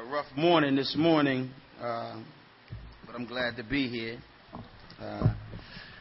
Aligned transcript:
a 0.00 0.04
rough 0.04 0.26
morning 0.34 0.76
this 0.76 0.94
morning, 0.96 1.50
uh, 1.78 2.18
but 3.04 3.14
I'm 3.14 3.26
glad 3.26 3.56
to 3.56 3.62
be 3.62 3.86
here. 3.86 4.18
Uh, 4.98 5.34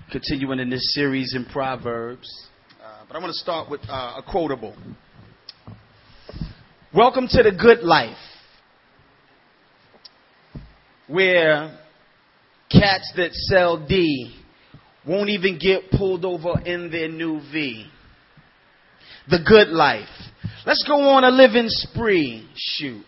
continuing 0.09 0.59
in 0.59 0.69
this 0.69 0.93
series 0.93 1.33
in 1.35 1.43
Proverbs. 1.43 2.29
Uh, 2.81 3.03
but 3.07 3.17
I 3.17 3.19
want 3.19 3.31
to 3.31 3.39
start 3.39 3.69
with 3.69 3.81
uh, 3.89 4.19
a 4.19 4.23
quotable. 4.25 4.73
Welcome 6.93 7.27
to 7.27 7.43
the 7.43 7.51
good 7.51 7.79
life, 7.83 8.15
where 11.07 11.77
cats 12.71 13.11
that 13.17 13.33
sell 13.33 13.85
D 13.85 14.33
won't 15.05 15.29
even 15.29 15.59
get 15.59 15.91
pulled 15.91 16.23
over 16.23 16.61
in 16.65 16.89
their 16.89 17.09
new 17.09 17.41
V. 17.51 17.85
The 19.29 19.39
good 19.45 19.67
life. 19.69 20.07
Let's 20.65 20.85
go 20.87 21.01
on 21.01 21.25
a 21.25 21.31
living 21.31 21.67
spree. 21.67 22.47
Shoot. 22.55 23.03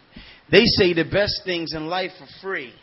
They 0.51 0.65
say 0.65 0.93
the 0.93 1.05
best 1.05 1.41
things 1.45 1.73
in 1.73 1.87
life 1.87 2.11
are 2.19 2.41
free. 2.41 2.73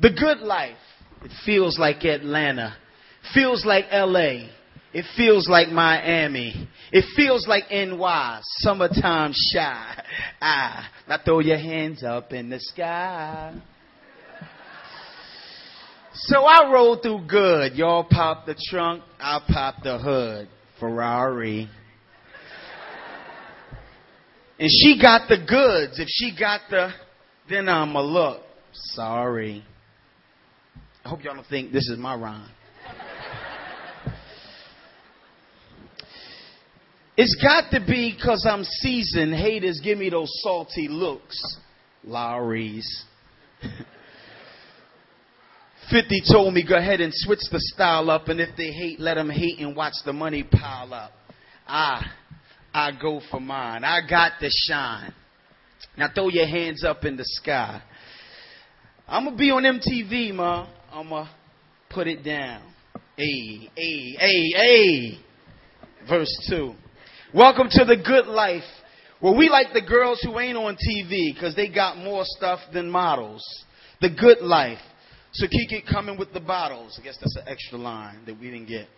The 0.00 0.10
good 0.10 0.38
life. 0.38 0.76
It 1.22 1.30
feels 1.44 1.78
like 1.78 2.04
Atlanta. 2.04 2.76
Feels 3.34 3.64
like 3.64 3.86
LA. 3.92 4.48
It 4.92 5.04
feels 5.16 5.48
like 5.48 5.68
Miami. 5.68 6.68
It 6.92 7.04
feels 7.16 7.46
like 7.46 7.64
NY. 7.70 8.40
Summertime 8.60 9.32
Chi. 9.52 10.02
Ah, 10.40 10.90
now 11.08 11.18
throw 11.24 11.40
your 11.40 11.58
hands 11.58 12.04
up 12.04 12.32
in 12.32 12.48
the 12.48 12.60
sky. 12.60 13.54
So 16.14 16.44
I 16.44 16.72
roll 16.72 16.96
through 16.96 17.26
good. 17.26 17.74
Y'all 17.74 18.06
pop 18.08 18.46
the 18.46 18.54
trunk. 18.70 19.02
I 19.18 19.40
pop 19.48 19.82
the 19.82 19.98
hood. 19.98 20.48
Ferrari. 20.78 21.68
And 24.58 24.70
she 24.70 24.98
got 25.00 25.28
the 25.28 25.36
goods. 25.36 25.98
If 25.98 26.08
she 26.08 26.36
got 26.38 26.60
the, 26.70 26.90
then 27.48 27.68
I'ma 27.68 28.00
look. 28.00 28.42
Sorry. 28.72 29.64
I 31.04 31.08
hope 31.08 31.22
y'all 31.22 31.34
don't 31.34 31.46
think 31.46 31.72
this 31.72 31.88
is 31.88 31.98
my 31.98 32.14
rhyme. 32.14 32.50
It's 37.16 37.36
got 37.40 37.70
to 37.70 37.80
be 37.80 38.12
because 38.16 38.44
I'm 38.48 38.64
seasoned. 38.64 39.34
Haters 39.34 39.80
give 39.82 39.98
me 39.98 40.10
those 40.10 40.30
salty 40.42 40.88
looks. 40.88 41.36
Lawry's. 42.02 43.04
50 45.90 46.22
told 46.32 46.54
me 46.54 46.66
go 46.66 46.76
ahead 46.76 47.00
and 47.00 47.12
switch 47.14 47.40
the 47.52 47.60
style 47.60 48.10
up, 48.10 48.28
and 48.28 48.40
if 48.40 48.56
they 48.56 48.72
hate, 48.72 48.98
let 48.98 49.14
them 49.14 49.30
hate 49.30 49.58
and 49.60 49.76
watch 49.76 49.92
the 50.04 50.12
money 50.12 50.42
pile 50.42 50.92
up. 50.92 51.12
Ah. 51.68 52.02
I 52.74 52.90
go 53.00 53.20
for 53.30 53.38
mine. 53.38 53.84
I 53.84 54.00
got 54.08 54.32
to 54.40 54.50
shine. 54.50 55.14
Now 55.96 56.08
throw 56.12 56.28
your 56.28 56.48
hands 56.48 56.82
up 56.82 57.04
in 57.04 57.16
the 57.16 57.24
sky. 57.24 57.80
I'm 59.06 59.26
gonna 59.26 59.36
be 59.36 59.52
on 59.52 59.62
MTV, 59.62 60.34
ma. 60.34 60.66
I'm 60.92 61.08
gonna 61.08 61.30
put 61.88 62.08
it 62.08 62.24
down. 62.24 62.62
A, 63.16 63.70
A, 63.78 64.16
A, 64.20 64.54
A. 64.58 65.18
Verse 66.08 66.36
2. 66.50 66.74
Welcome 67.32 67.68
to 67.70 67.84
the 67.84 67.96
good 67.96 68.26
life. 68.26 68.64
Where 69.20 69.36
we 69.36 69.48
like 69.48 69.68
the 69.72 69.80
girls 69.80 70.20
who 70.22 70.36
ain't 70.40 70.56
on 70.56 70.74
TV 70.74 71.32
because 71.32 71.54
they 71.54 71.68
got 71.68 71.96
more 71.96 72.24
stuff 72.24 72.58
than 72.72 72.90
models. 72.90 73.42
The 74.00 74.10
good 74.10 74.40
life. 74.40 74.80
So 75.32 75.46
keep 75.46 75.70
it 75.70 75.84
coming 75.88 76.18
with 76.18 76.32
the 76.32 76.40
bottles. 76.40 76.98
I 77.00 77.04
guess 77.04 77.18
that's 77.20 77.36
an 77.36 77.44
extra 77.46 77.78
line 77.78 78.18
that 78.26 78.38
we 78.38 78.50
didn't 78.50 78.66
get. 78.66 78.88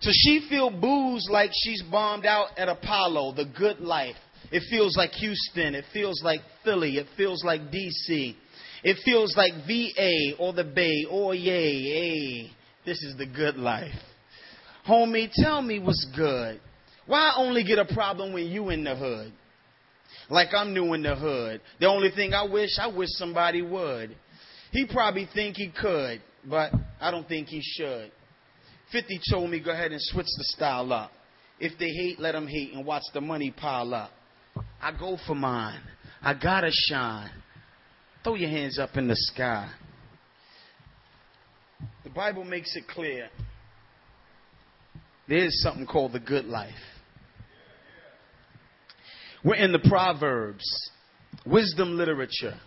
So 0.00 0.10
she 0.12 0.46
feel 0.48 0.70
booze 0.70 1.28
like 1.30 1.50
she's 1.52 1.82
bombed 1.82 2.24
out 2.24 2.58
at 2.58 2.68
Apollo, 2.68 3.34
the 3.34 3.44
good 3.44 3.80
life. 3.80 4.16
It 4.50 4.62
feels 4.70 4.96
like 4.96 5.10
Houston. 5.12 5.74
It 5.74 5.84
feels 5.92 6.22
like 6.24 6.40
Philly. 6.64 6.96
It 6.96 7.06
feels 7.16 7.44
like 7.44 7.60
DC. 7.70 8.34
It 8.82 8.96
feels 9.04 9.36
like 9.36 9.52
VA 9.66 10.36
or 10.38 10.52
the 10.52 10.64
Bay. 10.64 11.06
Oh, 11.08 11.32
yay, 11.32 11.82
hey. 11.82 12.50
This 12.86 13.02
is 13.02 13.16
the 13.18 13.26
good 13.26 13.56
life. 13.56 13.92
Homie, 14.88 15.30
tell 15.32 15.60
me 15.60 15.78
what's 15.78 16.06
good. 16.16 16.60
Why 17.06 17.34
only 17.36 17.62
get 17.64 17.78
a 17.78 17.84
problem 17.84 18.32
when 18.32 18.46
you 18.46 18.70
in 18.70 18.84
the 18.84 18.96
hood? 18.96 19.32
Like 20.30 20.48
I'm 20.56 20.72
new 20.72 20.94
in 20.94 21.02
the 21.02 21.14
hood. 21.14 21.60
The 21.78 21.86
only 21.86 22.10
thing 22.10 22.32
I 22.32 22.44
wish, 22.44 22.70
I 22.80 22.86
wish 22.86 23.08
somebody 23.10 23.62
would. 23.62 24.16
He 24.72 24.86
probably 24.86 25.28
think 25.34 25.56
he 25.56 25.70
could, 25.70 26.22
but 26.48 26.72
I 27.00 27.10
don't 27.10 27.28
think 27.28 27.48
he 27.48 27.60
should. 27.62 28.10
50 28.92 29.20
told 29.30 29.50
me 29.50 29.60
go 29.60 29.70
ahead 29.70 29.92
and 29.92 30.00
switch 30.00 30.26
the 30.26 30.44
style 30.44 30.92
up. 30.92 31.12
If 31.58 31.78
they 31.78 31.90
hate, 31.90 32.18
let 32.18 32.32
them 32.32 32.46
hate 32.46 32.72
and 32.72 32.84
watch 32.84 33.02
the 33.12 33.20
money 33.20 33.50
pile 33.50 33.94
up. 33.94 34.10
I 34.80 34.92
go 34.98 35.18
for 35.26 35.34
mine. 35.34 35.80
I 36.22 36.34
gotta 36.34 36.70
shine. 36.72 37.30
Throw 38.24 38.34
your 38.34 38.50
hands 38.50 38.78
up 38.78 38.96
in 38.96 39.08
the 39.08 39.16
sky. 39.16 39.70
The 42.04 42.10
Bible 42.10 42.44
makes 42.44 42.74
it 42.76 42.88
clear 42.88 43.28
there 45.28 45.44
is 45.44 45.62
something 45.62 45.86
called 45.86 46.12
the 46.12 46.20
good 46.20 46.46
life. 46.46 46.74
We're 49.44 49.54
in 49.54 49.72
the 49.72 49.78
Proverbs, 49.78 50.64
wisdom 51.46 51.96
literature. 51.96 52.58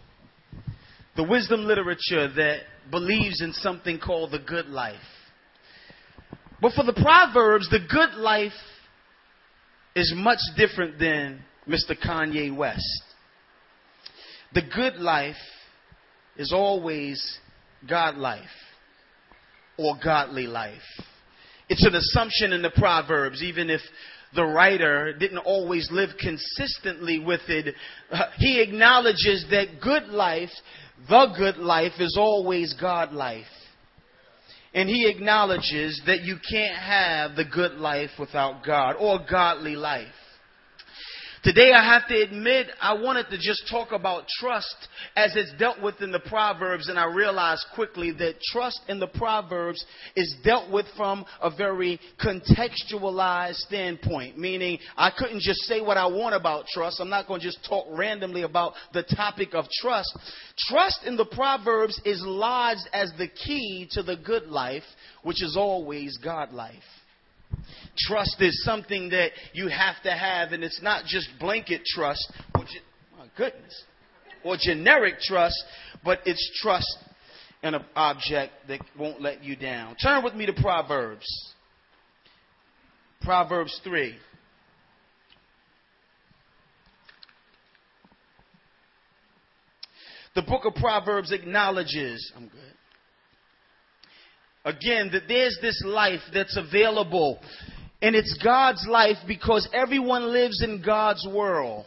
The 1.15 1.23
wisdom 1.23 1.65
literature 1.65 2.33
that 2.33 2.61
believes 2.89 3.41
in 3.41 3.53
something 3.53 3.99
called 3.99 4.31
the 4.31 4.39
good 4.39 4.67
life. 4.67 4.95
But 6.63 6.71
for 6.75 6.85
the 6.85 6.93
Proverbs, 6.93 7.67
the 7.69 7.81
good 7.89 8.13
life 8.13 8.53
is 9.97 10.13
much 10.15 10.39
different 10.55 10.97
than 10.97 11.43
Mr. 11.67 11.91
Kanye 11.91 12.55
West. 12.55 13.03
The 14.53 14.61
good 14.73 14.95
life 14.95 15.35
is 16.37 16.53
always 16.53 17.37
God 17.87 18.15
life 18.15 18.45
or 19.77 19.97
godly 20.01 20.47
life. 20.47 20.79
It's 21.67 21.85
an 21.85 21.95
assumption 21.95 22.53
in 22.53 22.61
the 22.61 22.71
Proverbs, 22.71 23.43
even 23.43 23.69
if 23.69 23.81
the 24.33 24.45
writer 24.45 25.11
didn't 25.11 25.39
always 25.39 25.89
live 25.91 26.11
consistently 26.17 27.19
with 27.19 27.41
it. 27.49 27.75
Uh, 28.09 28.27
he 28.37 28.61
acknowledges 28.61 29.45
that 29.51 29.81
good 29.81 30.07
life, 30.07 30.51
the 31.09 31.33
good 31.37 31.57
life, 31.57 31.99
is 31.99 32.15
always 32.17 32.73
God 32.79 33.11
life. 33.11 33.43
And 34.73 34.89
he 34.89 35.07
acknowledges 35.07 36.01
that 36.07 36.21
you 36.21 36.37
can't 36.49 36.77
have 36.77 37.35
the 37.35 37.45
good 37.45 37.73
life 37.73 38.09
without 38.19 38.65
God 38.65 38.95
or 38.99 39.19
godly 39.29 39.75
life. 39.75 40.07
Today 41.43 41.73
I 41.73 41.83
have 41.83 42.07
to 42.07 42.21
admit 42.21 42.67
I 42.79 42.93
wanted 42.93 43.29
to 43.31 43.37
just 43.37 43.67
talk 43.69 43.91
about 43.91 44.29
trust 44.39 44.87
as 45.17 45.35
it's 45.35 45.51
dealt 45.59 45.81
with 45.81 45.99
in 45.99 46.09
the 46.09 46.21
Proverbs 46.21 46.87
and 46.87 46.97
I 46.97 47.13
realized 47.13 47.65
quickly 47.75 48.11
that 48.13 48.39
trust 48.39 48.79
in 48.87 48.97
the 48.97 49.07
Proverbs 49.07 49.83
is 50.15 50.37
dealt 50.45 50.71
with 50.71 50.85
from 50.95 51.25
a 51.41 51.53
very 51.53 51.99
contextualized 52.23 53.55
standpoint, 53.55 54.37
meaning 54.37 54.79
I 54.95 55.11
couldn't 55.11 55.41
just 55.41 55.63
say 55.63 55.81
what 55.81 55.97
I 55.97 56.05
want 56.05 56.33
about 56.33 56.67
trust. 56.67 57.01
I'm 57.01 57.09
not 57.09 57.27
going 57.27 57.41
to 57.41 57.45
just 57.45 57.67
talk 57.67 57.87
randomly 57.91 58.43
about 58.43 58.75
the 58.93 59.03
topic 59.03 59.49
of 59.53 59.65
trust. 59.81 60.17
Trust 60.69 61.01
in 61.05 61.17
the 61.17 61.25
Proverbs 61.25 61.99
is 62.05 62.23
lodged 62.25 62.87
as 62.93 63.11
the 63.17 63.27
key 63.27 63.89
to 63.91 64.01
the 64.01 64.15
good 64.15 64.43
life, 64.43 64.83
which 65.23 65.43
is 65.43 65.57
always 65.57 66.17
God 66.23 66.53
life. 66.53 66.83
Trust 67.97 68.37
is 68.41 68.63
something 68.63 69.09
that 69.09 69.31
you 69.53 69.67
have 69.67 70.01
to 70.03 70.11
have, 70.11 70.51
and 70.51 70.63
it's 70.63 70.81
not 70.81 71.05
just 71.05 71.27
blanket 71.39 71.83
trust, 71.85 72.31
or 72.55 72.63
ge- 72.63 72.83
my 73.17 73.27
goodness, 73.37 73.83
or 74.43 74.57
generic 74.59 75.19
trust, 75.19 75.55
but 76.03 76.19
it's 76.25 76.59
trust 76.61 76.97
in 77.61 77.75
an 77.75 77.85
object 77.95 78.51
that 78.67 78.79
won't 78.97 79.21
let 79.21 79.43
you 79.43 79.55
down. 79.55 79.95
Turn 79.95 80.23
with 80.23 80.33
me 80.33 80.45
to 80.45 80.53
Proverbs. 80.53 81.25
Proverbs 83.21 83.79
3. 83.83 84.15
The 90.35 90.41
book 90.41 90.65
of 90.65 90.73
Proverbs 90.75 91.31
acknowledges, 91.31 92.31
I'm 92.35 92.47
good. 92.47 92.73
Again, 94.65 95.09
that 95.11 95.23
there's 95.27 95.57
this 95.61 95.81
life 95.85 96.21
that's 96.33 96.57
available 96.57 97.39
and 98.01 98.15
it's 98.15 98.37
God's 98.43 98.85
life 98.89 99.17
because 99.27 99.67
everyone 99.73 100.33
lives 100.33 100.61
in 100.61 100.81
God's 100.85 101.25
world. 101.25 101.85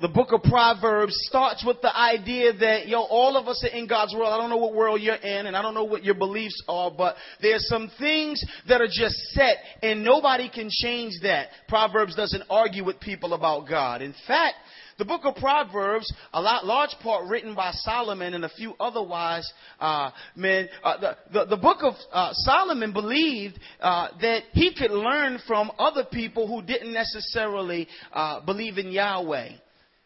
The 0.00 0.08
book 0.08 0.32
of 0.32 0.42
Proverbs 0.42 1.14
starts 1.28 1.64
with 1.64 1.80
the 1.80 1.96
idea 1.96 2.52
that, 2.52 2.88
yo, 2.88 3.02
all 3.02 3.36
of 3.36 3.46
us 3.46 3.62
are 3.62 3.76
in 3.76 3.86
God's 3.86 4.12
world. 4.14 4.32
I 4.32 4.38
don't 4.38 4.50
know 4.50 4.56
what 4.56 4.74
world 4.74 5.00
you're 5.00 5.14
in 5.14 5.46
and 5.46 5.56
I 5.56 5.62
don't 5.62 5.74
know 5.74 5.84
what 5.84 6.02
your 6.02 6.16
beliefs 6.16 6.60
are, 6.66 6.90
but 6.90 7.14
there's 7.40 7.68
some 7.68 7.90
things 7.98 8.44
that 8.66 8.80
are 8.80 8.88
just 8.88 9.14
set 9.30 9.58
and 9.82 10.02
nobody 10.02 10.48
can 10.48 10.68
change 10.70 11.12
that. 11.22 11.48
Proverbs 11.68 12.16
doesn't 12.16 12.42
argue 12.50 12.84
with 12.84 12.98
people 12.98 13.34
about 13.34 13.68
God. 13.68 14.02
In 14.02 14.14
fact, 14.26 14.56
the 14.98 15.04
book 15.04 15.22
of 15.24 15.36
Proverbs, 15.36 16.12
a 16.32 16.40
lot, 16.40 16.64
large 16.64 16.94
part 17.02 17.28
written 17.28 17.54
by 17.54 17.72
Solomon 17.72 18.34
and 18.34 18.44
a 18.44 18.48
few 18.50 18.74
other 18.80 19.02
wise 19.02 19.50
uh, 19.80 20.10
men. 20.36 20.68
Uh, 20.82 21.00
the, 21.00 21.16
the, 21.32 21.44
the, 21.46 21.56
book 21.56 21.78
of 21.82 21.94
uh, 22.12 22.32
Solomon 22.32 22.92
believed 22.92 23.58
uh, 23.80 24.08
that 24.20 24.42
he 24.52 24.74
could 24.74 24.90
learn 24.90 25.38
from 25.46 25.70
other 25.78 26.04
people 26.04 26.46
who 26.46 26.62
didn't 26.62 26.92
necessarily 26.92 27.88
uh, 28.12 28.44
believe 28.44 28.78
in 28.78 28.90
Yahweh. 28.90 29.50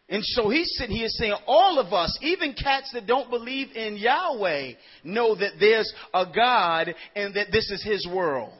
And 0.08 0.24
so 0.24 0.50
he's 0.50 0.72
sitting 0.76 0.94
here 0.94 1.08
saying, 1.08 1.34
all 1.46 1.80
of 1.80 1.92
us, 1.92 2.16
even 2.22 2.52
cats 2.54 2.92
that 2.92 3.06
don't 3.06 3.28
believe 3.28 3.74
in 3.74 3.96
Yahweh, 3.96 4.72
know 5.02 5.34
that 5.34 5.54
there's 5.58 5.92
a 6.14 6.24
God 6.32 6.94
and 7.16 7.34
that 7.34 7.48
this 7.50 7.70
is 7.70 7.82
his 7.82 8.06
world. 8.06 8.52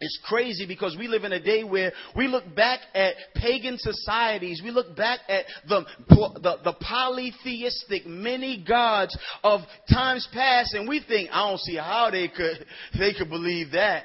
It's 0.00 0.18
crazy 0.24 0.64
because 0.64 0.96
we 0.96 1.08
live 1.08 1.24
in 1.24 1.32
a 1.32 1.42
day 1.42 1.64
where 1.64 1.92
we 2.16 2.28
look 2.28 2.54
back 2.54 2.78
at 2.94 3.14
pagan 3.34 3.78
societies. 3.78 4.60
We 4.62 4.70
look 4.70 4.96
back 4.96 5.20
at 5.28 5.44
the, 5.68 5.84
the, 6.08 6.56
the 6.62 6.74
polytheistic 6.80 8.06
many 8.06 8.64
gods 8.66 9.18
of 9.42 9.62
times 9.92 10.28
past 10.32 10.74
and 10.74 10.88
we 10.88 11.02
think, 11.06 11.30
I 11.32 11.48
don't 11.48 11.58
see 11.58 11.74
how 11.74 12.10
they 12.12 12.28
could, 12.28 12.64
they 12.98 13.12
could 13.12 13.28
believe 13.28 13.72
that. 13.72 14.04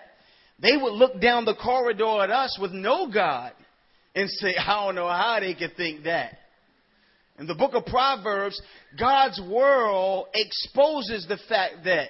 They 0.60 0.78
would 0.78 0.94
look 0.94 1.22
down 1.22 1.46
the 1.46 1.56
corridor 1.56 2.24
at 2.24 2.32
us 2.32 2.58
with 2.60 2.72
no 2.72 3.12
God 3.12 3.52
and 4.16 4.28
say, 4.30 4.56
I 4.60 4.86
don't 4.86 4.96
know 4.96 5.08
how 5.08 5.40
they 5.42 5.54
could 5.54 5.78
think 5.78 6.06
that. 6.06 6.40
In 7.38 7.46
the 7.46 7.56
book 7.56 7.74
of 7.76 7.86
Proverbs, 7.86 8.60
God's 9.00 9.40
world 9.48 10.28
exposes 10.34 11.28
the 11.28 11.38
fact 11.50 11.84
that 11.86 12.10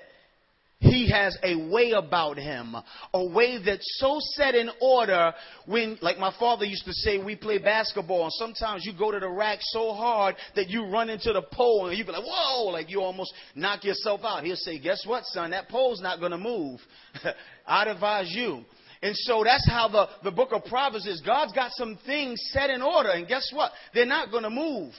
he 0.84 1.10
has 1.10 1.38
a 1.44 1.56
way 1.70 1.92
about 1.92 2.38
him, 2.38 2.76
a 3.14 3.26
way 3.26 3.58
that's 3.64 3.88
so 4.00 4.18
set 4.34 4.54
in 4.54 4.70
order 4.82 5.34
when, 5.66 5.98
like 6.02 6.18
my 6.18 6.34
father 6.38 6.66
used 6.66 6.84
to 6.86 6.94
say, 6.94 7.24
we 7.24 7.38
play 7.38 7.58
basketball 7.58 8.24
and 8.24 8.34
sometimes 8.34 8.86
you 8.86 8.92
go 8.98 9.10
to 9.10 9.20
the 9.20 9.30
rack 9.30 9.60
so 9.62 9.94
hard 9.94 10.36
that 10.56 10.70
you 10.70 10.86
run 10.86 11.10
into 11.10 11.32
the 11.32 11.42
pole 11.42 11.88
and 11.88 11.98
you 11.98 12.04
be 12.04 12.12
like, 12.12 12.26
whoa, 12.26 12.66
like 12.66 12.90
you 12.90 13.02
almost 13.02 13.34
knock 13.56 13.86
yourself 13.86 14.22
out. 14.26 14.44
He'll 14.44 14.58
say, 14.58 14.78
guess 14.78 15.06
what, 15.08 15.24
son? 15.26 15.52
That 15.52 15.70
pole's 15.70 16.02
not 16.02 16.20
going 16.20 16.32
to 16.32 16.38
move. 16.38 16.82
I'd 17.66 17.88
advise 17.88 18.32
you. 18.32 18.66
And 19.02 19.16
so 19.16 19.44
that's 19.44 19.68
how 19.70 19.88
the, 19.88 20.08
the 20.24 20.32
book 20.32 20.50
of 20.52 20.66
Proverbs 20.66 21.06
is. 21.06 21.22
God's 21.22 21.54
got 21.54 21.72
some 21.74 21.98
things 22.06 22.42
set 22.52 22.70
in 22.70 22.82
order 22.82 23.10
and 23.10 23.26
guess 23.26 23.50
what? 23.54 23.72
They're 23.94 24.06
not 24.06 24.32
going 24.32 24.44
to 24.44 24.50
move. 24.50 24.94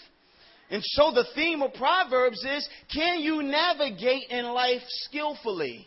And 0.71 0.83
so 0.85 1.13
the 1.13 1.27
theme 1.35 1.63
of 1.63 1.75
Proverbs 1.75 2.45
is 2.45 2.69
can 2.93 3.21
you 3.21 3.43
navigate 3.43 4.31
in 4.31 4.47
life 4.47 4.83
skillfully? 4.87 5.87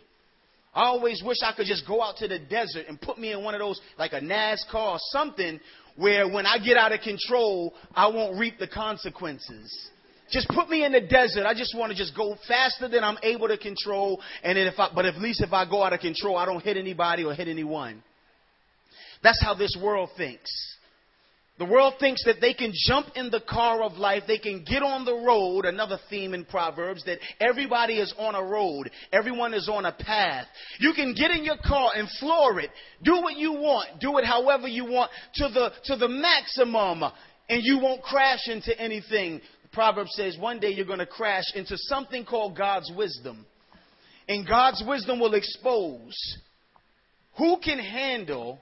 I 0.73 0.85
always 0.85 1.23
wish 1.25 1.37
I 1.43 1.53
could 1.53 1.65
just 1.65 1.87
go 1.87 2.03
out 2.03 2.17
to 2.17 2.27
the 2.27 2.37
desert 2.37 2.85
and 2.87 3.01
put 3.01 3.17
me 3.17 3.31
in 3.31 3.43
one 3.43 3.55
of 3.55 3.59
those, 3.59 3.81
like 3.97 4.13
a 4.13 4.21
NASCAR 4.21 4.75
or 4.75 4.99
something, 5.11 5.59
where 5.95 6.29
when 6.29 6.45
I 6.45 6.59
get 6.59 6.77
out 6.77 6.93
of 6.93 7.01
control, 7.01 7.73
I 7.95 8.07
won't 8.07 8.39
reap 8.39 8.59
the 8.59 8.67
consequences. 8.67 9.89
Just 10.29 10.47
put 10.49 10.69
me 10.69 10.85
in 10.85 10.91
the 10.91 11.01
desert. 11.01 11.45
I 11.45 11.53
just 11.53 11.75
want 11.75 11.91
to 11.91 11.97
just 11.97 12.15
go 12.15 12.35
faster 12.47 12.87
than 12.87 13.03
I'm 13.03 13.17
able 13.23 13.47
to 13.47 13.57
control. 13.57 14.21
And 14.43 14.57
if 14.57 14.77
I, 14.77 14.89
but 14.93 15.05
at 15.05 15.17
least 15.17 15.41
if 15.41 15.53
I 15.53 15.67
go 15.67 15.81
out 15.81 15.93
of 15.93 15.99
control, 15.99 16.37
I 16.37 16.45
don't 16.45 16.61
hit 16.61 16.77
anybody 16.77 17.23
or 17.23 17.33
hit 17.33 17.47
anyone. 17.47 18.03
That's 19.23 19.41
how 19.41 19.55
this 19.55 19.75
world 19.81 20.09
thinks. 20.15 20.76
The 21.57 21.65
world 21.65 21.95
thinks 21.99 22.23
that 22.25 22.39
they 22.39 22.53
can 22.53 22.71
jump 22.87 23.07
in 23.15 23.31
the 23.31 23.41
car 23.41 23.81
of 23.81 23.93
life, 23.93 24.23
they 24.27 24.37
can 24.37 24.63
get 24.63 24.83
on 24.83 25.05
the 25.05 25.15
road, 25.15 25.65
another 25.65 25.97
theme 26.07 26.35
in 26.35 26.45
Proverbs, 26.45 27.03
that 27.05 27.17
everybody 27.39 27.95
is 27.95 28.13
on 28.19 28.35
a 28.35 28.43
road, 28.43 28.91
everyone 29.11 29.55
is 29.55 29.67
on 29.67 29.85
a 29.85 29.91
path. 29.91 30.45
You 30.79 30.93
can 30.93 31.15
get 31.15 31.31
in 31.31 31.43
your 31.43 31.57
car 31.57 31.91
and 31.95 32.07
floor 32.19 32.59
it, 32.59 32.69
do 33.03 33.13
what 33.23 33.37
you 33.37 33.53
want, 33.53 33.99
do 33.99 34.19
it 34.19 34.25
however 34.25 34.67
you 34.67 34.85
want, 34.85 35.09
to 35.35 35.47
the, 35.49 35.71
to 35.85 35.95
the 35.95 36.07
maximum, 36.07 37.03
and 37.49 37.61
you 37.63 37.79
won't 37.79 38.03
crash 38.03 38.47
into 38.47 38.79
anything. 38.79 39.41
Proverbs 39.73 40.11
says 40.13 40.37
one 40.39 40.59
day 40.59 40.69
you're 40.69 40.85
going 40.85 40.99
to 40.99 41.07
crash 41.07 41.45
into 41.55 41.75
something 41.75 42.23
called 42.23 42.55
God's 42.55 42.91
wisdom. 42.95 43.47
And 44.29 44.47
God's 44.47 44.83
wisdom 44.85 45.19
will 45.19 45.33
expose 45.33 46.13
who 47.37 47.57
can 47.63 47.79
handle 47.79 48.59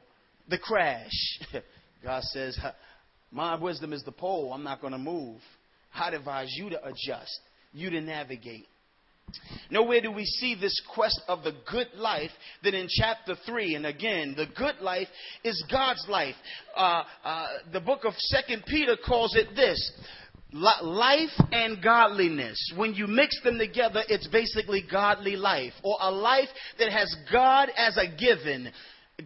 the 0.48 0.58
crash. 0.58 1.12
God 2.06 2.22
says, 2.24 2.58
my 3.32 3.56
wisdom 3.56 3.94
is 3.94 4.04
the 4.04 4.12
pole. 4.12 4.54
I'm 4.54 4.64
not 4.64 4.80
going 4.80 4.94
to 4.94 5.00
move. 5.00 5.42
I'd 5.96 6.14
advise 6.14 6.50
you 6.56 6.70
to 6.70 6.86
adjust, 6.86 7.40
you 7.74 7.90
to 7.90 8.00
navigate. 8.00 8.68
Nowhere 9.72 10.02
do 10.02 10.12
we 10.12 10.24
see 10.24 10.54
this 10.54 10.80
quest 10.94 11.20
of 11.28 11.44
the 11.44 11.54
good 11.70 11.88
life 11.96 12.30
than 12.64 12.76
in 12.76 12.88
chapter 12.88 13.36
3. 13.48 13.74
And 13.74 13.88
again, 13.88 14.36
the 14.38 14.46
good 14.56 14.76
life 14.82 15.08
is 15.44 15.66
God's 15.72 16.06
life. 16.08 16.36
Uh, 16.78 17.04
uh, 17.24 17.48
the 17.74 17.80
book 17.80 18.06
of 18.06 18.14
Second 18.18 18.66
Peter 18.68 18.96
calls 19.04 19.36
it 19.36 19.56
this 19.56 19.92
life 20.54 21.32
and 21.52 21.84
godliness. 21.84 22.58
When 22.78 22.94
you 22.94 23.08
mix 23.08 23.42
them 23.44 23.58
together, 23.58 24.04
it's 24.08 24.28
basically 24.28 24.84
godly 24.90 25.36
life, 25.36 25.74
or 25.84 25.98
a 26.00 26.12
life 26.12 26.48
that 26.80 26.92
has 26.92 27.14
God 27.32 27.70
as 27.76 27.98
a 27.98 28.08
given, 28.16 28.72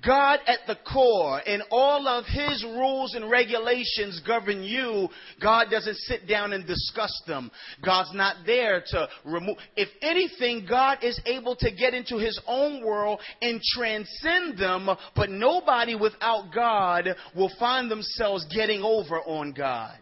God 0.05 0.39
at 0.45 0.59
the 0.67 0.77
core 0.91 1.41
and 1.45 1.63
all 1.71 2.07
of 2.07 2.25
His 2.25 2.63
rules 2.63 3.15
and 3.15 3.29
regulations 3.29 4.21
govern 4.25 4.61
you. 4.61 5.09
God 5.41 5.67
doesn't 5.71 5.97
sit 5.97 6.27
down 6.27 6.53
and 6.53 6.65
discuss 6.65 7.11
them. 7.25 7.49
God's 7.83 8.13
not 8.13 8.37
there 8.45 8.83
to 8.85 9.09
remove. 9.25 9.57
If 9.75 9.89
anything, 10.01 10.67
God 10.69 10.99
is 11.01 11.19
able 11.25 11.55
to 11.55 11.71
get 11.71 11.95
into 11.95 12.17
His 12.17 12.39
own 12.45 12.85
world 12.85 13.19
and 13.41 13.59
transcend 13.75 14.59
them, 14.59 14.89
but 15.15 15.31
nobody 15.31 15.95
without 15.95 16.51
God 16.53 17.07
will 17.35 17.51
find 17.59 17.89
themselves 17.89 18.45
getting 18.53 18.83
over 18.83 19.19
on 19.21 19.53
God. 19.53 19.97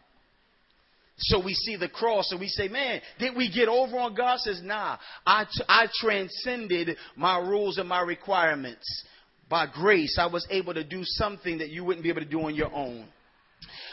So 1.19 1.44
we 1.44 1.54
see 1.54 1.78
the 1.78 1.90
cross 1.90 2.31
and 2.31 2.40
we 2.40 2.48
say, 2.48 2.68
man, 2.68 3.01
did 3.19 3.36
we 3.36 3.50
get 3.51 3.69
over 3.69 3.98
on 3.98 4.13
God? 4.13 4.38
Says, 4.40 4.62
nah, 4.62 4.98
I, 5.25 5.45
t- 5.45 5.63
I 5.68 5.88
transcended 6.00 6.95
my 7.16 7.40
rules 7.40 7.80
and 7.80 7.90
my 7.90 8.01
requirements 8.01 9.06
by 9.49 9.67
grace, 9.67 10.17
I 10.19 10.27
was 10.27 10.45
able 10.49 10.73
to 10.73 10.83
do 10.83 11.01
something 11.03 11.59
that 11.59 11.69
you 11.69 11.83
wouldn't 11.83 12.03
be 12.03 12.09
able 12.09 12.21
to 12.21 12.27
do 12.27 12.41
on 12.41 12.55
your 12.55 12.73
own. 12.73 13.07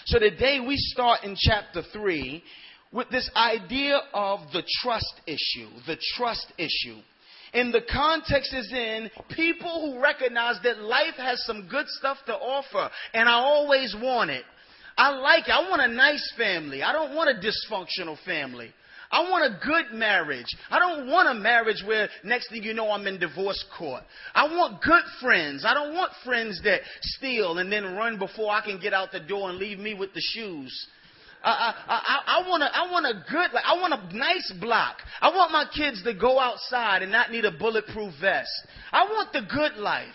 So 0.07 0.19
today 0.19 0.61
we 0.61 0.77
start 0.77 1.25
in 1.25 1.37
chapter 1.39 1.83
3 1.93 2.43
with 2.93 3.09
this 3.11 3.31
idea 3.37 4.01
of 4.13 4.41
the 4.53 4.63
trust 4.83 5.21
issue. 5.27 5.69
The 5.87 5.97
trust 6.17 6.53
issue. 6.59 6.99
And 7.53 7.73
the 7.73 7.83
context 7.91 8.53
is 8.53 8.73
in 8.73 9.11
people 9.31 9.93
who 9.93 10.03
recognize 10.03 10.57
that 10.65 10.81
life 10.81 11.15
has 11.17 11.45
some 11.47 11.69
good 11.69 11.87
stuff 11.89 12.19
to 12.27 12.35
offer, 12.35 12.91
and 13.13 13.29
I 13.29 13.35
always 13.35 13.95
want 14.01 14.31
it. 14.31 14.45
I 14.97 15.11
like 15.11 15.49
it. 15.49 15.53
I 15.53 15.69
want 15.71 15.83
a 15.83 15.89
nice 15.89 16.33
family. 16.37 16.83
I 16.83 16.93
don't 16.93 17.15
want 17.15 17.31
a 17.31 17.41
dysfunctional 17.41 18.17
family. 18.25 18.73
I 19.15 19.31
want 19.31 19.55
a 19.55 19.65
good 19.65 19.97
marriage. 19.97 20.57
I 20.71 20.81
don't 20.81 21.07
want 21.07 21.29
a 21.29 21.41
marriage 21.41 21.85
where 21.87 22.09
next 22.25 22.51
thing 22.51 22.65
you 22.65 22.75
know 22.75 22.91
I'm 22.91 23.07
in 23.07 23.21
divorce 23.21 23.65
court. 23.79 24.03
I 24.35 24.47
want 24.47 24.83
good 24.83 25.05
friends. 25.21 25.65
I 25.65 25.73
don't 25.73 25.95
want 25.95 26.11
friends 26.25 26.61
that 26.65 26.81
steal 27.01 27.59
and 27.59 27.71
then 27.71 27.95
run 27.95 28.19
before 28.19 28.51
I 28.51 28.61
can 28.61 28.81
get 28.81 28.93
out 28.93 29.13
the 29.13 29.21
door 29.21 29.51
and 29.51 29.59
leave 29.59 29.79
me 29.79 29.95
with 29.95 30.13
the 30.15 30.21
shoes. 30.21 30.89
I, 31.45 31.75
I, 31.87 31.95
I, 31.95 32.41
I, 32.41 32.49
want 32.49 32.65
a, 32.65 32.67
I 32.67 32.91
want 32.91 33.07
a 33.07 33.31
good, 33.31 33.53
like, 33.53 33.65
I 33.65 33.75
want 33.75 33.95
a 33.95 34.17
nice 34.17 34.53
block. 34.61 34.97
I 35.21 35.29
want 35.29 35.53
my 35.53 35.67
kids 35.73 36.03
to 36.03 36.15
go 36.15 36.41
outside 36.41 37.03
and 37.03 37.13
not 37.13 37.31
need 37.31 37.45
a 37.45 37.53
bulletproof 37.53 38.15
vest. 38.21 38.51
I 38.91 39.05
want 39.05 39.33
the 39.33 39.43
good 39.43 39.81
life. 39.81 40.09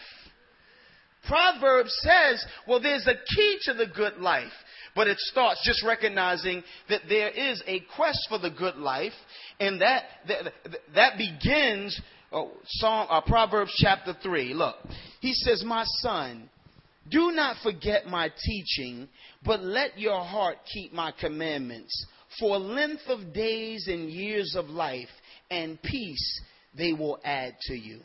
Proverbs 1.25 1.96
says, 2.01 2.46
well, 2.68 2.82
there's 2.82 3.08
a 3.08 3.13
key 3.34 3.60
to 3.63 3.74
the 3.75 3.86
good 3.86 4.18
life. 4.18 4.51
But 4.96 5.08
it 5.08 5.17
starts 5.19 5.62
just 5.65 5.84
recognizing 5.84 6.63
that 6.89 7.01
there 7.08 7.29
is 7.29 7.62
a 7.67 7.81
quest 7.96 8.19
for 8.29 8.39
the 8.39 8.50
good 8.50 8.75
life, 8.77 9.13
and 9.60 9.81
that 9.81 10.03
that, 10.27 10.53
that 10.96 11.17
begins 11.17 12.00
oh, 12.31 12.51
Psalm, 12.65 13.08
uh, 13.10 13.22
Proverbs 13.22 13.74
chapter 13.77 14.15
three. 14.22 14.53
Look, 14.53 14.75
he 15.19 15.34
says, 15.34 15.63
"My 15.63 15.84
son, 16.01 16.50
do 17.10 17.31
not 17.31 17.58
forget 17.63 18.08
my 18.08 18.31
teaching, 18.46 19.08
but 19.43 19.62
let 19.62 19.98
your 19.98 20.24
heart 20.24 20.58
keep 20.72 20.93
my 20.93 21.12
commandments. 21.12 22.05
For 22.39 22.58
length 22.58 23.08
of 23.08 23.34
days 23.34 23.88
and 23.88 24.10
years 24.10 24.55
of 24.55 24.69
life 24.69 25.10
and 25.50 25.81
peace 25.81 26.41
they 26.75 26.93
will 26.93 27.19
add 27.24 27.55
to 27.62 27.75
you." 27.75 28.01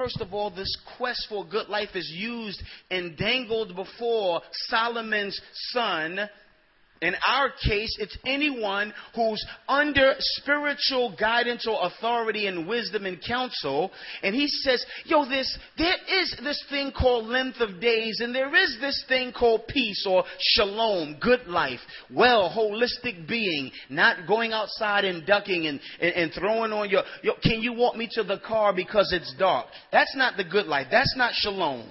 First 0.00 0.22
of 0.22 0.32
all, 0.32 0.48
this 0.48 0.74
quest 0.96 1.26
for 1.28 1.44
good 1.44 1.68
life 1.68 1.94
is 1.94 2.10
used 2.10 2.62
and 2.90 3.18
dangled 3.18 3.76
before 3.76 4.40
Solomon's 4.70 5.38
son 5.72 6.20
in 7.02 7.14
our 7.26 7.48
case, 7.48 7.96
it's 7.98 8.16
anyone 8.26 8.92
who's 9.14 9.44
under 9.66 10.14
spiritual 10.18 11.16
guidance 11.18 11.66
or 11.66 11.78
authority 11.86 12.46
and 12.46 12.68
wisdom 12.68 13.06
and 13.06 13.18
counsel. 13.26 13.90
And 14.22 14.34
he 14.34 14.48
says, 14.48 14.84
yo, 15.06 15.26
this, 15.26 15.58
there 15.78 15.96
is 16.20 16.36
this 16.42 16.62
thing 16.68 16.92
called 16.92 17.26
length 17.26 17.60
of 17.60 17.80
days 17.80 18.20
and 18.20 18.34
there 18.34 18.54
is 18.54 18.76
this 18.80 19.02
thing 19.08 19.32
called 19.32 19.66
peace 19.66 20.06
or 20.06 20.24
shalom, 20.38 21.16
good 21.20 21.46
life, 21.46 21.80
well, 22.12 22.52
holistic 22.54 23.26
being, 23.26 23.70
not 23.88 24.26
going 24.26 24.52
outside 24.52 25.06
and 25.06 25.26
ducking 25.26 25.66
and, 25.66 25.80
and, 26.00 26.12
and 26.12 26.32
throwing 26.34 26.72
on 26.72 26.90
your, 26.90 27.02
yo, 27.22 27.32
can 27.42 27.62
you 27.62 27.72
walk 27.72 27.96
me 27.96 28.08
to 28.12 28.22
the 28.22 28.38
car 28.46 28.74
because 28.74 29.10
it's 29.12 29.34
dark? 29.38 29.66
That's 29.90 30.14
not 30.16 30.36
the 30.36 30.44
good 30.44 30.66
life. 30.66 30.88
That's 30.90 31.14
not 31.16 31.32
shalom. 31.32 31.88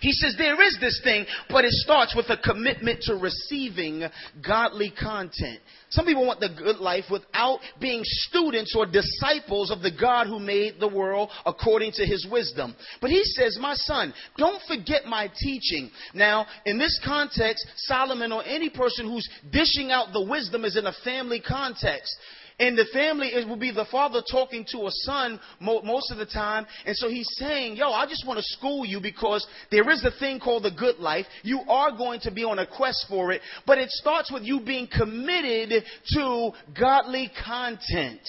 He 0.00 0.12
says 0.12 0.34
there 0.38 0.62
is 0.62 0.78
this 0.80 1.00
thing, 1.02 1.26
but 1.48 1.64
it 1.64 1.72
starts 1.72 2.14
with 2.14 2.26
a 2.30 2.36
commitment 2.36 3.02
to 3.02 3.16
receiving 3.16 4.04
godly 4.46 4.92
content. 4.98 5.58
Some 5.90 6.04
people 6.04 6.26
want 6.26 6.38
the 6.38 6.50
good 6.50 6.76
life 6.76 7.04
without 7.10 7.60
being 7.80 8.02
students 8.04 8.76
or 8.76 8.86
disciples 8.86 9.70
of 9.70 9.80
the 9.80 9.90
God 9.90 10.26
who 10.26 10.38
made 10.38 10.78
the 10.78 10.88
world 10.88 11.30
according 11.46 11.92
to 11.92 12.04
his 12.04 12.26
wisdom. 12.30 12.76
But 13.00 13.10
he 13.10 13.24
says, 13.24 13.58
My 13.60 13.74
son, 13.74 14.12
don't 14.36 14.62
forget 14.68 15.06
my 15.06 15.30
teaching. 15.40 15.90
Now, 16.14 16.46
in 16.66 16.78
this 16.78 17.00
context, 17.04 17.66
Solomon 17.76 18.32
or 18.32 18.44
any 18.44 18.70
person 18.70 19.06
who's 19.06 19.28
dishing 19.50 19.90
out 19.90 20.12
the 20.12 20.24
wisdom 20.24 20.64
is 20.64 20.76
in 20.76 20.86
a 20.86 20.92
family 21.04 21.40
context. 21.40 22.14
In 22.58 22.74
the 22.74 22.86
family, 22.92 23.28
it 23.28 23.46
will 23.46 23.56
be 23.56 23.70
the 23.70 23.84
father 23.84 24.20
talking 24.28 24.64
to 24.72 24.86
a 24.86 24.90
son 24.90 25.38
mo- 25.60 25.82
most 25.82 26.10
of 26.10 26.18
the 26.18 26.26
time. 26.26 26.66
And 26.86 26.96
so 26.96 27.08
he's 27.08 27.28
saying, 27.36 27.76
Yo, 27.76 27.90
I 27.90 28.06
just 28.06 28.26
want 28.26 28.38
to 28.38 28.42
school 28.42 28.84
you 28.84 29.00
because 29.00 29.46
there 29.70 29.88
is 29.90 30.04
a 30.04 30.10
thing 30.18 30.40
called 30.40 30.64
the 30.64 30.72
good 30.72 30.98
life. 30.98 31.26
You 31.42 31.60
are 31.68 31.92
going 31.96 32.20
to 32.20 32.32
be 32.32 32.42
on 32.42 32.58
a 32.58 32.66
quest 32.66 33.06
for 33.08 33.30
it. 33.30 33.42
But 33.64 33.78
it 33.78 33.90
starts 33.90 34.32
with 34.32 34.42
you 34.42 34.60
being 34.60 34.88
committed 34.88 35.84
to 36.14 36.50
godly 36.78 37.30
content. 37.44 38.22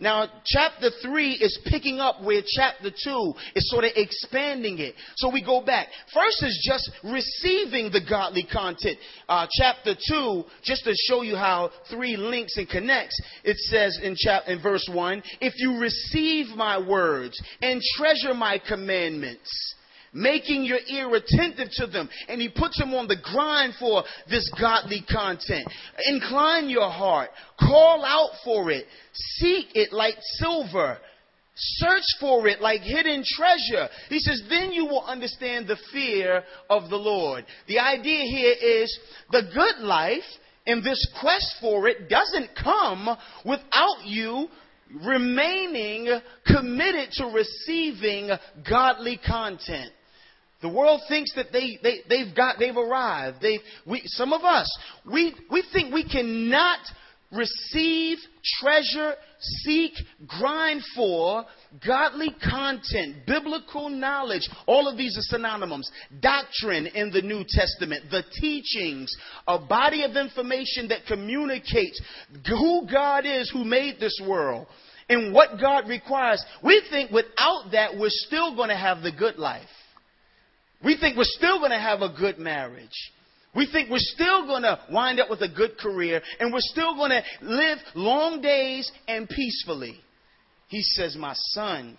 Now, 0.00 0.28
chapter 0.44 0.90
3 1.02 1.32
is 1.32 1.58
picking 1.66 2.00
up 2.00 2.22
where 2.22 2.42
chapter 2.46 2.90
2 2.90 3.34
is 3.54 3.70
sort 3.70 3.84
of 3.84 3.92
expanding 3.96 4.78
it. 4.78 4.94
So 5.16 5.30
we 5.30 5.42
go 5.42 5.64
back. 5.64 5.88
First 6.12 6.42
is 6.42 6.58
just 6.68 6.90
receiving 7.04 7.90
the 7.90 8.00
godly 8.08 8.46
content. 8.50 8.98
Uh, 9.28 9.46
chapter 9.50 9.94
2, 10.08 10.44
just 10.62 10.84
to 10.84 10.94
show 11.08 11.22
you 11.22 11.36
how 11.36 11.70
3 11.90 12.16
links 12.16 12.56
and 12.56 12.68
connects, 12.68 13.18
it 13.44 13.56
says 13.56 13.98
in, 14.02 14.14
chap- 14.16 14.44
in 14.48 14.62
verse 14.62 14.88
1 14.92 15.22
If 15.40 15.54
you 15.56 15.78
receive 15.80 16.48
my 16.56 16.78
words 16.78 17.40
and 17.62 17.80
treasure 17.96 18.34
my 18.34 18.60
commandments, 18.66 19.74
making 20.16 20.64
your 20.64 20.78
ear 20.88 21.14
attentive 21.14 21.68
to 21.72 21.86
them. 21.86 22.08
And 22.28 22.40
he 22.40 22.48
puts 22.48 22.78
them 22.78 22.94
on 22.94 23.06
the 23.06 23.16
grind 23.22 23.74
for 23.78 24.02
this 24.28 24.50
godly 24.58 25.04
content. 25.10 25.68
Incline 26.06 26.68
your 26.68 26.90
heart. 26.90 27.30
Call 27.60 28.04
out 28.04 28.30
for 28.44 28.70
it. 28.70 28.86
Seek 29.12 29.66
it 29.74 29.92
like 29.92 30.16
silver. 30.38 30.98
Search 31.54 32.04
for 32.20 32.46
it 32.48 32.60
like 32.60 32.82
hidden 32.82 33.24
treasure. 33.26 33.88
He 34.08 34.18
says, 34.18 34.42
then 34.48 34.72
you 34.72 34.86
will 34.86 35.04
understand 35.04 35.66
the 35.66 35.78
fear 35.92 36.42
of 36.68 36.90
the 36.90 36.96
Lord. 36.96 37.44
The 37.66 37.78
idea 37.78 38.24
here 38.24 38.82
is 38.82 38.98
the 39.30 39.42
good 39.54 39.84
life 39.84 40.22
and 40.66 40.82
this 40.82 41.06
quest 41.20 41.56
for 41.60 41.86
it 41.88 42.08
doesn't 42.08 42.50
come 42.62 43.16
without 43.44 44.04
you 44.04 44.48
remaining 45.04 46.20
committed 46.46 47.10
to 47.12 47.26
receiving 47.26 48.30
godly 48.68 49.18
content. 49.26 49.92
The 50.66 50.72
world 50.72 51.02
thinks 51.08 51.32
that 51.36 51.52
they, 51.52 51.78
they, 51.80 52.00
they've 52.08 52.34
got, 52.34 52.58
they've 52.58 52.76
arrived. 52.76 53.36
They, 53.40 53.60
we, 53.86 54.02
some 54.06 54.32
of 54.32 54.42
us, 54.42 54.68
we, 55.08 55.32
we 55.48 55.62
think 55.72 55.94
we 55.94 56.02
cannot 56.02 56.80
receive, 57.30 58.18
treasure, 58.60 59.14
seek, 59.38 59.92
grind 60.26 60.82
for 60.96 61.44
godly 61.86 62.34
content, 62.50 63.18
biblical 63.28 63.88
knowledge. 63.88 64.48
All 64.66 64.88
of 64.88 64.96
these 64.96 65.16
are 65.16 65.36
synonymous. 65.36 65.88
Doctrine 66.18 66.88
in 66.88 67.12
the 67.12 67.22
New 67.22 67.44
Testament, 67.48 68.10
the 68.10 68.24
teachings, 68.40 69.16
a 69.46 69.60
body 69.60 70.02
of 70.02 70.16
information 70.16 70.88
that 70.88 71.06
communicates 71.06 72.00
who 72.48 72.88
God 72.90 73.24
is 73.24 73.48
who 73.52 73.64
made 73.64 74.00
this 74.00 74.20
world 74.26 74.66
and 75.08 75.32
what 75.32 75.60
God 75.60 75.88
requires. 75.88 76.44
We 76.64 76.82
think 76.90 77.12
without 77.12 77.68
that, 77.70 77.96
we're 77.96 78.08
still 78.10 78.56
going 78.56 78.70
to 78.70 78.76
have 78.76 79.02
the 79.02 79.12
good 79.12 79.36
life. 79.36 79.68
We 80.84 80.96
think 80.98 81.16
we're 81.16 81.24
still 81.24 81.58
going 81.58 81.70
to 81.70 81.78
have 81.78 82.02
a 82.02 82.08
good 82.08 82.38
marriage. 82.38 83.12
We 83.54 83.66
think 83.70 83.90
we're 83.90 83.98
still 83.98 84.46
going 84.46 84.62
to 84.62 84.78
wind 84.90 85.18
up 85.18 85.30
with 85.30 85.40
a 85.40 85.48
good 85.48 85.78
career 85.78 86.20
and 86.38 86.52
we're 86.52 86.58
still 86.60 86.94
going 86.94 87.10
to 87.10 87.22
live 87.40 87.78
long 87.94 88.42
days 88.42 88.90
and 89.08 89.28
peacefully. 89.28 89.98
He 90.68 90.82
says, 90.82 91.16
My 91.16 91.32
son, 91.34 91.96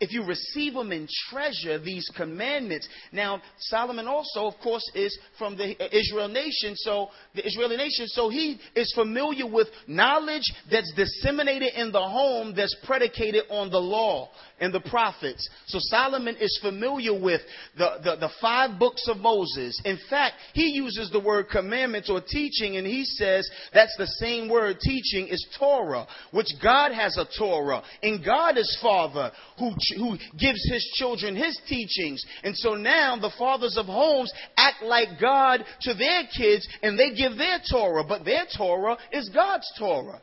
if 0.00 0.12
you 0.12 0.24
receive 0.24 0.74
them 0.74 0.92
in 0.92 1.06
treasure, 1.30 1.78
these 1.78 2.10
commandments. 2.16 2.88
Now, 3.12 3.40
Solomon 3.58 4.06
also, 4.06 4.46
of 4.46 4.54
course, 4.62 4.82
is 4.94 5.16
from 5.38 5.56
the 5.56 5.96
Israel 5.96 6.28
nation, 6.28 6.74
so 6.76 7.10
the 7.34 7.46
Israeli 7.46 7.76
nation, 7.76 8.06
so 8.08 8.28
he 8.28 8.58
is 8.74 8.92
familiar 8.94 9.46
with 9.46 9.68
knowledge 9.86 10.52
that's 10.70 10.92
disseminated 10.94 11.74
in 11.74 11.92
the 11.92 12.02
home 12.02 12.54
that's 12.56 12.76
predicated 12.84 13.44
on 13.50 13.70
the 13.70 13.78
law 13.78 14.30
and 14.64 14.74
the 14.74 14.80
prophets. 14.80 15.48
So 15.66 15.78
Solomon 15.80 16.36
is 16.40 16.58
familiar 16.62 17.12
with 17.18 17.42
the, 17.76 17.98
the, 18.02 18.16
the 18.16 18.30
five 18.40 18.78
books 18.78 19.06
of 19.08 19.18
Moses. 19.18 19.80
In 19.84 19.98
fact, 20.08 20.36
he 20.54 20.70
uses 20.70 21.10
the 21.10 21.20
word 21.20 21.48
commandments 21.50 22.10
or 22.10 22.20
teaching, 22.20 22.76
and 22.76 22.86
he 22.86 23.04
says 23.04 23.48
that's 23.72 23.94
the 23.98 24.06
same 24.06 24.48
word 24.48 24.78
teaching 24.80 25.28
is 25.28 25.46
Torah, 25.58 26.06
which 26.32 26.48
God 26.62 26.92
has 26.92 27.16
a 27.18 27.26
Torah, 27.38 27.82
and 28.02 28.24
God 28.24 28.56
is 28.56 28.78
Father 28.80 29.30
who 29.58 29.70
who 29.96 30.16
gives 30.38 30.68
his 30.70 30.84
children 30.94 31.36
his 31.36 31.58
teachings. 31.68 32.24
And 32.42 32.56
so 32.56 32.74
now 32.74 33.16
the 33.16 33.32
fathers 33.38 33.76
of 33.76 33.86
homes 33.86 34.32
act 34.56 34.82
like 34.82 35.20
God 35.20 35.64
to 35.82 35.94
their 35.94 36.22
kids 36.36 36.66
and 36.82 36.98
they 36.98 37.14
give 37.14 37.36
their 37.36 37.58
Torah, 37.70 38.04
but 38.06 38.24
their 38.24 38.46
Torah 38.56 38.96
is 39.12 39.28
God's 39.28 39.70
Torah. 39.78 40.20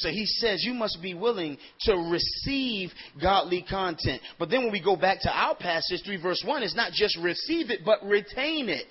So 0.00 0.08
he 0.08 0.24
says 0.24 0.64
you 0.64 0.74
must 0.74 1.00
be 1.02 1.14
willing 1.14 1.58
to 1.82 1.94
receive 1.94 2.90
godly 3.20 3.62
content. 3.68 4.22
But 4.38 4.48
then 4.48 4.62
when 4.62 4.72
we 4.72 4.82
go 4.82 4.96
back 4.96 5.20
to 5.22 5.30
our 5.30 5.54
passage, 5.54 6.00
3 6.04 6.20
verse 6.20 6.42
1, 6.44 6.62
it's 6.62 6.74
not 6.74 6.92
just 6.92 7.18
receive 7.18 7.70
it, 7.70 7.80
but 7.84 8.02
retain 8.02 8.70
it. 8.70 8.86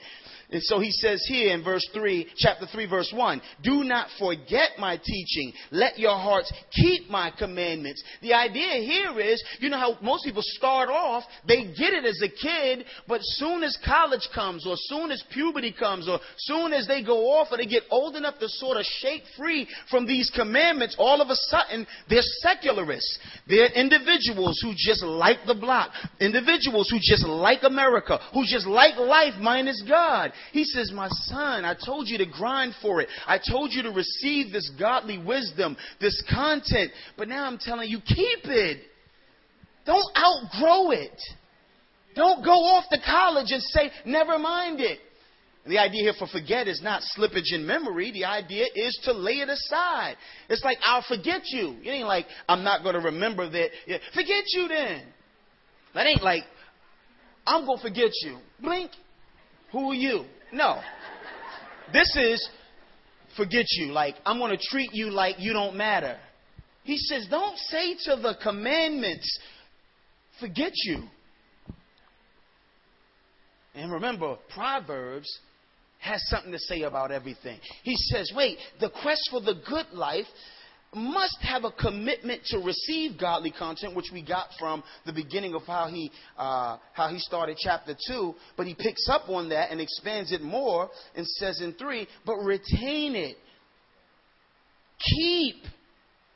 And 0.51 0.63
so 0.63 0.79
he 0.79 0.91
says 0.91 1.23
here 1.27 1.53
in 1.53 1.63
verse 1.63 1.87
3, 1.93 2.27
chapter 2.35 2.65
3, 2.65 2.87
verse 2.87 3.13
1, 3.15 3.39
do 3.61 3.83
not 3.83 4.07
forget 4.17 4.71
my 4.79 4.97
teaching. 4.97 5.53
Let 5.69 5.99
your 5.99 6.17
hearts 6.17 6.51
keep 6.71 7.07
my 7.07 7.31
commandments. 7.37 8.03
The 8.23 8.33
idea 8.33 8.81
here 8.81 9.19
is, 9.19 9.43
you 9.59 9.69
know 9.69 9.77
how 9.77 9.97
most 10.01 10.25
people 10.25 10.41
start 10.43 10.89
off, 10.89 11.23
they 11.47 11.65
get 11.65 11.93
it 11.93 12.03
as 12.03 12.19
a 12.23 12.29
kid, 12.29 12.85
but 13.07 13.19
soon 13.21 13.63
as 13.63 13.77
college 13.85 14.27
comes, 14.33 14.65
or 14.65 14.73
soon 14.75 15.11
as 15.11 15.23
puberty 15.31 15.71
comes, 15.71 16.09
or 16.09 16.19
soon 16.37 16.73
as 16.73 16.87
they 16.87 17.03
go 17.03 17.29
off, 17.29 17.49
or 17.51 17.57
they 17.57 17.67
get 17.67 17.83
old 17.91 18.15
enough 18.15 18.39
to 18.39 18.49
sort 18.49 18.77
of 18.77 18.85
shake 18.85 19.23
free 19.37 19.67
from 19.91 20.07
these 20.07 20.31
commandments, 20.35 20.95
all 20.97 21.21
of 21.21 21.29
a 21.29 21.35
sudden, 21.35 21.85
they're 22.09 22.21
secularists. 22.41 23.19
They're 23.47 23.71
individuals 23.73 24.59
who 24.63 24.73
just 24.75 25.03
like 25.03 25.45
the 25.45 25.53
block. 25.53 25.91
Individuals 26.19 26.89
who 26.89 26.97
just 26.99 27.25
like 27.27 27.59
America, 27.61 28.19
who 28.33 28.45
just 28.47 28.65
like 28.65 28.97
life 28.97 29.35
minus 29.39 29.83
God. 29.87 30.31
He 30.51 30.63
says, 30.63 30.91
My 30.91 31.09
son, 31.09 31.65
I 31.65 31.73
told 31.73 32.07
you 32.07 32.17
to 32.19 32.25
grind 32.25 32.73
for 32.81 33.01
it. 33.01 33.09
I 33.27 33.37
told 33.37 33.71
you 33.71 33.83
to 33.83 33.91
receive 33.91 34.51
this 34.51 34.71
godly 34.79 35.17
wisdom, 35.17 35.77
this 35.99 36.21
content. 36.33 36.91
But 37.17 37.27
now 37.27 37.45
I'm 37.45 37.57
telling 37.57 37.89
you, 37.89 37.99
keep 37.99 38.45
it. 38.45 38.81
Don't 39.85 40.05
outgrow 40.17 40.91
it. 40.91 41.21
Don't 42.15 42.43
go 42.43 42.51
off 42.51 42.85
to 42.91 42.99
college 42.99 43.51
and 43.51 43.61
say, 43.61 43.91
Never 44.05 44.37
mind 44.37 44.79
it. 44.79 44.99
The 45.65 45.77
idea 45.77 46.03
here 46.03 46.13
for 46.17 46.27
forget 46.27 46.67
is 46.67 46.81
not 46.81 47.03
slippage 47.17 47.53
in 47.53 47.65
memory. 47.65 48.11
The 48.11 48.25
idea 48.25 48.65
is 48.73 48.99
to 49.03 49.13
lay 49.13 49.33
it 49.33 49.49
aside. 49.49 50.15
It's 50.49 50.63
like, 50.63 50.79
I'll 50.83 51.05
forget 51.07 51.41
you. 51.45 51.77
It 51.83 51.89
ain't 51.89 52.07
like, 52.07 52.25
I'm 52.47 52.63
not 52.63 52.81
going 52.81 52.95
to 52.95 53.01
remember 53.01 53.47
that. 53.49 53.69
Yeah, 53.85 53.97
forget 54.13 54.45
you 54.47 54.67
then. 54.67 55.03
That 55.93 56.07
ain't 56.07 56.23
like, 56.23 56.43
I'm 57.45 57.65
going 57.65 57.77
to 57.77 57.83
forget 57.83 58.11
you. 58.23 58.37
Blink. 58.61 58.91
Who 59.71 59.91
are 59.91 59.95
you? 59.95 60.25
No. 60.51 60.81
This 61.93 62.15
is 62.15 62.49
forget 63.35 63.65
you. 63.69 63.91
Like, 63.91 64.15
I'm 64.25 64.37
going 64.39 64.55
to 64.55 64.63
treat 64.69 64.91
you 64.93 65.11
like 65.11 65.35
you 65.39 65.53
don't 65.53 65.75
matter. 65.75 66.17
He 66.83 66.97
says, 66.97 67.27
don't 67.29 67.57
say 67.57 67.95
to 68.05 68.15
the 68.21 68.35
commandments, 68.41 69.39
forget 70.39 70.71
you. 70.75 71.03
And 73.75 73.91
remember, 73.91 74.37
Proverbs 74.53 75.29
has 75.99 76.21
something 76.29 76.51
to 76.51 76.59
say 76.59 76.81
about 76.81 77.11
everything. 77.11 77.59
He 77.83 77.95
says, 77.95 78.31
wait, 78.35 78.57
the 78.79 78.89
quest 78.89 79.21
for 79.29 79.41
the 79.41 79.61
good 79.69 79.87
life 79.93 80.25
must 80.93 81.37
have 81.41 81.65
a 81.65 81.71
commitment 81.71 82.41
to 82.45 82.59
receive 82.59 83.19
godly 83.19 83.51
content, 83.51 83.95
which 83.95 84.09
we 84.11 84.23
got 84.23 84.47
from 84.59 84.83
the 85.05 85.13
beginning 85.13 85.53
of 85.53 85.61
how 85.63 85.87
he 85.87 86.11
uh, 86.37 86.77
how 86.93 87.09
he 87.09 87.19
started 87.19 87.57
chapter 87.59 87.95
two. 88.07 88.33
But 88.57 88.65
he 88.65 88.73
picks 88.73 89.07
up 89.07 89.29
on 89.29 89.49
that 89.49 89.71
and 89.71 89.79
expands 89.79 90.31
it 90.31 90.41
more 90.41 90.89
and 91.15 91.27
says 91.27 91.61
in 91.61 91.73
three, 91.73 92.07
but 92.25 92.37
retain 92.37 93.15
it, 93.15 93.37
keep. 94.99 95.63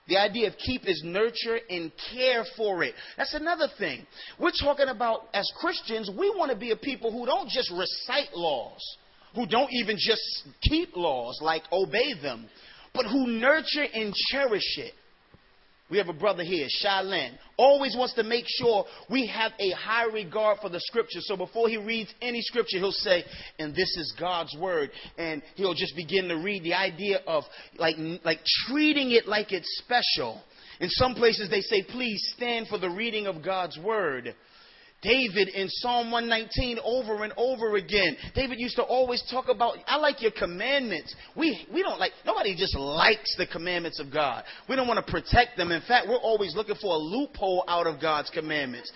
The 0.06 0.18
idea 0.18 0.50
of 0.50 0.58
keep 0.58 0.82
is 0.86 1.02
nurture 1.02 1.60
and 1.70 1.90
care 2.14 2.44
for 2.58 2.84
it. 2.84 2.94
That's 3.16 3.34
another 3.34 3.68
thing. 3.80 4.06
We're 4.38 4.52
talking 4.52 4.90
about 4.90 5.28
as 5.34 5.50
Christians, 5.62 6.12
we 6.12 6.30
want 6.30 6.52
to 6.52 6.58
be 6.58 6.72
a 6.72 6.76
people 6.76 7.10
who 7.10 7.26
don't 7.26 7.48
just 7.48 7.72
recite 7.72 8.34
laws, 8.36 8.82
who 9.34 9.48
don't 9.48 9.72
even 9.72 9.96
just 9.98 10.22
keep 10.62 10.96
laws, 10.98 11.40
like 11.42 11.64
obey 11.72 12.14
them, 12.22 12.50
but 12.94 13.06
who 13.06 13.28
nurture 13.28 13.86
and 13.94 14.14
cherish 14.32 14.78
it. 14.78 14.94
We 15.90 15.98
have 15.98 16.10
a 16.10 16.14
brother 16.14 16.44
here, 16.44 16.68
Shaolin. 16.84 17.32
Always 17.58 17.96
wants 17.96 18.14
to 18.16 18.24
make 18.24 18.46
sure 18.48 18.86
we 19.12 19.28
have 19.28 19.52
a 19.60 19.72
high 19.72 20.06
regard 20.06 20.60
for 20.60 20.70
the 20.70 20.80
scripture. 20.80 21.20
So 21.22 21.38
before 21.38 21.70
he 21.70 21.78
reads 21.78 22.12
any 22.22 22.42
scripture, 22.42 22.78
he'll 22.78 22.92
say, 22.92 23.24
and 23.60 23.76
this 23.76 23.96
is 23.98 24.14
God's 24.20 24.56
word. 24.58 24.90
And 25.18 25.44
he'll 25.56 25.76
just 25.76 25.96
begin 25.96 26.30
to 26.30 26.38
read 26.38 26.64
the 26.64 26.74
idea 26.74 27.20
of 27.28 27.44
like, 27.78 27.96
like 28.24 28.40
treating 28.68 29.12
it 29.12 29.28
like 29.28 29.52
it's 29.52 29.84
special. 29.84 30.42
In 30.80 30.90
some 30.90 31.14
places 31.14 31.50
they 31.50 31.62
say, 31.62 31.84
please 31.84 32.34
stand 32.36 32.70
for 32.70 32.80
the 32.80 32.90
reading 32.90 33.28
of 33.28 33.44
God's 33.44 33.78
word. 33.78 34.34
David 35.04 35.50
in 35.50 35.68
Psalm 35.70 36.12
119 36.12 36.80
over 36.84 37.24
and 37.24 37.34
over 37.38 37.76
again. 37.76 38.16
David 38.34 38.60
used 38.60 38.78
to 38.78 38.84
always 38.84 39.22
talk 39.30 39.50
about, 39.50 39.78
I 39.86 39.98
like 39.98 40.22
your 40.22 40.32
commandments. 40.32 41.14
We, 41.36 41.68
we 41.72 41.84
don't 41.84 42.00
like, 42.00 42.14
nobody 42.26 42.56
just 42.56 42.76
likes 42.76 43.36
the 43.38 43.46
commandments 43.46 44.00
of 44.00 44.12
God. 44.12 44.44
We 44.70 44.76
don't 44.76 44.88
want 44.88 45.06
to 45.06 45.12
protect 45.12 45.58
them. 45.58 45.72
In 45.72 45.82
fact, 45.82 46.08
we're 46.08 46.16
always 46.16 46.56
looking 46.56 46.76
for 46.82 46.96
a 46.96 46.98
loophole 46.98 47.66
out 47.68 47.86
of 47.86 48.02
God's 48.02 48.30
commandments. 48.30 48.92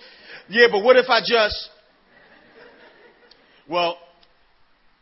Yeah, 0.50 0.68
but 0.72 0.84
what 0.84 0.96
if 0.96 1.10
I 1.10 1.20
just, 1.20 1.70
well, 3.70 3.98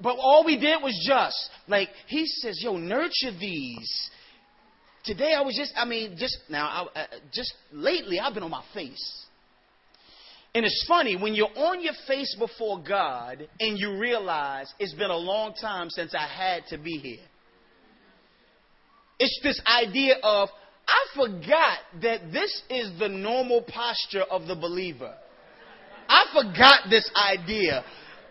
but 0.01 0.17
all 0.19 0.43
we 0.43 0.59
did 0.59 0.81
was 0.81 0.99
just, 1.07 1.49
like, 1.67 1.89
he 2.07 2.25
says, 2.25 2.59
yo, 2.61 2.77
nurture 2.77 3.31
these. 3.39 4.09
Today 5.05 5.33
I 5.37 5.41
was 5.41 5.55
just, 5.55 5.71
I 5.77 5.85
mean, 5.85 6.15
just 6.17 6.37
now, 6.49 6.89
I, 6.95 7.05
just 7.31 7.53
lately 7.71 8.19
I've 8.19 8.33
been 8.33 8.43
on 8.43 8.51
my 8.51 8.63
face. 8.73 9.24
And 10.55 10.63
it's 10.63 10.85
funny 10.87 11.17
when 11.17 11.35
you're 11.35 11.53
on 11.53 11.83
your 11.83 11.93
face 12.07 12.33
before 12.39 12.81
God 12.81 13.45
and 13.59 13.77
you 13.77 13.99
realize 13.99 14.73
it's 14.79 14.93
been 14.93 15.11
a 15.11 15.17
long 15.17 15.53
time 15.53 15.89
since 15.89 16.15
I 16.15 16.25
had 16.25 16.65
to 16.67 16.77
be 16.77 16.93
here. 16.93 17.25
It's 19.19 19.37
this 19.43 19.61
idea 19.67 20.15
of, 20.23 20.47
I 20.87 21.13
forgot 21.13 21.79
that 22.03 22.31
this 22.31 22.61
is 22.69 22.97
the 22.97 23.09
normal 23.09 23.63
posture 23.63 24.23
of 24.23 24.47
the 24.47 24.55
believer. 24.55 25.13
I 26.07 26.25
forgot 26.31 26.89
this 26.89 27.11
idea. 27.17 27.83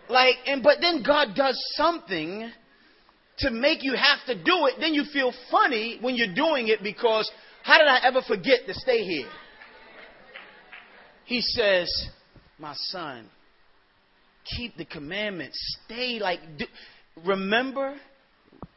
Like, 0.09 0.35
and 0.47 0.63
but 0.63 0.77
then 0.81 1.03
God 1.05 1.35
does 1.35 1.61
something 1.75 2.51
to 3.39 3.51
make 3.51 3.83
you 3.83 3.93
have 3.93 4.25
to 4.25 4.35
do 4.35 4.65
it. 4.65 4.75
Then 4.79 4.95
you 4.95 5.03
feel 5.13 5.31
funny 5.51 5.99
when 6.01 6.15
you're 6.15 6.33
doing 6.33 6.69
it 6.69 6.81
because 6.81 7.29
how 7.61 7.77
did 7.77 7.87
I 7.87 7.99
ever 8.03 8.21
forget 8.27 8.61
to 8.65 8.73
stay 8.73 9.03
here? 9.03 9.27
He 11.25 11.41
says, 11.41 11.89
my 12.59 12.73
son, 12.75 13.27
keep 14.55 14.77
the 14.77 14.85
commandments. 14.85 15.57
Stay 15.85 16.19
like, 16.19 16.39
do, 16.57 16.65
remember, 17.25 17.95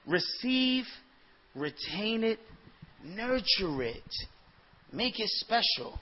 receive, 0.07 0.85
retain 1.55 2.25
it, 2.25 2.39
nurture 3.05 3.83
it, 3.83 4.03
make 4.93 5.21
it 5.21 5.29
special. 5.29 6.01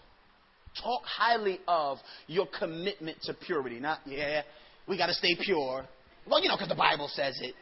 Talk 0.82 1.02
highly 1.04 1.58
of 1.66 1.98
your 2.26 2.46
commitment 2.58 3.18
to 3.22 3.34
purity. 3.34 3.80
Not, 3.80 4.00
yeah, 4.06 4.42
we 4.86 4.96
got 4.96 5.06
to 5.06 5.14
stay 5.14 5.36
pure. 5.40 5.84
Well, 6.28 6.42
you 6.42 6.48
know, 6.48 6.56
because 6.56 6.68
the 6.68 6.74
Bible 6.74 7.08
says 7.12 7.38
it. 7.40 7.54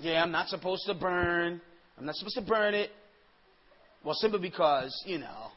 Yeah, 0.00 0.22
I'm 0.22 0.30
not 0.30 0.48
supposed 0.48 0.84
to 0.86 0.94
burn. 0.94 1.60
I'm 1.98 2.06
not 2.06 2.14
supposed 2.14 2.36
to 2.36 2.42
burn 2.42 2.74
it. 2.74 2.90
Well, 4.04 4.14
simply 4.14 4.40
because, 4.40 4.94
you 5.06 5.18
know, 5.18 5.48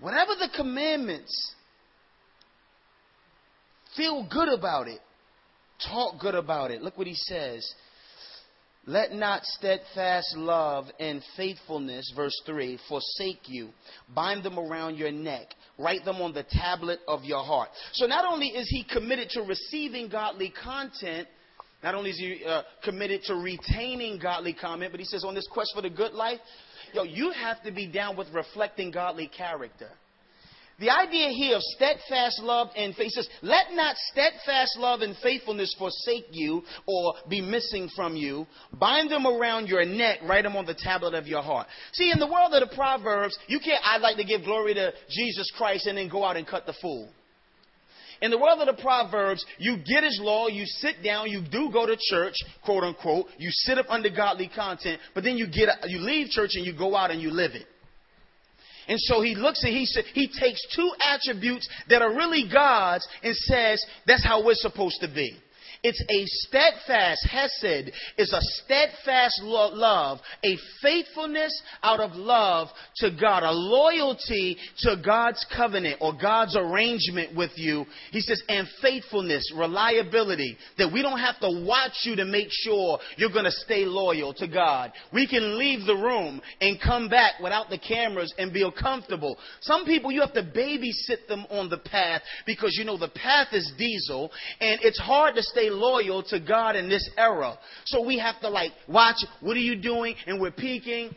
Whatever 0.00 0.34
the 0.34 0.48
commandments, 0.56 1.54
feel 3.96 4.26
good 4.30 4.48
about 4.48 4.88
it. 4.88 5.00
Talk 5.88 6.20
good 6.20 6.34
about 6.34 6.70
it. 6.70 6.82
Look 6.82 6.96
what 6.98 7.06
he 7.06 7.14
says. 7.14 7.74
Let 8.86 9.12
not 9.12 9.44
steadfast 9.44 10.36
love 10.36 10.86
and 10.98 11.22
faithfulness, 11.36 12.12
verse 12.16 12.34
3, 12.46 12.78
forsake 12.88 13.46
you. 13.46 13.70
Bind 14.14 14.42
them 14.42 14.58
around 14.58 14.96
your 14.96 15.12
neck. 15.12 15.54
Write 15.78 16.04
them 16.04 16.16
on 16.16 16.32
the 16.32 16.46
tablet 16.50 17.00
of 17.06 17.24
your 17.24 17.44
heart. 17.44 17.68
So 17.92 18.06
not 18.06 18.24
only 18.24 18.48
is 18.48 18.68
he 18.70 18.84
committed 18.84 19.28
to 19.30 19.42
receiving 19.42 20.08
godly 20.08 20.52
content, 20.64 21.28
not 21.82 21.94
only 21.94 22.10
is 22.10 22.18
he 22.18 22.44
uh, 22.46 22.62
committed 22.84 23.22
to 23.24 23.34
retaining 23.36 24.18
godly 24.18 24.52
comment, 24.52 24.92
but 24.92 25.00
he 25.00 25.06
says 25.06 25.24
on 25.24 25.34
this 25.34 25.48
quest 25.50 25.72
for 25.74 25.82
the 25.82 25.90
good 25.90 26.12
life, 26.12 26.38
yo, 26.92 27.04
you 27.04 27.30
have 27.30 27.62
to 27.62 27.72
be 27.72 27.86
down 27.86 28.16
with 28.16 28.28
reflecting 28.32 28.90
godly 28.90 29.28
character. 29.28 29.88
The 30.78 30.88
idea 30.88 31.28
here 31.28 31.56
of 31.56 31.62
steadfast 31.62 32.40
love 32.40 32.68
and 32.74 32.94
faith 32.94 33.12
says, 33.12 33.28
let 33.42 33.66
not 33.72 33.96
steadfast 34.12 34.78
love 34.78 35.02
and 35.02 35.14
faithfulness 35.22 35.74
forsake 35.78 36.24
you 36.30 36.62
or 36.86 37.14
be 37.28 37.42
missing 37.42 37.90
from 37.94 38.16
you. 38.16 38.46
Bind 38.72 39.10
them 39.10 39.26
around 39.26 39.68
your 39.68 39.84
neck, 39.84 40.20
write 40.24 40.44
them 40.44 40.56
on 40.56 40.64
the 40.64 40.74
tablet 40.74 41.12
of 41.12 41.26
your 41.26 41.42
heart. 41.42 41.66
See, 41.92 42.10
in 42.10 42.18
the 42.18 42.26
world 42.26 42.54
of 42.54 42.66
the 42.66 42.74
Proverbs, 42.74 43.38
you 43.46 43.60
can't, 43.60 43.82
I'd 43.84 44.00
like 44.00 44.16
to 44.16 44.24
give 44.24 44.42
glory 44.44 44.72
to 44.72 44.92
Jesus 45.10 45.50
Christ 45.54 45.86
and 45.86 45.98
then 45.98 46.08
go 46.08 46.24
out 46.24 46.38
and 46.38 46.46
cut 46.46 46.64
the 46.64 46.74
fool. 46.80 47.10
In 48.22 48.30
the 48.30 48.38
world 48.38 48.60
of 48.60 48.66
the 48.74 48.82
Proverbs, 48.82 49.44
you 49.58 49.78
get 49.78 50.04
his 50.04 50.18
law, 50.22 50.48
you 50.48 50.66
sit 50.66 51.02
down, 51.02 51.30
you 51.30 51.40
do 51.40 51.70
go 51.72 51.86
to 51.86 51.96
church, 51.98 52.34
quote 52.64 52.84
unquote, 52.84 53.26
you 53.38 53.48
sit 53.50 53.78
up 53.78 53.86
under 53.88 54.10
godly 54.10 54.50
content, 54.54 55.00
but 55.14 55.24
then 55.24 55.38
you 55.38 55.46
get, 55.46 55.68
you 55.86 56.00
leave 56.00 56.28
church 56.28 56.50
and 56.54 56.66
you 56.66 56.76
go 56.76 56.94
out 56.94 57.10
and 57.10 57.22
you 57.22 57.30
live 57.30 57.52
it. 57.52 57.66
And 58.88 58.98
so 59.00 59.22
he 59.22 59.34
looks 59.34 59.64
at, 59.64 59.70
he, 59.70 59.86
he 60.14 60.28
takes 60.28 60.60
two 60.74 60.90
attributes 61.00 61.68
that 61.88 62.02
are 62.02 62.10
really 62.10 62.48
God's 62.52 63.06
and 63.22 63.34
says, 63.34 63.82
that's 64.06 64.24
how 64.24 64.44
we're 64.44 64.54
supposed 64.54 65.00
to 65.00 65.08
be. 65.08 65.38
It's 65.82 66.02
a 66.10 66.24
steadfast, 66.26 67.26
Hesed 67.26 67.92
is 68.18 68.32
a 68.32 68.40
steadfast 68.40 69.40
lo- 69.42 69.72
love, 69.72 70.18
a 70.44 70.56
faithfulness 70.82 71.62
out 71.82 72.00
of 72.00 72.12
love 72.12 72.68
to 72.96 73.10
God, 73.18 73.42
a 73.42 73.50
loyalty 73.50 74.56
to 74.78 74.96
God's 75.04 75.44
covenant 75.54 75.98
or 76.00 76.12
God's 76.20 76.56
arrangement 76.56 77.34
with 77.34 77.52
you. 77.56 77.86
He 78.10 78.20
says, 78.20 78.42
and 78.48 78.68
faithfulness, 78.82 79.52
reliability, 79.56 80.56
that 80.78 80.92
we 80.92 81.02
don't 81.02 81.18
have 81.18 81.40
to 81.40 81.64
watch 81.66 82.04
you 82.04 82.16
to 82.16 82.24
make 82.24 82.48
sure 82.50 82.98
you're 83.16 83.32
going 83.32 83.44
to 83.44 83.50
stay 83.50 83.84
loyal 83.84 84.34
to 84.34 84.46
God. 84.46 84.92
We 85.12 85.26
can 85.26 85.58
leave 85.58 85.86
the 85.86 85.96
room 85.96 86.42
and 86.60 86.80
come 86.80 87.08
back 87.08 87.40
without 87.42 87.70
the 87.70 87.78
cameras 87.78 88.34
and 88.38 88.52
be 88.52 88.60
comfortable. 88.78 89.38
Some 89.62 89.86
people, 89.86 90.12
you 90.12 90.20
have 90.20 90.34
to 90.34 90.42
babysit 90.42 91.26
them 91.26 91.46
on 91.48 91.70
the 91.70 91.78
path 91.78 92.22
because 92.44 92.76
you 92.78 92.84
know 92.84 92.98
the 92.98 93.08
path 93.08 93.48
is 93.52 93.72
diesel 93.78 94.30
and 94.60 94.80
it's 94.82 94.98
hard 94.98 95.34
to 95.36 95.42
stay 95.42 95.69
loyal 95.70 96.22
to 96.24 96.40
God 96.40 96.76
in 96.76 96.88
this 96.88 97.08
era. 97.16 97.58
So 97.86 98.04
we 98.04 98.18
have 98.18 98.40
to 98.40 98.48
like 98.48 98.72
watch, 98.88 99.16
what 99.40 99.56
are 99.56 99.60
you 99.60 99.80
doing? 99.80 100.14
And 100.26 100.40
we're 100.40 100.50
peeking. 100.50 101.14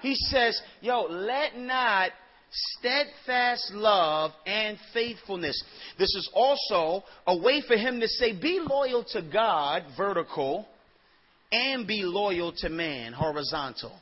He 0.00 0.14
says, 0.14 0.60
yo, 0.80 1.02
let 1.02 1.56
not 1.56 2.10
steadfast 2.50 3.72
love 3.72 4.32
and 4.46 4.76
faithfulness. 4.92 5.62
This 5.98 6.14
is 6.14 6.30
also 6.34 7.04
a 7.26 7.36
way 7.36 7.62
for 7.66 7.76
him 7.76 8.00
to 8.00 8.08
say, 8.08 8.38
be 8.38 8.60
loyal 8.60 9.04
to 9.12 9.22
God, 9.22 9.84
vertical, 9.96 10.66
and 11.50 11.86
be 11.86 12.02
loyal 12.02 12.52
to 12.58 12.68
man, 12.68 13.12
horizontal. 13.12 13.92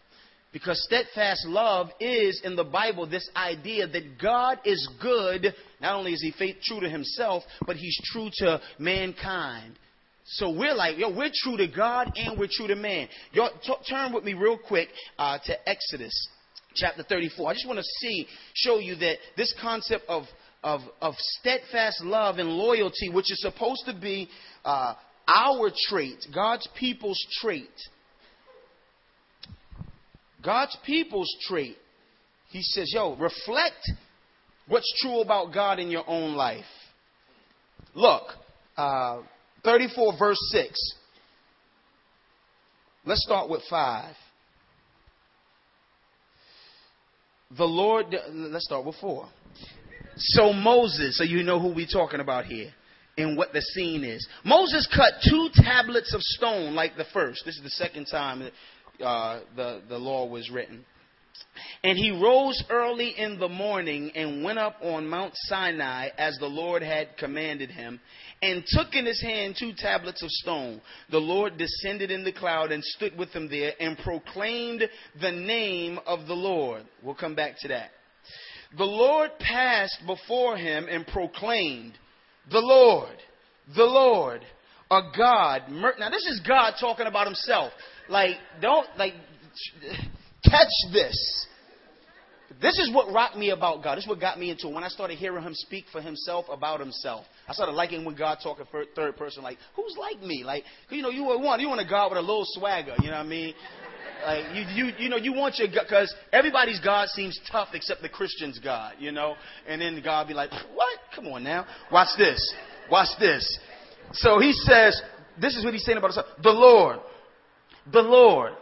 Because 0.53 0.83
steadfast 0.85 1.47
love 1.47 1.91
is 2.01 2.41
in 2.45 2.57
the 2.57 2.65
Bible 2.65 3.07
this 3.07 3.29
idea 3.37 3.87
that 3.87 4.19
God 4.21 4.59
is 4.65 4.89
good. 5.01 5.55
Not 5.81 5.95
only 5.95 6.13
is 6.13 6.23
he 6.23 6.33
faith, 6.33 6.57
true 6.63 6.81
to 6.81 6.89
himself, 6.89 7.45
but 7.67 7.77
he's 7.77 7.97
true 8.13 8.31
to 8.39 8.61
mankind. 8.79 9.79
So 10.25 10.51
we're 10.51 10.75
like, 10.75 10.99
yo, 10.99 11.15
we're 11.15 11.31
true 11.33 11.57
to 11.57 11.69
God 11.69 12.13
and 12.17 12.39
we're 12.39 12.49
true 12.51 12.69
to 12.69 12.77
man. 12.77 13.09
Yo, 13.33 13.49
t- 13.63 13.75
turn 13.89 14.13
with 14.13 14.25
me 14.25 14.35
real 14.35 14.59
quick 14.59 14.89
uh, 15.19 15.39
to 15.45 15.69
Exodus 15.69 16.29
chapter 16.75 17.03
34. 17.03 17.51
I 17.51 17.53
just 17.55 17.67
want 17.67 17.79
to 17.79 17.85
see, 18.01 18.27
show 18.55 18.79
you 18.79 18.97
that 18.97 19.17
this 19.37 19.55
concept 19.61 20.05
of, 20.09 20.25
of, 20.63 20.81
of 21.01 21.15
steadfast 21.17 22.03
love 22.03 22.39
and 22.39 22.49
loyalty, 22.49 23.09
which 23.09 23.31
is 23.31 23.41
supposed 23.41 23.83
to 23.87 23.95
be 23.95 24.29
uh, 24.65 24.95
our 25.27 25.71
trait, 25.89 26.19
God's 26.35 26.69
people's 26.79 27.25
trait, 27.41 27.71
God's 30.43 30.77
people's 30.85 31.35
trait. 31.49 31.77
He 32.51 32.63
says, 32.63 32.93
yo, 32.93 33.17
reflect 33.17 33.91
what's 34.67 34.93
true 35.01 35.21
about 35.21 35.53
God 35.53 35.79
in 35.79 35.91
your 35.91 36.05
own 36.09 36.35
life. 36.35 36.65
Look, 37.95 38.23
uh, 38.77 39.21
34 39.65 40.19
verse 40.19 40.39
6. 40.53 40.95
Let's 43.05 43.23
start 43.25 43.49
with 43.49 43.63
5. 43.69 44.15
The 47.57 47.65
Lord, 47.65 48.07
let's 48.33 48.65
start 48.65 48.85
with 48.87 48.97
4. 49.01 49.29
So 50.17 50.53
Moses, 50.53 51.19
so 51.19 51.25
you 51.25 51.43
know 51.43 51.59
who 51.59 51.75
we're 51.75 51.87
talking 51.87 52.21
about 52.21 52.45
here 52.45 52.73
and 53.17 53.37
what 53.37 53.53
the 53.53 53.63
scene 53.63 54.05
is. 54.05 54.27
Moses 54.45 54.89
cut 54.95 55.15
two 55.29 55.49
tablets 55.55 56.15
of 56.15 56.21
stone 56.23 56.75
like 56.75 56.97
the 56.97 57.07
first. 57.13 57.45
This 57.45 57.57
is 57.57 57.63
the 57.63 57.71
second 57.71 58.07
time 58.07 58.43
uh, 59.03 59.41
the, 59.57 59.83
the 59.89 59.99
law 59.99 60.27
was 60.27 60.51
written. 60.51 60.85
And 61.83 61.97
he 61.97 62.11
rose 62.11 62.63
early 62.69 63.15
in 63.17 63.39
the 63.39 63.49
morning 63.49 64.13
and 64.15 64.45
went 64.45 64.59
up 64.59 64.77
on 64.83 65.09
Mount 65.09 65.33
Sinai 65.35 66.09
as 66.19 66.37
the 66.39 66.47
Lord 66.47 66.83
had 66.83 67.17
commanded 67.17 67.71
him, 67.71 68.01
and 68.43 68.65
took 68.67 68.95
in 68.95 69.07
his 69.07 69.21
hand 69.23 69.57
two 69.59 69.73
tablets 69.77 70.23
of 70.23 70.31
stone. 70.31 70.81
The 71.11 71.19
Lord 71.19 71.57
descended 71.57 72.11
in 72.11 72.25
the 72.25 72.33
cloud 72.33 72.73
and 72.73 72.85
stood 72.85 73.17
with 73.17 73.31
him 73.31 73.49
there 73.49 73.73
and 73.81 73.97
proclaimed 73.99 74.89
the 75.21 75.33
name 75.33 75.99
of 76.07 76.27
the 76.27 76.35
Lord. 76.35 76.85
We'll 77.03 77.15
come 77.15 77.35
back 77.35 77.57
to 77.61 77.69
that. 77.69 77.91
The 78.77 78.85
Lord 78.85 79.31
passed 79.39 80.03
before 80.07 80.57
him 80.57 80.87
and 80.89 81.07
proclaimed, 81.07 81.95
The 82.51 82.61
Lord, 82.61 83.17
the 83.75 83.85
Lord, 83.85 84.43
a 84.91 85.01
God. 85.17 85.63
Now, 85.69 86.11
this 86.11 86.27
is 86.27 86.41
God 86.47 86.75
talking 86.81 87.07
about 87.07 87.27
himself. 87.27 87.73
Like, 88.11 88.37
don't, 88.61 88.87
like, 88.99 89.15
catch 90.45 90.69
this. 90.93 91.47
This 92.61 92.79
is 92.79 92.93
what 92.93 93.13
rocked 93.13 93.37
me 93.37 93.51
about 93.51 93.83
God. 93.83 93.97
This 93.97 94.05
is 94.05 94.09
what 94.09 94.21
got 94.21 94.39
me 94.39 94.51
into 94.51 94.69
it. 94.69 94.75
When 94.75 94.85
I 94.85 94.89
started 94.89 95.17
hearing 95.17 95.43
him 95.43 95.55
speak 95.55 95.87
for 95.93 96.03
himself 96.03 96.45
about 96.51 96.81
himself. 96.81 97.25
I 97.49 97.55
started 97.55 97.73
liking 97.73 98.05
when 98.05 98.17
God 98.17 98.39
talking 98.43 98.67
third 98.95 99.17
person. 99.17 99.43
Like, 99.43 99.57
who's 99.77 99.97
like 99.99 100.21
me? 100.21 100.45
Like, 100.45 100.65
you 100.91 101.01
know, 101.01 101.09
you 101.09 101.23
want 101.25 101.61
you 101.61 101.69
want 101.69 101.81
a 101.81 101.89
God 101.89 102.11
with 102.11 102.19
a 102.19 102.21
little 102.21 102.45
swagger. 102.47 102.97
You 103.01 103.07
know 103.07 103.17
what 103.17 103.27
I 103.27 103.29
mean? 103.29 103.55
Like 104.27 104.45
you, 104.55 104.85
you, 104.85 104.93
you 104.99 105.09
know, 105.09 105.17
you 105.17 105.33
want 105.33 105.57
your 105.59 105.69
because 105.69 106.15
everybody's 106.33 106.81
God 106.81 107.09
seems 107.09 107.41
tough 107.51 107.69
except 107.73 108.03
the 108.03 108.09
Christian's 108.09 108.59
God. 108.59 108.95
You 108.99 109.13
know, 109.13 109.37
and 109.67 109.81
then 109.81 110.01
God 110.05 110.29
be 110.29 110.35
like, 110.35 110.51
what? 110.51 110.99
Come 111.15 111.29
on 111.29 111.43
now, 111.43 111.67
watch 111.91 112.09
this, 112.19 112.55
watch 112.91 113.09
this. 113.19 113.59
So 114.13 114.39
he 114.39 114.53
says, 114.53 115.01
this 115.41 115.57
is 115.57 115.65
what 115.65 115.73
he's 115.73 115.85
saying 115.85 115.99
about 115.99 116.09
himself. 116.09 116.27
The 116.43 116.51
Lord, 116.51 116.99
the 117.93 118.03
Lord, 118.03 118.53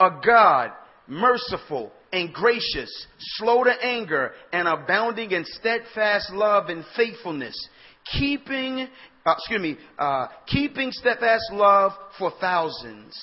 a 0.00 0.10
God 0.24 0.72
merciful 1.06 1.92
and 2.12 2.32
gracious, 2.32 3.06
slow 3.18 3.64
to 3.64 3.70
anger, 3.70 4.32
and 4.52 4.68
abounding 4.68 5.30
in 5.30 5.44
steadfast 5.44 6.30
love 6.32 6.68
and 6.68 6.84
faithfulness, 6.96 7.54
keeping, 8.18 8.88
uh, 9.24 9.34
excuse 9.36 9.60
me, 9.60 9.78
uh, 9.98 10.26
keeping 10.46 10.92
steadfast 10.92 11.44
love 11.52 11.92
for 12.18 12.32
thousands, 12.40 13.14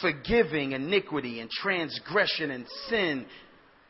forgiving 0.00 0.72
iniquity 0.72 1.40
and 1.40 1.50
transgression 1.50 2.50
and 2.50 2.66
sin, 2.88 3.26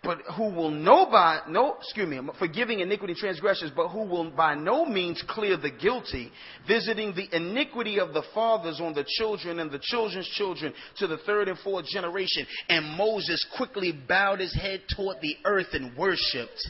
but 0.02 0.18
who 0.36 0.44
will 0.44 0.70
no 0.70 1.10
by 1.10 1.40
no 1.48 1.76
excuse 1.76 2.08
me 2.08 2.18
forgiving 2.38 2.80
iniquity 2.80 3.12
and 3.12 3.18
transgressions 3.18 3.70
but 3.74 3.88
who 3.88 4.04
will 4.04 4.30
by 4.30 4.54
no 4.54 4.86
means 4.86 5.22
clear 5.28 5.56
the 5.56 5.70
guilty 5.70 6.30
visiting 6.66 7.14
the 7.14 7.28
iniquity 7.36 8.00
of 8.00 8.14
the 8.14 8.22
fathers 8.34 8.80
on 8.80 8.94
the 8.94 9.04
children 9.18 9.60
and 9.60 9.70
the 9.70 9.80
children's 9.82 10.28
children 10.28 10.72
to 10.96 11.06
the 11.06 11.18
third 11.18 11.48
and 11.48 11.58
fourth 11.58 11.86
generation. 11.86 12.46
And 12.68 12.96
moses 12.96 13.44
quickly 13.56 13.92
bowed 13.92 14.40
his 14.40 14.54
head 14.54 14.82
toward 14.96 15.18
the 15.20 15.36
earth 15.44 15.68
and 15.72 15.96
worshipped 15.96 16.68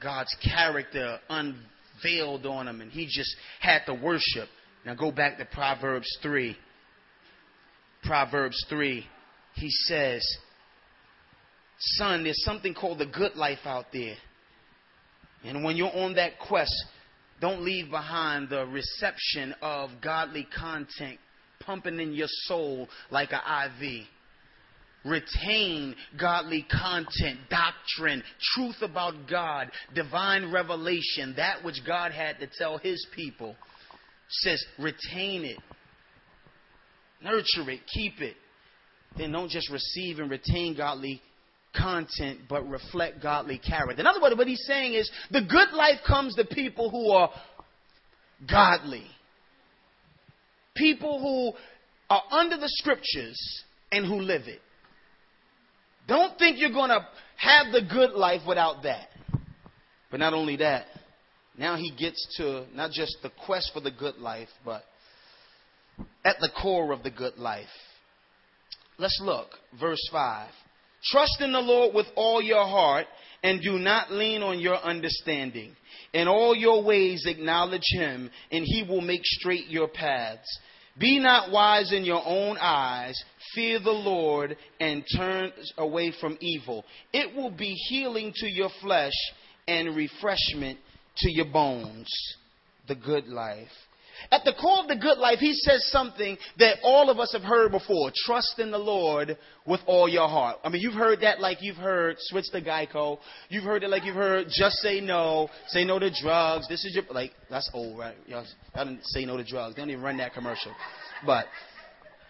god's 0.00 0.34
character 0.42 1.18
unveiled 1.28 2.46
on 2.46 2.68
him 2.68 2.80
and 2.80 2.90
he 2.90 3.06
just 3.06 3.34
had 3.60 3.84
to 3.86 3.94
worship. 3.94 4.48
Now 4.84 4.94
go 4.94 5.10
back 5.10 5.36
to 5.38 5.44
proverbs 5.44 6.08
3 6.22 6.56
Proverbs 8.06 8.64
3, 8.68 9.04
he 9.54 9.70
says, 9.70 10.24
Son, 11.78 12.24
there's 12.24 12.42
something 12.44 12.72
called 12.74 12.98
the 12.98 13.06
good 13.06 13.36
life 13.36 13.58
out 13.64 13.86
there. 13.92 14.14
And 15.44 15.64
when 15.64 15.76
you're 15.76 15.94
on 15.94 16.14
that 16.14 16.38
quest, 16.38 16.74
don't 17.40 17.62
leave 17.62 17.90
behind 17.90 18.48
the 18.48 18.64
reception 18.66 19.54
of 19.60 19.90
godly 20.02 20.46
content 20.56 21.18
pumping 21.60 22.00
in 22.00 22.12
your 22.12 22.28
soul 22.28 22.88
like 23.10 23.30
an 23.32 23.72
IV. 23.80 24.06
Retain 25.04 25.94
godly 26.18 26.66
content, 26.70 27.38
doctrine, 27.48 28.22
truth 28.54 28.76
about 28.82 29.28
God, 29.28 29.70
divine 29.94 30.52
revelation, 30.52 31.34
that 31.36 31.64
which 31.64 31.80
God 31.86 32.12
had 32.12 32.38
to 32.40 32.48
tell 32.58 32.78
his 32.78 33.06
people. 33.14 33.56
Says, 34.28 34.64
retain 34.78 35.44
it. 35.44 35.58
Nurture 37.26 37.68
it, 37.70 37.80
keep 37.92 38.20
it. 38.20 38.36
Then 39.18 39.32
don't 39.32 39.50
just 39.50 39.70
receive 39.70 40.20
and 40.20 40.30
retain 40.30 40.76
godly 40.76 41.20
content, 41.76 42.40
but 42.48 42.68
reflect 42.68 43.20
godly 43.20 43.58
character. 43.58 44.00
In 44.00 44.06
other 44.06 44.20
words, 44.22 44.36
what 44.36 44.46
he's 44.46 44.64
saying 44.64 44.94
is 44.94 45.10
the 45.30 45.40
good 45.40 45.72
life 45.72 45.98
comes 46.06 46.36
to 46.36 46.44
people 46.44 46.88
who 46.88 47.10
are 47.10 47.30
godly. 48.48 49.06
People 50.76 51.18
who 51.20 51.58
are 52.08 52.22
under 52.30 52.56
the 52.56 52.68
scriptures 52.68 53.64
and 53.90 54.06
who 54.06 54.20
live 54.20 54.42
it. 54.46 54.60
Don't 56.06 56.38
think 56.38 56.58
you're 56.60 56.70
going 56.70 56.90
to 56.90 57.04
have 57.38 57.72
the 57.72 57.82
good 57.82 58.12
life 58.12 58.42
without 58.46 58.84
that. 58.84 59.08
But 60.10 60.20
not 60.20 60.32
only 60.32 60.56
that, 60.56 60.86
now 61.58 61.76
he 61.76 61.90
gets 61.90 62.36
to 62.36 62.66
not 62.72 62.92
just 62.92 63.16
the 63.22 63.32
quest 63.44 63.72
for 63.74 63.80
the 63.80 63.90
good 63.90 64.18
life, 64.18 64.48
but 64.64 64.84
at 66.24 66.36
the 66.40 66.50
core 66.60 66.92
of 66.92 67.02
the 67.02 67.10
good 67.10 67.38
life. 67.38 67.66
Let's 68.98 69.20
look, 69.22 69.48
verse 69.78 70.08
5. 70.10 70.50
Trust 71.04 71.40
in 71.40 71.52
the 71.52 71.60
Lord 71.60 71.94
with 71.94 72.06
all 72.16 72.42
your 72.42 72.66
heart 72.66 73.06
and 73.42 73.62
do 73.62 73.78
not 73.78 74.10
lean 74.10 74.42
on 74.42 74.58
your 74.58 74.76
understanding. 74.76 75.76
In 76.12 76.28
all 76.28 76.54
your 76.56 76.82
ways 76.82 77.24
acknowledge 77.26 77.86
him, 77.90 78.30
and 78.50 78.64
he 78.64 78.82
will 78.88 79.02
make 79.02 79.20
straight 79.24 79.68
your 79.68 79.88
paths. 79.88 80.58
Be 80.98 81.18
not 81.18 81.52
wise 81.52 81.92
in 81.92 82.04
your 82.04 82.22
own 82.24 82.56
eyes. 82.58 83.22
Fear 83.54 83.80
the 83.80 83.90
Lord 83.90 84.56
and 84.80 85.04
turn 85.14 85.52
away 85.76 86.12
from 86.20 86.38
evil. 86.40 86.84
It 87.12 87.36
will 87.36 87.50
be 87.50 87.74
healing 87.88 88.32
to 88.36 88.48
your 88.48 88.70
flesh 88.80 89.12
and 89.68 89.94
refreshment 89.94 90.78
to 91.18 91.30
your 91.30 91.46
bones. 91.52 92.08
The 92.88 92.94
good 92.94 93.26
life. 93.26 93.68
At 94.30 94.42
the 94.44 94.52
core 94.60 94.80
of 94.80 94.88
the 94.88 94.96
good 94.96 95.18
life, 95.18 95.38
he 95.38 95.52
says 95.52 95.88
something 95.90 96.36
that 96.58 96.78
all 96.82 97.10
of 97.10 97.18
us 97.18 97.32
have 97.32 97.42
heard 97.42 97.70
before. 97.70 98.10
Trust 98.14 98.58
in 98.58 98.70
the 98.70 98.78
Lord 98.78 99.36
with 99.66 99.80
all 99.86 100.08
your 100.08 100.28
heart. 100.28 100.58
I 100.64 100.68
mean, 100.68 100.82
you've 100.82 100.94
heard 100.94 101.20
that 101.20 101.40
like 101.40 101.58
you've 101.60 101.76
heard 101.76 102.16
switch 102.18 102.46
to 102.52 102.60
Geico. 102.60 103.18
You've 103.48 103.64
heard 103.64 103.82
it 103.82 103.90
like 103.90 104.04
you've 104.04 104.16
heard 104.16 104.46
just 104.48 104.76
say 104.76 105.00
no, 105.00 105.48
say 105.68 105.84
no 105.84 105.98
to 105.98 106.10
drugs. 106.22 106.68
This 106.68 106.84
is 106.84 106.94
your, 106.94 107.04
like, 107.10 107.32
that's 107.50 107.70
old, 107.72 107.98
right? 107.98 108.16
Y'all, 108.26 108.44
y'all 108.74 108.84
didn't 108.84 109.04
say 109.06 109.24
no 109.24 109.36
to 109.36 109.44
drugs. 109.44 109.76
They 109.76 109.82
don't 109.82 109.90
even 109.90 110.02
run 110.02 110.16
that 110.18 110.34
commercial. 110.34 110.72
But 111.24 111.46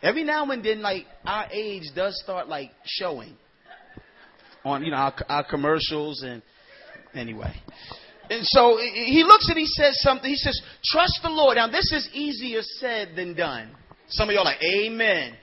every 0.02 0.24
now 0.24 0.44
and 0.50 0.64
then, 0.64 0.82
like, 0.82 1.06
our 1.24 1.46
age 1.50 1.84
does 1.94 2.20
start 2.22 2.48
like 2.48 2.70
showing 2.84 3.36
on, 4.64 4.84
you 4.84 4.90
know, 4.90 4.96
our, 4.96 5.14
our 5.28 5.44
commercials 5.44 6.22
and 6.22 6.42
anyway. 7.14 7.54
And 8.30 8.44
so 8.44 8.78
he 8.78 9.24
looks 9.24 9.48
and 9.48 9.58
he 9.58 9.66
says 9.66 10.00
something. 10.00 10.28
He 10.28 10.36
says, 10.36 10.60
Trust 10.84 11.20
the 11.22 11.30
Lord. 11.30 11.56
Now, 11.56 11.68
this 11.68 11.92
is 11.92 12.08
easier 12.12 12.62
said 12.62 13.10
than 13.16 13.34
done. 13.34 13.70
Some 14.08 14.28
of 14.28 14.34
y'all 14.34 14.44
like, 14.44 14.62
Amen. 14.62 15.34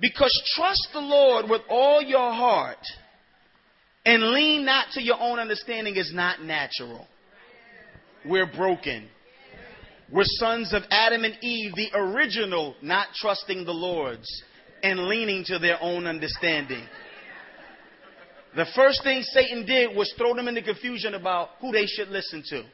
Because 0.00 0.32
trust 0.56 0.88
the 0.92 1.00
Lord 1.00 1.48
with 1.48 1.62
all 1.68 2.02
your 2.02 2.32
heart 2.32 2.84
and 4.04 4.22
lean 4.32 4.64
not 4.64 4.88
to 4.92 5.02
your 5.02 5.20
own 5.20 5.38
understanding 5.38 5.96
is 5.96 6.12
not 6.12 6.42
natural. 6.42 7.06
We're 8.24 8.50
broken. 8.50 9.08
We're 10.10 10.24
sons 10.24 10.74
of 10.74 10.82
Adam 10.90 11.24
and 11.24 11.36
Eve, 11.40 11.72
the 11.74 11.90
original 11.94 12.74
not 12.82 13.08
trusting 13.14 13.64
the 13.64 13.72
Lord's 13.72 14.28
and 14.82 15.06
leaning 15.06 15.44
to 15.44 15.58
their 15.58 15.78
own 15.80 16.06
understanding. 16.06 16.84
The 18.54 18.66
first 18.76 19.02
thing 19.02 19.22
Satan 19.22 19.64
did 19.64 19.96
was 19.96 20.12
throw 20.18 20.34
them 20.34 20.46
into 20.46 20.62
confusion 20.62 21.14
about 21.14 21.50
who 21.60 21.72
they 21.72 21.86
should 21.86 22.08
listen 22.08 22.42
to. 22.50 22.64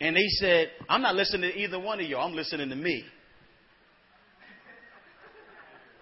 And 0.00 0.16
they 0.16 0.26
said, 0.40 0.70
I'm 0.88 1.02
not 1.02 1.14
listening 1.14 1.52
to 1.52 1.58
either 1.58 1.78
one 1.78 2.00
of 2.00 2.06
y'all, 2.06 2.26
I'm 2.26 2.34
listening 2.34 2.70
to 2.70 2.76
me. 2.76 3.04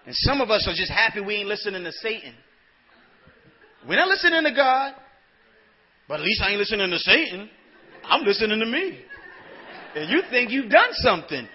And 0.07 0.15
some 0.15 0.41
of 0.41 0.51
us 0.51 0.67
are 0.67 0.75
just 0.75 0.91
happy 0.91 1.21
we 1.21 1.37
ain't 1.37 1.49
listening 1.49 1.85
to 1.85 1.93
Satan. 1.93 2.35
We're 3.87 3.97
not 3.97 4.09
listening 4.09 4.43
to 4.45 4.55
God, 4.55 4.95
but 6.09 6.21
at 6.21 6.27
least 6.27 6.43
I 6.43 6.51
ain't 6.51 6.59
listening 6.59 6.91
to 6.91 6.99
Satan. 6.99 7.51
I'm 8.05 8.25
listening 8.25 8.61
to 8.61 8.67
me. 8.67 9.01
And 9.95 10.11
you 10.11 10.23
think 10.31 10.51
you've 10.51 10.71
done 10.71 10.93
something. 10.93 11.47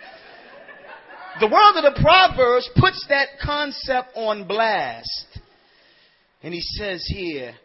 The 1.40 1.48
world 1.48 1.78
of 1.78 1.96
the 1.96 2.02
Proverbs 2.02 2.70
puts 2.76 3.06
that 3.10 3.28
concept 3.44 4.10
on 4.16 4.48
blast. 4.48 5.35
And 6.46 6.54
he 6.54 6.62
says 6.62 7.04
here, 7.08 7.56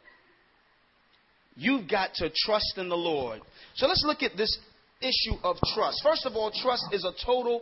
you've 1.54 1.86
got 1.86 2.14
to 2.14 2.30
trust 2.34 2.78
in 2.78 2.88
the 2.88 2.96
Lord. 2.96 3.42
So 3.74 3.86
let's 3.86 4.02
look 4.06 4.22
at 4.22 4.38
this 4.38 4.58
issue 5.02 5.36
of 5.44 5.58
trust. 5.74 6.00
First 6.02 6.24
of 6.24 6.32
all, 6.32 6.50
trust 6.50 6.86
is 6.90 7.04
a 7.04 7.12
total 7.26 7.60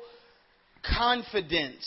confidence 0.96 1.84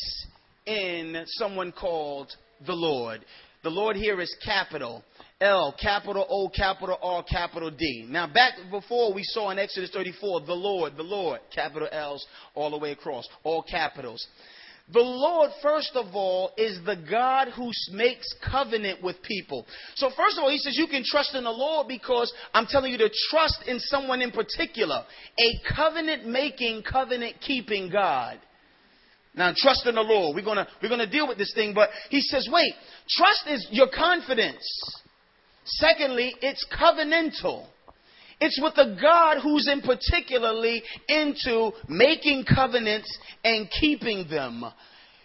in 0.66 1.24
someone 1.28 1.72
called 1.72 2.30
the 2.68 2.74
Lord. 2.74 3.24
The 3.64 3.70
Lord 3.70 3.96
here 3.96 4.20
is 4.20 4.36
capital. 4.44 5.02
L, 5.40 5.74
capital 5.82 6.28
O, 6.30 6.50
capital 6.50 6.98
R, 7.02 7.24
capital 7.24 7.72
D. 7.72 8.06
Now, 8.10 8.28
back 8.28 8.56
before 8.70 9.14
we 9.14 9.24
saw 9.24 9.50
in 9.52 9.60
Exodus 9.60 9.92
34, 9.94 10.42
the 10.42 10.54
Lord, 10.54 10.98
the 10.98 11.04
Lord, 11.04 11.40
capital 11.56 11.88
L's 11.90 12.28
all 12.54 12.70
the 12.70 12.78
way 12.78 12.92
across, 12.92 13.30
all 13.46 13.64
capitals. 13.64 14.28
The 14.94 15.00
Lord, 15.00 15.52
first 15.62 15.92
of 15.96 16.16
all, 16.16 16.52
is 16.58 16.80
the 16.86 16.98
God 17.10 17.50
who 17.50 17.72
makes 17.92 18.34
covenant 18.50 19.02
with 19.02 19.22
people. 19.22 19.66
So, 19.96 20.10
first 20.18 20.38
of 20.38 20.44
all, 20.44 20.50
He 20.50 20.58
says 20.58 20.78
you 20.78 20.88
can 20.88 21.04
trust 21.06 21.34
in 21.36 21.44
the 21.44 21.52
Lord 21.52 21.88
because 21.88 22.32
I'm 22.54 22.66
telling 22.66 22.92
you 22.92 22.98
to 22.98 23.10
trust 23.30 23.64
in 23.68 23.80
someone 23.80 24.22
in 24.22 24.32
particular, 24.32 25.04
a 25.40 25.74
covenant 25.76 26.26
making, 26.26 26.84
covenant 26.84 27.38
keeping 27.40 27.90
God. 27.90 28.40
Now, 29.34 29.54
trust 29.56 29.86
in 29.88 29.96
the 29.96 30.02
Lord. 30.02 30.36
We're 30.36 30.44
gonna 30.44 30.68
we're 30.82 30.90
gonna 30.90 31.10
deal 31.10 31.28
with 31.28 31.38
this 31.38 31.54
thing, 31.54 31.74
but 31.74 31.90
He 32.10 32.20
says, 32.20 32.50
wait, 32.52 32.74
trust 33.10 33.48
is 33.48 33.66
your 33.72 33.88
confidence. 33.88 34.66
Secondly, 35.64 36.36
it's 36.42 36.66
covenantal. 36.78 37.68
It's 38.42 38.60
with 38.60 38.74
a 38.78 38.98
God 39.00 39.38
who's 39.42 39.68
in 39.68 39.82
particularly 39.82 40.82
into 41.08 41.72
making 41.88 42.46
covenants 42.46 43.16
and 43.44 43.70
keeping 43.80 44.28
them. 44.28 44.66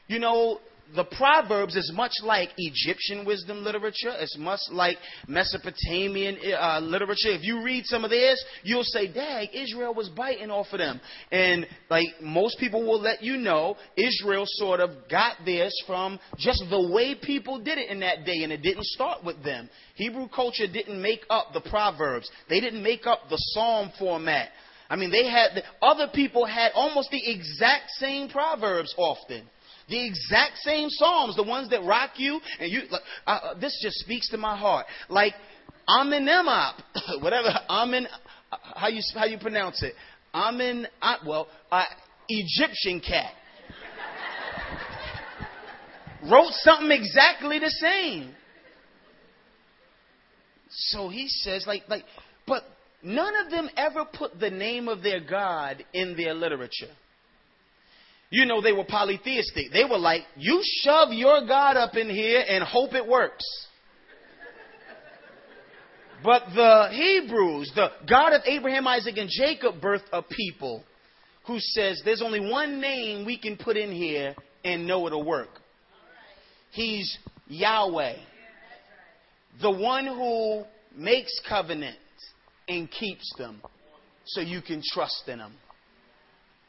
You 0.06 0.18
know, 0.18 0.60
the 0.94 1.04
Proverbs 1.04 1.76
is 1.76 1.90
much 1.94 2.12
like 2.22 2.50
Egyptian 2.56 3.24
wisdom 3.24 3.64
literature. 3.64 4.12
It's 4.18 4.36
much 4.38 4.60
like 4.70 4.98
Mesopotamian 5.26 6.38
uh, 6.58 6.80
literature. 6.80 7.30
If 7.30 7.42
you 7.42 7.62
read 7.62 7.84
some 7.86 8.04
of 8.04 8.10
theirs, 8.10 8.42
you'll 8.62 8.84
say, 8.84 9.06
"Dag, 9.12 9.48
Israel 9.52 9.94
was 9.94 10.08
biting 10.10 10.50
off 10.50 10.66
of 10.72 10.78
them." 10.78 11.00
And 11.32 11.66
like 11.90 12.08
most 12.22 12.58
people 12.58 12.82
will 12.82 13.00
let 13.00 13.22
you 13.22 13.36
know, 13.36 13.76
Israel 13.96 14.44
sort 14.46 14.80
of 14.80 14.90
got 15.10 15.36
this 15.44 15.72
from 15.86 16.20
just 16.38 16.62
the 16.70 16.90
way 16.92 17.14
people 17.14 17.58
did 17.58 17.78
it 17.78 17.90
in 17.90 18.00
that 18.00 18.24
day, 18.24 18.42
and 18.42 18.52
it 18.52 18.62
didn't 18.62 18.84
start 18.84 19.24
with 19.24 19.42
them. 19.42 19.68
Hebrew 19.94 20.28
culture 20.28 20.66
didn't 20.66 21.00
make 21.00 21.24
up 21.30 21.52
the 21.52 21.62
Proverbs. 21.62 22.30
They 22.48 22.60
didn't 22.60 22.82
make 22.82 23.06
up 23.06 23.28
the 23.28 23.38
Psalm 23.38 23.92
format. 23.98 24.50
I 24.88 24.96
mean, 24.96 25.10
they 25.10 25.28
had 25.28 25.62
other 25.82 26.08
people 26.14 26.46
had 26.46 26.70
almost 26.74 27.10
the 27.10 27.30
exact 27.30 27.90
same 27.98 28.28
Proverbs 28.28 28.94
often. 28.96 29.48
The 29.88 30.04
exact 30.06 30.58
same 30.58 30.88
psalms, 30.90 31.36
the 31.36 31.44
ones 31.44 31.70
that 31.70 31.84
rock 31.84 32.12
you, 32.16 32.40
and 32.58 32.70
you. 32.72 32.82
Uh, 32.90 33.30
uh 33.30 33.54
this 33.58 33.78
just 33.82 33.98
speaks 33.98 34.28
to 34.30 34.36
my 34.36 34.56
heart. 34.56 34.86
Like 35.08 35.34
Amenemope, 35.88 36.82
whatever 37.20 37.48
Amin, 37.68 38.06
uh, 38.50 38.56
how 38.74 38.88
you 38.88 39.00
how 39.14 39.26
you 39.26 39.38
pronounce 39.38 39.82
it? 39.82 39.94
Amin, 40.34 40.86
uh, 41.00 41.14
well, 41.26 41.48
uh, 41.70 41.84
Egyptian 42.28 43.00
cat 43.00 43.32
wrote 46.30 46.52
something 46.52 46.90
exactly 46.90 47.58
the 47.58 47.70
same. 47.70 48.34
So 50.68 51.08
he 51.08 51.28
says, 51.28 51.64
like, 51.66 51.82
like, 51.88 52.04
but 52.46 52.64
none 53.02 53.34
of 53.44 53.50
them 53.50 53.70
ever 53.76 54.04
put 54.04 54.38
the 54.38 54.50
name 54.50 54.88
of 54.88 55.02
their 55.02 55.20
God 55.20 55.84
in 55.92 56.16
their 56.16 56.34
literature. 56.34 56.90
You 58.36 58.44
know, 58.44 58.60
they 58.60 58.74
were 58.74 58.84
polytheistic. 58.84 59.72
They 59.72 59.86
were 59.88 59.96
like, 59.96 60.20
you 60.36 60.60
shove 60.82 61.08
your 61.10 61.46
God 61.46 61.78
up 61.78 61.96
in 61.96 62.10
here 62.10 62.44
and 62.46 62.62
hope 62.62 62.92
it 62.92 63.06
works. 63.08 63.42
But 66.22 66.42
the 66.54 66.90
Hebrews, 66.92 67.72
the 67.74 67.88
God 68.06 68.34
of 68.34 68.42
Abraham, 68.44 68.86
Isaac, 68.86 69.16
and 69.16 69.30
Jacob, 69.30 69.80
birthed 69.80 70.10
a 70.12 70.20
people 70.20 70.84
who 71.46 71.56
says 71.58 72.02
there's 72.04 72.20
only 72.20 72.40
one 72.40 72.78
name 72.78 73.24
we 73.24 73.38
can 73.38 73.56
put 73.56 73.78
in 73.78 73.90
here 73.90 74.34
and 74.62 74.86
know 74.86 75.06
it'll 75.06 75.24
work. 75.24 75.48
He's 76.72 77.16
Yahweh, 77.48 78.16
the 79.62 79.70
one 79.70 80.04
who 80.04 80.64
makes 80.94 81.40
covenants 81.48 81.96
and 82.68 82.90
keeps 82.90 83.32
them 83.38 83.62
so 84.26 84.42
you 84.42 84.60
can 84.60 84.82
trust 84.92 85.22
in 85.26 85.38
him. 85.38 85.54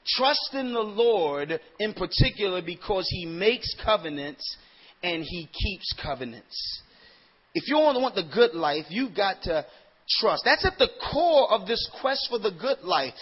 Trust 0.08 0.50
in 0.54 0.74
the 0.74 0.80
Lord 0.80 1.60
in 1.80 1.93
particular 1.93 2.62
because 2.62 3.08
he 3.10 3.26
makes 3.26 3.76
covenants 3.84 4.58
and 5.04 5.24
he 5.24 5.48
keeps 5.52 5.93
covenants. 6.02 6.82
If 7.54 7.67
you 7.67 7.76
want 7.76 8.15
the 8.15 8.30
good 8.34 8.54
life, 8.54 8.86
you've 8.89 9.15
got 9.15 9.41
to 9.43 9.65
trust. 10.20 10.43
That's 10.46 10.65
at 10.65 10.78
the 10.78 10.89
core 11.12 11.52
of 11.52 11.67
this 11.67 11.89
quest 12.02 12.28
for 12.30 12.39
the 12.39 12.52
good 12.52 12.80
life. 12.84 13.13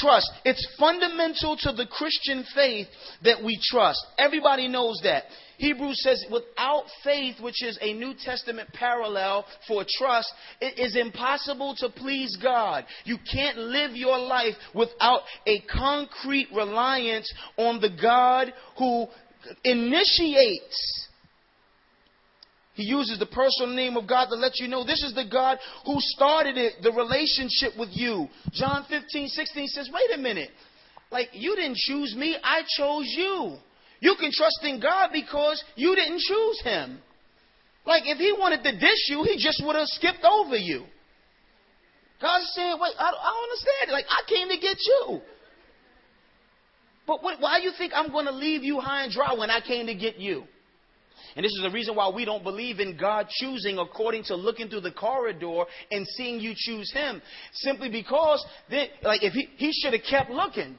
Trust. 0.00 0.30
It's 0.44 0.66
fundamental 0.78 1.56
to 1.60 1.72
the 1.72 1.86
Christian 1.86 2.44
faith 2.54 2.88
that 3.22 3.42
we 3.42 3.58
trust. 3.62 4.04
Everybody 4.18 4.68
knows 4.68 5.00
that. 5.04 5.24
Hebrews 5.58 6.02
says, 6.02 6.24
without 6.30 6.84
faith, 7.02 7.36
which 7.40 7.62
is 7.62 7.78
a 7.80 7.92
New 7.94 8.14
Testament 8.18 8.68
parallel 8.72 9.46
for 9.66 9.84
trust, 9.98 10.32
it 10.60 10.78
is 10.78 10.96
impossible 10.96 11.74
to 11.78 11.88
please 11.88 12.36
God. 12.42 12.84
You 13.04 13.16
can't 13.32 13.56
live 13.56 13.92
your 13.92 14.18
life 14.18 14.54
without 14.74 15.20
a 15.46 15.60
concrete 15.60 16.48
reliance 16.54 17.32
on 17.56 17.80
the 17.80 17.96
God 18.00 18.52
who 18.78 19.06
initiates. 19.64 21.08
He 22.74 22.84
uses 22.84 23.18
the 23.18 23.26
personal 23.26 23.74
name 23.74 23.96
of 23.96 24.06
God 24.06 24.26
to 24.26 24.34
let 24.34 24.58
you 24.58 24.68
know 24.68 24.84
this 24.84 25.02
is 25.02 25.14
the 25.14 25.24
God 25.30 25.56
who 25.86 25.94
started 25.98 26.58
it, 26.58 26.74
the 26.82 26.92
relationship 26.92 27.72
with 27.78 27.88
you. 27.92 28.28
John 28.52 28.84
15, 28.90 29.28
16 29.28 29.68
says, 29.68 29.88
wait 29.90 30.18
a 30.18 30.20
minute. 30.20 30.50
Like, 31.10 31.28
you 31.32 31.56
didn't 31.56 31.76
choose 31.76 32.14
me, 32.14 32.36
I 32.42 32.62
chose 32.76 33.06
you. 33.06 33.56
You 34.00 34.14
can 34.18 34.30
trust 34.32 34.60
in 34.62 34.80
God 34.80 35.10
because 35.12 35.62
you 35.74 35.94
didn't 35.94 36.20
choose 36.20 36.60
him. 36.62 36.98
Like 37.86 38.02
if 38.06 38.18
he 38.18 38.32
wanted 38.32 38.62
to 38.64 38.72
dish 38.72 39.08
you, 39.08 39.22
he 39.22 39.36
just 39.36 39.62
would 39.64 39.76
have 39.76 39.86
skipped 39.88 40.24
over 40.24 40.56
you. 40.56 40.84
God's 42.20 42.50
saying, 42.54 42.76
wait, 42.80 42.94
I, 42.98 43.10
I 43.10 43.42
understand. 43.44 43.92
Like 43.92 44.06
I 44.08 44.28
came 44.28 44.48
to 44.48 44.58
get 44.58 44.76
you. 44.80 45.20
But 47.06 47.22
what, 47.22 47.40
why 47.40 47.60
do 47.60 47.64
you 47.64 47.72
think 47.78 47.92
I'm 47.94 48.10
going 48.10 48.26
to 48.26 48.32
leave 48.32 48.64
you 48.64 48.80
high 48.80 49.04
and 49.04 49.12
dry 49.12 49.34
when 49.34 49.50
I 49.50 49.60
came 49.60 49.86
to 49.86 49.94
get 49.94 50.18
you? 50.18 50.44
And 51.36 51.44
this 51.44 51.52
is 51.52 51.62
the 51.62 51.70
reason 51.70 51.94
why 51.94 52.08
we 52.08 52.24
don't 52.24 52.42
believe 52.42 52.80
in 52.80 52.96
God 52.96 53.28
choosing 53.28 53.78
according 53.78 54.24
to 54.24 54.36
looking 54.36 54.68
through 54.68 54.80
the 54.80 54.90
corridor 54.90 55.64
and 55.90 56.06
seeing 56.16 56.40
you 56.40 56.54
choose 56.56 56.90
Him. 56.92 57.20
Simply 57.52 57.90
because, 57.90 58.44
then, 58.70 58.88
like, 59.02 59.22
if 59.22 59.34
he, 59.34 59.48
he 59.56 59.70
should 59.72 59.92
have 59.92 60.02
kept 60.08 60.30
looking. 60.30 60.78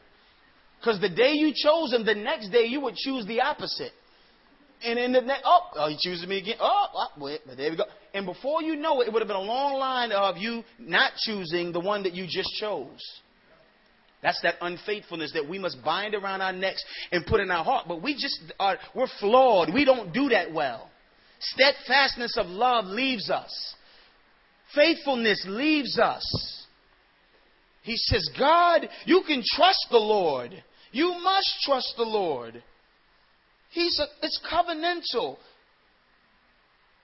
Because 0.80 1.02
the 1.02 1.10
day 1.10 1.34
you 1.34 1.54
chose 1.54 1.94
him, 1.94 2.06
the 2.06 2.16
next 2.16 2.50
day 2.50 2.66
you 2.66 2.82
would 2.82 2.96
choose 2.96 3.26
the 3.26 3.42
opposite. 3.42 3.92
And 4.84 5.00
in 5.00 5.12
the 5.12 5.22
next, 5.22 5.42
oh, 5.44 5.62
oh, 5.76 5.90
he 5.90 5.98
chooses 6.00 6.28
me 6.28 6.38
again. 6.38 6.58
Oh, 6.60 6.86
oh, 6.94 7.08
wait, 7.18 7.42
but 7.48 7.58
there 7.58 7.72
we 7.72 7.78
go. 7.78 7.86
And 8.14 8.26
before 8.26 8.62
you 8.62 8.76
know 8.76 9.02
it, 9.02 9.08
it 9.08 9.14
would 9.14 9.22
have 9.22 9.28
been 9.28 9.38
a 9.38 9.42
long 9.42 9.74
line 9.80 10.12
of 10.12 10.38
you 10.38 10.64
not 10.78 11.14
choosing 11.26 11.72
the 11.72 11.80
one 11.80 12.04
that 12.04 12.14
you 12.14 12.26
just 12.30 12.50
chose. 12.60 13.02
That's 14.22 14.42
that 14.42 14.56
unfaithfulness 14.62 15.34
that 15.34 15.48
we 15.48 15.60
must 15.60 15.84
bind 15.84 16.16
around 16.16 16.42
our 16.42 16.54
necks 16.54 16.84
and 17.12 17.26
put 17.26 17.40
in 17.40 17.50
our 17.50 17.64
heart. 17.64 17.86
But 17.88 18.02
we 18.02 18.14
just 18.14 18.40
are, 18.60 18.78
we're 18.94 19.08
flawed. 19.20 19.74
We 19.74 19.86
don't 19.86 20.14
do 20.14 20.30
that 20.30 20.54
well. 20.54 20.90
Steadfastness 21.40 22.36
of 22.38 22.48
love 22.48 22.86
leaves 22.86 23.30
us. 23.30 23.76
Faithfulness 24.76 25.44
leaves 25.48 25.98
us. 26.00 26.66
He 27.88 27.96
says, 27.96 28.30
God, 28.38 28.90
you 29.06 29.24
can 29.26 29.42
trust 29.56 29.88
the 29.90 29.98
Lord. 29.98 30.52
You 30.92 31.16
must 31.24 31.56
trust 31.64 31.94
the 31.96 32.04
Lord. 32.04 32.62
He's 33.72 33.98
a, 33.98 34.08
it's 34.22 34.42
covenantal. 34.52 35.38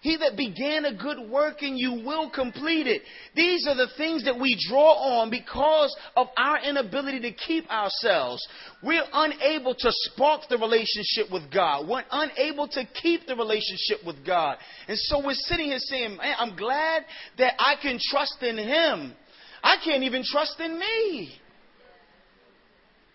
He 0.01 0.17
that 0.17 0.35
began 0.35 0.83
a 0.83 0.93
good 0.93 1.29
work 1.29 1.63
in 1.63 1.77
you 1.77 2.03
will 2.05 2.29
complete 2.29 2.87
it. 2.87 3.01
These 3.33 3.65
are 3.65 3.75
the 3.75 3.87
things 3.95 4.25
that 4.25 4.37
we 4.37 4.57
draw 4.69 5.21
on 5.21 5.29
because 5.29 5.95
of 6.17 6.27
our 6.35 6.59
inability 6.61 7.21
to 7.21 7.31
keep 7.31 7.71
ourselves. 7.71 8.45
We're 8.83 9.05
unable 9.13 9.75
to 9.75 9.89
spark 9.89 10.41
the 10.49 10.57
relationship 10.57 11.31
with 11.31 11.49
God. 11.49 11.87
We're 11.87 12.03
unable 12.11 12.67
to 12.67 12.83
keep 13.01 13.25
the 13.25 13.37
relationship 13.37 14.05
with 14.05 14.25
God. 14.25 14.57
And 14.89 14.97
so 14.99 15.25
we're 15.25 15.33
sitting 15.33 15.67
here 15.67 15.79
saying, 15.79 16.17
man, 16.17 16.35
I'm 16.37 16.57
glad 16.57 17.05
that 17.37 17.53
I 17.57 17.75
can 17.81 17.97
trust 18.11 18.43
in 18.43 18.57
Him. 18.57 19.15
I 19.63 19.77
can't 19.83 20.03
even 20.03 20.23
trust 20.25 20.59
in 20.59 20.77
me. 20.77 21.39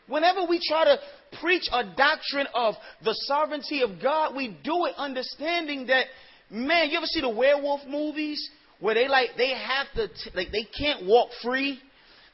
Whenever 0.06 0.46
we 0.48 0.58
try 0.66 0.84
to 0.84 0.98
preach 1.40 1.68
a 1.70 1.84
doctrine 1.84 2.46
of 2.54 2.74
the 3.04 3.12
sovereignty 3.26 3.82
of 3.82 4.00
God, 4.02 4.34
we 4.34 4.58
do 4.64 4.86
it 4.86 4.94
understanding 4.96 5.86
that, 5.88 6.06
man, 6.50 6.88
you 6.88 6.96
ever 6.96 7.06
see 7.06 7.20
the 7.20 7.28
werewolf 7.28 7.82
movies 7.86 8.48
where 8.80 8.94
they 8.94 9.06
like, 9.06 9.30
they 9.36 9.50
have 9.50 9.86
to, 9.96 10.08
t- 10.08 10.30
like, 10.34 10.50
they 10.50 10.66
can't 10.78 11.06
walk 11.06 11.28
free? 11.42 11.78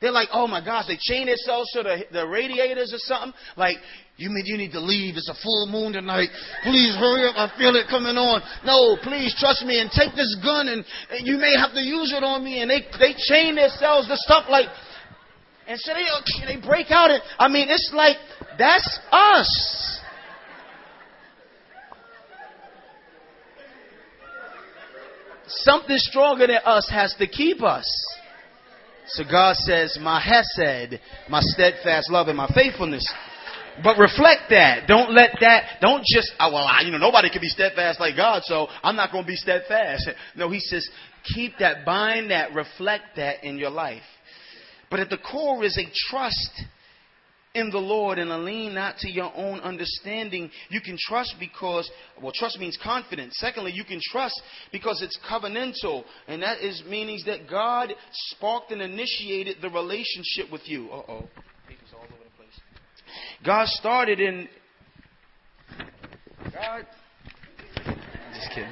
They're 0.00 0.12
like, 0.12 0.28
oh 0.32 0.46
my 0.46 0.64
gosh, 0.64 0.86
they 0.86 0.98
chain 1.00 1.26
themselves 1.26 1.72
to 1.72 1.82
the, 1.82 2.04
the 2.12 2.26
radiators 2.26 2.92
or 2.92 2.98
something. 2.98 3.32
Like, 3.56 3.78
you 4.16 4.30
mean 4.30 4.46
you 4.46 4.56
need 4.56 4.72
to 4.72 4.80
leave? 4.80 5.16
It's 5.16 5.28
a 5.28 5.34
full 5.42 5.66
moon 5.66 5.92
tonight. 5.92 6.28
Please 6.62 6.94
hurry 6.94 7.26
up. 7.26 7.34
I 7.36 7.50
feel 7.58 7.74
it 7.74 7.88
coming 7.90 8.16
on. 8.16 8.42
No, 8.64 8.96
please 9.02 9.34
trust 9.38 9.64
me 9.64 9.80
and 9.80 9.90
take 9.90 10.14
this 10.14 10.36
gun 10.42 10.68
and, 10.68 10.84
and 11.10 11.26
you 11.26 11.36
may 11.36 11.58
have 11.58 11.72
to 11.74 11.82
use 11.82 12.12
it 12.12 12.22
on 12.22 12.44
me. 12.44 12.62
And 12.62 12.70
they, 12.70 12.86
they 12.98 13.14
chain 13.18 13.56
themselves 13.56 14.06
to 14.06 14.16
stuff 14.16 14.46
like, 14.48 14.66
and 15.66 15.80
so 15.80 15.92
they, 15.94 16.54
they 16.54 16.60
break 16.64 16.90
out. 16.90 17.10
And, 17.10 17.22
I 17.38 17.48
mean, 17.48 17.66
it's 17.68 17.90
like, 17.92 18.16
that's 18.56 19.00
us. 19.10 19.94
something 25.46 25.96
stronger 25.98 26.46
than 26.46 26.58
us 26.64 26.88
has 26.90 27.14
to 27.18 27.26
keep 27.26 27.62
us. 27.62 27.86
So 29.06 29.24
God 29.30 29.56
says, 29.56 29.98
my 30.00 30.20
hesed, 30.20 31.00
my 31.28 31.40
steadfast 31.42 32.10
love 32.10 32.28
and 32.28 32.36
my 32.36 32.48
faithfulness. 32.54 33.06
But 33.82 33.98
reflect 33.98 34.50
that. 34.50 34.86
Don't 34.86 35.12
let 35.12 35.36
that, 35.40 35.80
don't 35.80 36.04
just, 36.04 36.32
oh, 36.38 36.52
well, 36.52 36.64
I, 36.64 36.82
you 36.82 36.92
know, 36.92 36.98
nobody 36.98 37.30
can 37.30 37.40
be 37.40 37.48
steadfast 37.48 37.98
like 37.98 38.16
God, 38.16 38.42
so 38.44 38.68
I'm 38.82 38.96
not 38.96 39.10
going 39.10 39.24
to 39.24 39.28
be 39.28 39.36
steadfast. 39.36 40.08
No, 40.36 40.50
he 40.50 40.60
says, 40.60 40.88
keep 41.34 41.54
that, 41.58 41.84
bind 41.84 42.30
that, 42.30 42.54
reflect 42.54 43.16
that 43.16 43.44
in 43.44 43.58
your 43.58 43.70
life. 43.70 44.02
But 44.90 45.00
at 45.00 45.10
the 45.10 45.18
core 45.18 45.64
is 45.64 45.76
a 45.76 45.90
trust 46.10 46.62
in 47.54 47.70
the 47.70 47.78
Lord 47.78 48.18
and 48.18 48.30
a 48.30 48.38
lean 48.38 48.74
not 48.74 48.98
to 48.98 49.10
your 49.10 49.32
own 49.34 49.60
understanding. 49.60 50.50
You 50.68 50.80
can 50.80 50.96
trust 50.98 51.36
because, 51.38 51.90
well, 52.20 52.32
trust 52.34 52.58
means 52.58 52.78
confidence. 52.82 53.34
Secondly, 53.38 53.72
you 53.72 53.84
can 53.84 54.00
trust 54.02 54.40
because 54.72 55.02
it's 55.02 55.18
covenantal. 55.28 56.04
And 56.26 56.42
that 56.42 56.60
is 56.60 56.82
meaning 56.88 57.20
that 57.26 57.48
God 57.48 57.92
sparked 58.12 58.72
and 58.72 58.82
initiated 58.82 59.58
the 59.62 59.70
relationship 59.70 60.50
with 60.50 60.62
you. 60.64 60.90
Uh 60.90 61.02
oh. 61.08 61.28
God 63.44 63.68
started 63.68 64.20
in. 64.20 64.48
God. 66.52 66.86
Just 68.34 68.48
kidding. 68.54 68.70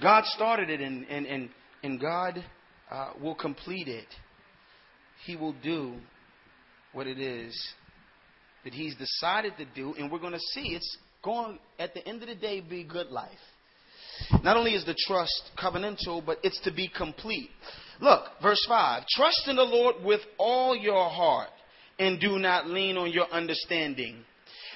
God 0.00 0.24
started 0.26 0.70
it 0.70 0.80
and, 0.80 1.04
and, 1.08 1.26
and, 1.26 1.48
and 1.82 2.00
God 2.00 2.44
uh, 2.90 3.12
will 3.20 3.34
complete 3.34 3.88
it. 3.88 4.06
He 5.24 5.34
will 5.34 5.54
do 5.64 5.94
what 6.92 7.08
it 7.08 7.18
is 7.18 7.58
that 8.62 8.72
He's 8.72 8.94
decided 8.96 9.54
to 9.58 9.64
do, 9.74 9.94
and 9.94 10.10
we're 10.10 10.18
going 10.18 10.32
to 10.32 10.38
see 10.38 10.68
it's 10.68 10.96
going, 11.24 11.58
at 11.78 11.94
the 11.94 12.06
end 12.06 12.22
of 12.22 12.28
the 12.28 12.34
day, 12.34 12.60
be 12.60 12.84
good 12.84 13.08
life. 13.08 13.30
Not 14.42 14.56
only 14.56 14.74
is 14.74 14.84
the 14.84 14.96
trust 15.06 15.50
covenantal, 15.58 16.24
but 16.24 16.38
it's 16.42 16.60
to 16.62 16.72
be 16.72 16.88
complete. 16.88 17.50
Look, 18.00 18.24
verse 18.42 18.64
5 18.68 19.04
Trust 19.08 19.48
in 19.48 19.56
the 19.56 19.62
Lord 19.62 19.96
with 20.04 20.20
all 20.38 20.76
your 20.76 21.08
heart 21.08 21.48
and 21.98 22.20
do 22.20 22.38
not 22.38 22.68
lean 22.68 22.96
on 22.96 23.10
your 23.10 23.30
understanding. 23.30 24.16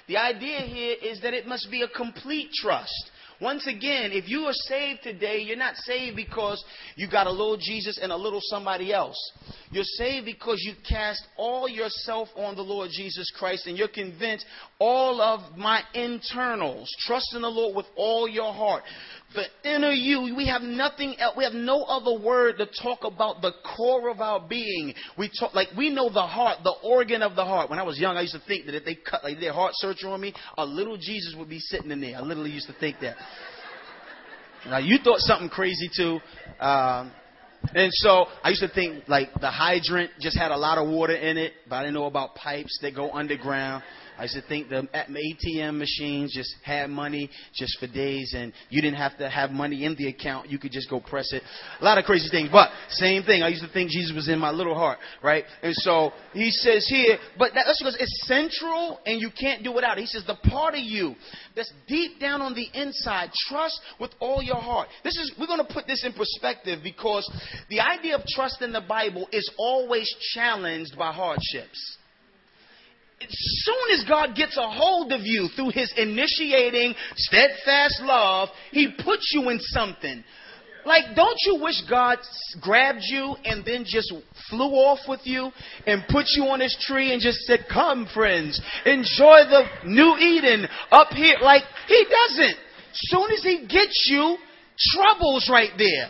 The 0.09 0.17
idea 0.17 0.61
here 0.61 0.97
is 1.03 1.21
that 1.23 1.35
it 1.35 1.47
must 1.47 1.71
be 1.71 1.83
a 1.83 1.89
complete 1.89 2.51
trust. 2.53 3.11
Once 3.41 3.67
again, 3.67 4.11
if 4.13 4.29
you 4.29 4.41
are 4.43 4.53
saved 4.53 5.03
today, 5.03 5.39
you're 5.39 5.57
not 5.57 5.75
saved 5.77 6.15
because 6.15 6.63
you 6.95 7.09
got 7.09 7.27
a 7.27 7.31
little 7.31 7.57
Jesus 7.57 7.99
and 8.01 8.13
a 8.13 8.17
little 8.17 8.41
somebody 8.43 8.93
else. 8.93 9.17
You're 9.71 9.83
saved 9.83 10.27
because 10.27 10.59
you 10.61 10.75
cast 10.87 11.23
all 11.39 11.67
yourself 11.67 12.29
on 12.37 12.55
the 12.55 12.63
Lord 12.63 12.91
Jesus 12.93 13.31
Christ 13.39 13.67
and 13.67 13.79
you're 13.79 13.89
convinced 13.89 14.45
all 14.79 15.23
of 15.23 15.57
my 15.57 15.81
internals. 15.95 16.91
Trust 17.07 17.35
in 17.35 17.41
the 17.41 17.49
Lord 17.49 17.75
with 17.75 17.87
all 17.97 18.29
your 18.29 18.53
heart. 18.53 18.83
The 19.33 19.75
inner 19.77 19.93
you, 19.93 20.35
we 20.37 20.49
have 20.49 20.63
nothing 20.63 21.15
else, 21.21 21.37
we 21.37 21.45
have 21.45 21.53
no 21.53 21.83
other 21.85 22.21
word 22.21 22.59
to 22.59 22.67
talk 22.83 23.05
about 23.05 23.41
the 23.41 23.53
core 23.77 24.11
of 24.11 24.21
our 24.21 24.41
being. 24.41 24.93
We 25.17 25.31
talk, 25.39 25.55
like, 25.55 25.69
we 25.77 25.89
know 25.89 26.09
the 26.09 26.27
heart, 26.27 26.59
the 26.65 26.75
organ 26.83 27.23
of 27.23 27.37
the 27.37 27.45
heart. 27.45 27.71
When 27.71 27.79
I 27.79 27.85
was 27.85 27.97
young, 27.97 28.17
I 28.17 28.23
used 28.23 28.35
to 28.35 28.43
think 28.49 28.67
that 28.67 28.75
if 28.75 28.85
they 28.85 28.97
cut, 28.97 29.23
like, 29.23 29.39
their 29.39 29.53
heart 29.53 29.73
surgery 29.75 30.11
on 30.11 30.21
me, 30.21 30.35
a 30.59 30.67
little 30.67 30.97
Jesus 30.97 31.37
would 31.39 31.49
be 31.49 31.61
sitting 31.61 31.93
in 31.93 32.01
there. 32.01 32.17
I 32.17 32.23
literally 32.23 32.51
used 32.51 32.67
to 32.67 32.75
think 32.81 32.97
that. 33.03 33.17
Now, 34.67 34.79
you 34.79 34.99
thought 34.99 35.21
something 35.21 35.49
crazy 35.49 35.89
too. 35.97 36.19
Um, 36.59 37.13
and 37.75 37.91
so 37.93 38.27
I 38.43 38.49
used 38.49 38.63
to 38.63 38.69
think 38.69 39.07
like 39.07 39.29
the 39.41 39.51
hydrant 39.51 40.11
just 40.21 40.37
had 40.37 40.51
a 40.51 40.57
lot 40.57 40.79
of 40.79 40.89
water 40.89 41.15
in 41.15 41.37
it, 41.37 41.53
but 41.69 41.77
I 41.77 41.83
didn't 41.83 41.95
know 41.95 42.07
about 42.07 42.35
pipes 42.35 42.79
that 42.83 42.95
go 42.95 43.11
underground. 43.13 43.85
I 44.21 44.25
used 44.25 44.35
to 44.35 44.43
think 44.43 44.69
the 44.69 44.87
ATM 44.93 45.79
machines 45.79 46.35
just 46.35 46.55
had 46.63 46.91
money 46.91 47.31
just 47.55 47.79
for 47.81 47.87
days 47.87 48.35
and 48.37 48.53
you 48.69 48.83
didn't 48.83 48.99
have 48.99 49.17
to 49.17 49.31
have 49.31 49.51
money 49.51 49.87
in 49.87 49.97
the 49.97 50.09
account. 50.09 50.51
You 50.51 50.59
could 50.59 50.73
just 50.73 50.91
go 50.91 51.01
press 51.01 51.33
it. 51.33 51.43
A 51.81 51.85
lot 51.85 51.97
of 51.97 52.05
crazy 52.05 52.29
things. 52.31 52.51
But 52.53 52.69
same 52.91 53.23
thing. 53.23 53.43
I 53.43 53.49
used 53.49 53.65
to 53.65 53.73
think 53.73 53.89
Jesus 53.89 54.15
was 54.15 54.29
in 54.29 54.39
my 54.39 54.51
little 54.51 54.75
heart, 54.75 54.99
right? 55.23 55.45
And 55.63 55.75
so 55.75 56.13
he 56.35 56.51
says 56.51 56.87
here, 56.87 57.17
but 57.39 57.53
that's 57.55 57.79
because 57.79 57.97
it's 57.99 58.27
central 58.27 59.01
and 59.07 59.23
you 59.23 59.31
can't 59.31 59.65
do 59.65 59.73
without 59.73 59.97
it. 59.97 60.03
He 60.03 60.07
says 60.07 60.25
the 60.27 60.37
part 60.51 60.75
of 60.75 60.81
you 60.81 61.15
that's 61.57 61.73
deep 61.89 62.21
down 62.21 62.43
on 62.43 62.53
the 62.53 62.67
inside, 62.75 63.31
trust 63.49 63.81
with 63.99 64.11
all 64.21 64.43
your 64.43 64.61
heart. 64.61 64.89
This 65.03 65.17
is, 65.17 65.33
we're 65.41 65.47
going 65.47 65.67
to 65.67 65.73
put 65.73 65.87
this 65.87 66.05
in 66.05 66.13
perspective 66.13 66.81
because 66.85 67.27
the 67.71 67.81
idea 67.81 68.17
of 68.17 68.27
trust 68.27 68.61
in 68.61 68.73
the 68.73 68.83
Bible 68.87 69.29
is 69.33 69.51
always 69.57 70.15
challenged 70.35 70.99
by 70.99 71.11
hardships 71.11 71.97
as 73.23 73.29
soon 73.29 73.99
as 73.99 74.05
God 74.09 74.35
gets 74.35 74.57
a 74.57 74.71
hold 74.71 75.13
of 75.13 75.21
you 75.23 75.49
through 75.55 75.71
his 75.71 75.93
initiating 75.97 76.95
steadfast 77.17 78.01
love, 78.03 78.49
he 78.71 78.89
puts 79.05 79.31
you 79.35 79.49
in 79.51 79.59
something. 79.61 80.25
Like, 80.87 81.15
don't 81.15 81.37
you 81.45 81.61
wish 81.63 81.83
God 81.89 82.19
grabbed 82.63 83.03
you 83.03 83.37
and 83.45 83.65
then 83.65 83.85
just 83.87 84.13
flew 84.49 84.73
off 84.73 85.01
with 85.07 85.21
you 85.25 85.51
and 85.87 86.03
put 86.09 86.25
you 86.35 86.45
on 86.45 86.61
his 86.61 86.77
tree 86.81 87.13
and 87.13 87.21
just 87.21 87.41
said, 87.41 87.67
Come, 87.71 88.09
friends, 88.15 88.61
enjoy 88.87 89.41
the 89.51 89.65
new 89.85 90.17
Eden 90.17 90.67
up 90.91 91.09
here? 91.09 91.37
Like, 91.43 91.65
he 91.87 92.05
doesn't. 92.05 92.57
Soon 92.93 93.31
as 93.31 93.43
he 93.43 93.67
gets 93.67 94.09
you, 94.11 94.39
trouble's 94.95 95.51
right 95.53 95.73
there. 95.77 96.09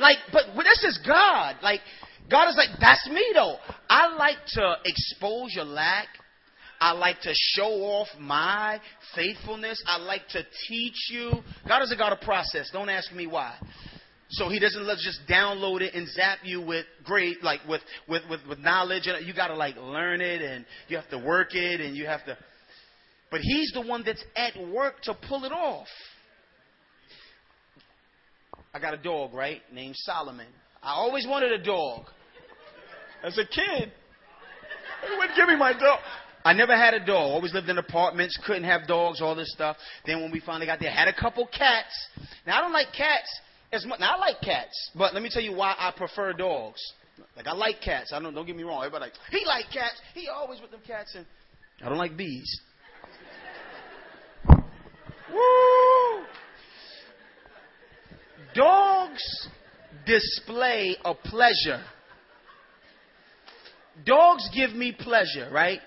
Like, 0.00 0.18
but 0.32 0.42
this 0.56 0.84
is 0.84 0.98
God. 1.06 1.56
Like, 1.62 1.80
God 2.30 2.48
is 2.48 2.56
like, 2.56 2.78
that's 2.80 3.08
me 3.08 3.24
though. 3.34 3.56
I 3.88 4.14
like 4.14 4.36
to 4.54 4.76
expose 4.84 5.54
your 5.54 5.64
lack. 5.64 6.06
I 6.80 6.92
like 6.92 7.20
to 7.22 7.32
show 7.34 7.70
off 7.82 8.08
my 8.20 8.80
faithfulness. 9.14 9.82
I 9.86 9.98
like 9.98 10.28
to 10.28 10.42
teach 10.68 11.10
you. 11.10 11.32
God 11.66 11.82
is 11.82 11.90
a 11.90 11.96
God 11.96 12.12
of 12.12 12.20
process. 12.20 12.70
Don't 12.72 12.88
ask 12.88 13.12
me 13.12 13.26
why. 13.26 13.56
So 14.30 14.48
he 14.48 14.58
doesn't 14.58 14.86
let 14.86 14.98
just 14.98 15.20
download 15.28 15.80
it 15.80 15.94
and 15.94 16.06
zap 16.06 16.38
you 16.44 16.60
with 16.60 16.84
great, 17.02 17.42
like 17.42 17.60
with, 17.68 17.80
with, 18.08 18.22
with, 18.28 18.40
with 18.48 18.58
knowledge. 18.58 19.08
You 19.24 19.34
got 19.34 19.48
to 19.48 19.56
like 19.56 19.76
learn 19.76 20.20
it 20.20 20.42
and 20.42 20.66
you 20.88 20.96
have 20.96 21.08
to 21.10 21.18
work 21.18 21.54
it 21.54 21.80
and 21.80 21.96
you 21.96 22.06
have 22.06 22.24
to. 22.26 22.36
But 23.30 23.40
he's 23.40 23.72
the 23.72 23.80
one 23.80 24.04
that's 24.04 24.22
at 24.36 24.54
work 24.68 25.00
to 25.04 25.16
pull 25.28 25.44
it 25.44 25.52
off. 25.52 25.88
I 28.72 28.78
got 28.78 28.94
a 28.94 28.98
dog, 28.98 29.32
right? 29.32 29.62
Named 29.72 29.96
Solomon. 29.96 30.46
I 30.82 30.92
always 30.92 31.26
wanted 31.26 31.52
a 31.52 31.62
dog. 31.62 32.04
As 33.22 33.36
a 33.36 33.44
kid, 33.44 33.92
they 35.02 35.16
wouldn't 35.16 35.36
give 35.36 35.48
me 35.48 35.56
my 35.56 35.72
dog. 35.72 36.00
I 36.44 36.52
never 36.52 36.76
had 36.76 36.94
a 36.94 37.00
dog. 37.00 37.32
Always 37.32 37.52
lived 37.52 37.68
in 37.68 37.78
apartments, 37.78 38.38
couldn't 38.46 38.64
have 38.64 38.86
dogs, 38.86 39.20
all 39.20 39.34
this 39.34 39.52
stuff. 39.52 39.76
Then 40.06 40.22
when 40.22 40.30
we 40.30 40.40
finally 40.40 40.66
got 40.66 40.80
there, 40.80 40.90
had 40.90 41.08
a 41.08 41.12
couple 41.12 41.46
cats. 41.46 42.08
Now 42.46 42.58
I 42.58 42.60
don't 42.60 42.72
like 42.72 42.92
cats 42.96 43.28
as 43.72 43.84
much. 43.84 44.00
Now 44.00 44.16
I 44.16 44.18
like 44.18 44.40
cats, 44.40 44.90
but 44.94 45.14
let 45.14 45.22
me 45.22 45.30
tell 45.30 45.42
you 45.42 45.52
why 45.52 45.74
I 45.78 45.92
prefer 45.96 46.32
dogs. 46.32 46.80
Like 47.36 47.46
I 47.46 47.52
like 47.52 47.80
cats. 47.84 48.12
I 48.12 48.20
don't 48.20 48.34
don't 48.34 48.46
get 48.46 48.56
me 48.56 48.62
wrong. 48.62 48.84
Everybody 48.84 49.06
like 49.06 49.12
he 49.30 49.44
like 49.44 49.64
cats. 49.72 50.00
He 50.14 50.28
always 50.28 50.60
with 50.60 50.70
them 50.70 50.80
cats, 50.86 51.14
and 51.16 51.26
I 51.84 51.88
don't 51.88 51.98
like 51.98 52.16
bees. 52.16 52.60
Woo! 55.32 56.24
Dogs 58.54 59.48
display 60.06 60.96
a 61.04 61.14
pleasure 61.14 61.82
Dogs 64.04 64.48
give 64.54 64.70
me 64.70 64.92
pleasure, 64.98 65.50
right? 65.52 65.80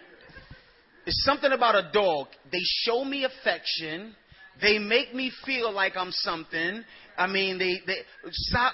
It's 1.05 1.23
something 1.25 1.51
about 1.51 1.75
a 1.75 1.89
dog. 1.91 2.27
They 2.51 2.61
show 2.61 3.03
me 3.03 3.23
affection. 3.23 4.15
They 4.61 4.77
make 4.77 5.13
me 5.13 5.31
feel 5.45 5.71
like 5.71 5.93
I'm 5.95 6.11
something. 6.11 6.83
I 7.17 7.27
mean, 7.27 7.57
they, 7.57 7.79
they, 7.85 7.97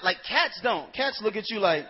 like 0.02 0.18
cats 0.28 0.60
don't. 0.62 0.92
Cats 0.92 1.20
look 1.22 1.36
at 1.36 1.48
you 1.48 1.60
like, 1.60 1.84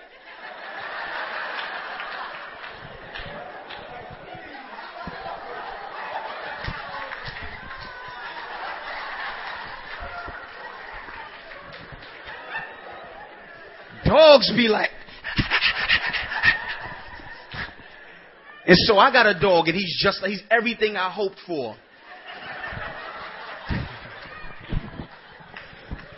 Dogs 14.05 14.51
be 14.57 14.69
like, 14.69 14.91
And 18.68 18.76
so 18.76 18.98
I 18.98 19.11
got 19.11 19.24
a 19.24 19.40
dog, 19.40 19.68
and 19.68 19.74
he's 19.74 19.98
just 19.98 20.22
he's 20.24 20.42
everything 20.50 20.96
I 20.96 21.11
hoped 21.11 21.40
for. 21.46 21.74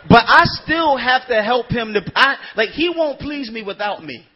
But 0.09 0.25
I 0.27 0.41
still 0.43 0.97
have 0.97 1.25
to 1.29 1.41
help 1.41 1.67
him 1.69 1.93
to 1.93 2.01
I, 2.13 2.35
like 2.57 2.71
he 2.71 2.89
won't 2.93 3.21
please 3.21 3.49
me 3.49 3.63
without 3.63 4.03
me. 4.03 4.27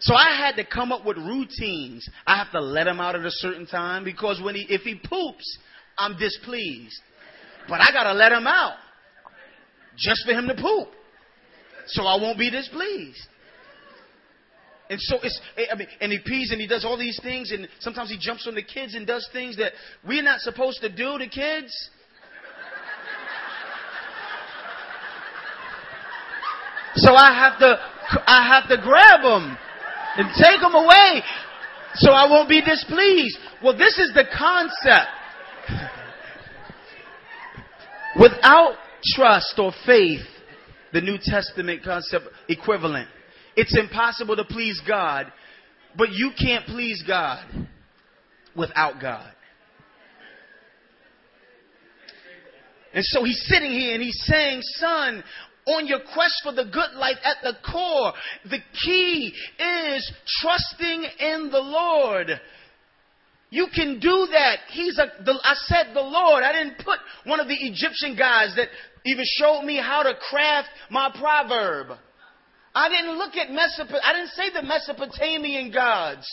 So 0.00 0.12
I 0.16 0.36
had 0.36 0.56
to 0.56 0.64
come 0.64 0.90
up 0.90 1.06
with 1.06 1.18
routines. 1.18 2.08
I 2.26 2.36
have 2.36 2.50
to 2.50 2.60
let 2.60 2.88
him 2.88 2.98
out 2.98 3.14
at 3.14 3.24
a 3.24 3.30
certain 3.30 3.66
time 3.66 4.02
because 4.02 4.42
when 4.42 4.56
he 4.56 4.66
if 4.68 4.80
he 4.80 4.96
poops, 4.96 5.58
I'm 5.96 6.18
displeased. 6.18 7.00
But 7.68 7.80
I 7.80 7.92
gotta 7.92 8.12
let 8.12 8.32
him 8.32 8.48
out. 8.48 8.74
Just 9.96 10.26
for 10.26 10.32
him 10.32 10.48
to 10.48 10.54
poop. 10.54 10.88
So 11.86 12.02
I 12.02 12.20
won't 12.20 12.40
be 12.40 12.50
displeased. 12.50 13.28
And 14.88 15.00
so 15.00 15.18
it's, 15.22 15.40
eh, 15.56 15.64
I 15.72 15.74
mean, 15.74 15.88
and 16.00 16.12
he 16.12 16.18
pees 16.24 16.52
and 16.52 16.60
he 16.60 16.66
does 16.66 16.84
all 16.84 16.96
these 16.96 17.18
things, 17.22 17.50
and 17.50 17.68
sometimes 17.80 18.10
he 18.10 18.18
jumps 18.18 18.46
on 18.46 18.54
the 18.54 18.62
kids 18.62 18.94
and 18.94 19.06
does 19.06 19.28
things 19.32 19.56
that 19.56 19.72
we're 20.06 20.22
not 20.22 20.40
supposed 20.40 20.80
to 20.82 20.88
do 20.88 21.18
to 21.18 21.28
kids. 21.28 21.90
So 26.94 27.14
I 27.14 27.34
have 27.34 27.58
to, 27.58 27.78
I 28.26 28.46
have 28.48 28.68
to 28.70 28.82
grab 28.82 29.22
them 29.22 29.58
and 30.16 30.28
take 30.42 30.60
them 30.60 30.74
away 30.74 31.22
so 31.96 32.10
I 32.12 32.30
won't 32.30 32.48
be 32.48 32.62
displeased. 32.62 33.38
Well, 33.62 33.76
this 33.76 33.98
is 33.98 34.12
the 34.14 34.24
concept. 34.36 35.10
Without 38.18 38.76
trust 39.14 39.58
or 39.58 39.72
faith, 39.84 40.24
the 40.92 41.02
New 41.02 41.18
Testament 41.22 41.82
concept 41.84 42.28
equivalent 42.48 43.08
it's 43.56 43.76
impossible 43.76 44.36
to 44.36 44.44
please 44.44 44.80
God, 44.86 45.32
but 45.96 46.10
you 46.12 46.30
can't 46.38 46.66
please 46.66 47.02
God 47.06 47.44
without 48.54 49.00
God. 49.00 49.32
And 52.92 53.04
so 53.04 53.24
he's 53.24 53.42
sitting 53.46 53.72
here 53.72 53.94
and 53.94 54.02
he's 54.02 54.22
saying, 54.24 54.60
son, 54.62 55.22
on 55.66 55.86
your 55.86 56.00
quest 56.14 56.40
for 56.42 56.52
the 56.52 56.64
good 56.64 56.96
life 56.96 57.18
at 57.24 57.36
the 57.42 57.54
core, 57.70 58.12
the 58.44 58.58
key 58.84 59.34
is 59.58 60.12
trusting 60.40 61.04
in 61.18 61.50
the 61.50 61.58
Lord. 61.58 62.40
You 63.50 63.68
can 63.74 64.00
do 64.00 64.28
that. 64.32 64.58
He's 64.70 64.98
a, 64.98 65.24
the, 65.24 65.38
I 65.42 65.54
said 65.66 65.94
the 65.94 66.00
Lord. 66.00 66.42
I 66.42 66.52
didn't 66.52 66.78
put 66.78 66.98
one 67.24 67.40
of 67.40 67.48
the 67.48 67.54
Egyptian 67.54 68.16
guys 68.16 68.54
that 68.56 68.68
even 69.04 69.24
showed 69.38 69.62
me 69.62 69.76
how 69.76 70.02
to 70.02 70.14
craft 70.30 70.68
my 70.90 71.14
proverb. 71.18 71.98
I 72.76 72.90
didn't 72.90 73.16
look 73.16 73.34
at 73.36 73.48
Mesopot- 73.48 74.04
I 74.04 74.12
didn't 74.12 74.32
say 74.32 74.50
the 74.50 74.62
Mesopotamian 74.62 75.70
gods 75.70 76.26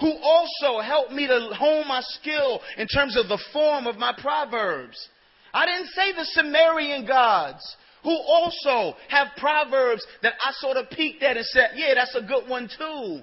who 0.00 0.10
also 0.22 0.80
helped 0.80 1.12
me 1.12 1.26
to 1.26 1.50
hone 1.54 1.86
my 1.86 2.00
skill 2.00 2.62
in 2.78 2.86
terms 2.88 3.18
of 3.18 3.28
the 3.28 3.36
form 3.52 3.86
of 3.86 3.98
my 3.98 4.14
proverbs. 4.14 5.08
I 5.52 5.66
didn't 5.66 5.88
say 5.88 6.12
the 6.12 6.24
Sumerian 6.24 7.04
gods 7.04 7.76
who 8.02 8.16
also 8.16 8.96
have 9.08 9.28
proverbs 9.36 10.06
that 10.22 10.32
I 10.42 10.52
sort 10.52 10.78
of 10.78 10.88
peeked 10.88 11.22
at 11.22 11.36
and 11.36 11.44
said, 11.44 11.72
yeah, 11.74 11.92
that's 11.94 12.14
a 12.14 12.22
good 12.22 12.48
one 12.48 12.70
too. 12.78 13.20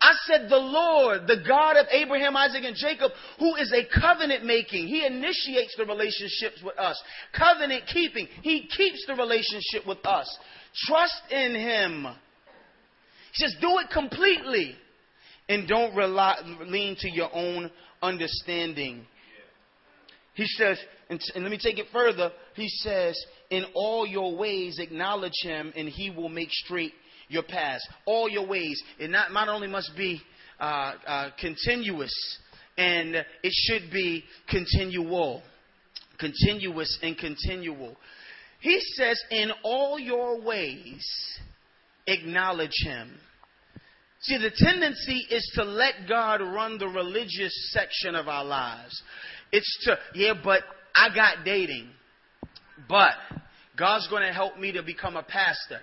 I 0.00 0.12
said 0.26 0.48
the 0.48 0.56
Lord, 0.56 1.26
the 1.26 1.42
God 1.46 1.76
of 1.76 1.86
Abraham, 1.90 2.36
Isaac, 2.36 2.64
and 2.64 2.76
Jacob, 2.76 3.12
who 3.38 3.56
is 3.56 3.72
a 3.72 3.84
covenant 4.00 4.44
making. 4.44 4.86
He 4.86 5.04
initiates 5.04 5.74
the 5.76 5.84
relationships 5.84 6.62
with 6.62 6.78
us. 6.78 7.02
Covenant 7.36 7.84
keeping. 7.92 8.26
He 8.42 8.68
keeps 8.68 9.04
the 9.06 9.14
relationship 9.14 9.86
with 9.86 10.04
us. 10.06 10.28
Trust 10.84 11.22
in 11.30 11.54
Him. 11.54 12.06
He 13.32 13.42
says, 13.42 13.54
do 13.60 13.78
it 13.78 13.90
completely. 13.92 14.74
And 15.48 15.68
don't 15.68 15.94
rely, 15.94 16.36
lean 16.66 16.96
to 17.00 17.10
your 17.10 17.30
own 17.32 17.70
understanding. 18.02 19.06
He 20.34 20.44
says, 20.46 20.78
and, 21.08 21.20
and 21.34 21.44
let 21.44 21.50
me 21.50 21.58
take 21.62 21.78
it 21.78 21.86
further. 21.92 22.32
He 22.54 22.68
says, 22.68 23.18
in 23.50 23.64
all 23.74 24.06
your 24.06 24.36
ways 24.36 24.78
acknowledge 24.78 25.40
him 25.42 25.72
and 25.76 25.88
he 25.88 26.10
will 26.10 26.28
make 26.28 26.50
straight 26.50 26.92
your 27.28 27.42
paths. 27.42 27.86
All 28.06 28.28
your 28.28 28.46
ways. 28.46 28.82
It 28.98 29.10
not, 29.10 29.32
not 29.32 29.48
only 29.48 29.68
must 29.68 29.92
be 29.96 30.20
uh, 30.58 30.92
uh, 31.06 31.30
continuous, 31.40 32.12
and 32.76 33.14
it 33.14 33.52
should 33.52 33.90
be 33.92 34.24
continual. 34.48 35.42
Continuous 36.18 36.98
and 37.02 37.16
continual. 37.16 37.96
He 38.66 38.80
says, 38.80 39.22
in 39.30 39.52
all 39.62 39.96
your 39.96 40.40
ways, 40.40 41.06
acknowledge 42.08 42.74
him. 42.82 43.16
See, 44.22 44.38
the 44.38 44.50
tendency 44.56 45.24
is 45.30 45.48
to 45.54 45.62
let 45.62 46.08
God 46.08 46.40
run 46.40 46.76
the 46.76 46.88
religious 46.88 47.70
section 47.72 48.16
of 48.16 48.26
our 48.26 48.44
lives. 48.44 49.00
It's 49.52 49.84
to, 49.84 49.96
yeah, 50.14 50.32
but 50.42 50.62
I 50.96 51.14
got 51.14 51.44
dating. 51.44 51.90
But 52.88 53.12
God's 53.78 54.08
going 54.08 54.26
to 54.26 54.32
help 54.32 54.58
me 54.58 54.72
to 54.72 54.82
become 54.82 55.16
a 55.16 55.22
pastor. 55.22 55.78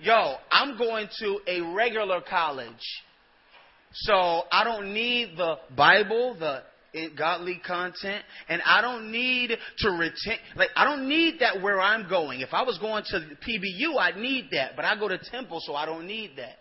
Yo, 0.00 0.36
I'm 0.52 0.78
going 0.78 1.08
to 1.18 1.40
a 1.48 1.62
regular 1.74 2.20
college. 2.20 3.02
So 3.92 4.42
I 4.52 4.62
don't 4.62 4.94
need 4.94 5.36
the 5.36 5.56
Bible, 5.76 6.36
the 6.38 6.62
godly 7.16 7.60
content, 7.66 8.24
and 8.48 8.60
I 8.64 8.80
don't 8.80 9.10
need 9.10 9.52
to 9.78 9.90
retain, 9.90 10.38
like, 10.56 10.70
I 10.76 10.84
don't 10.84 11.08
need 11.08 11.40
that 11.40 11.62
where 11.62 11.80
I'm 11.80 12.08
going. 12.08 12.40
If 12.40 12.52
I 12.52 12.62
was 12.62 12.78
going 12.78 13.04
to 13.08 13.20
PBU, 13.46 13.98
I'd 13.98 14.16
need 14.16 14.48
that, 14.52 14.76
but 14.76 14.84
I 14.84 14.98
go 14.98 15.08
to 15.08 15.18
Temple, 15.18 15.60
so 15.64 15.74
I 15.74 15.86
don't 15.86 16.06
need 16.06 16.32
that. 16.36 16.56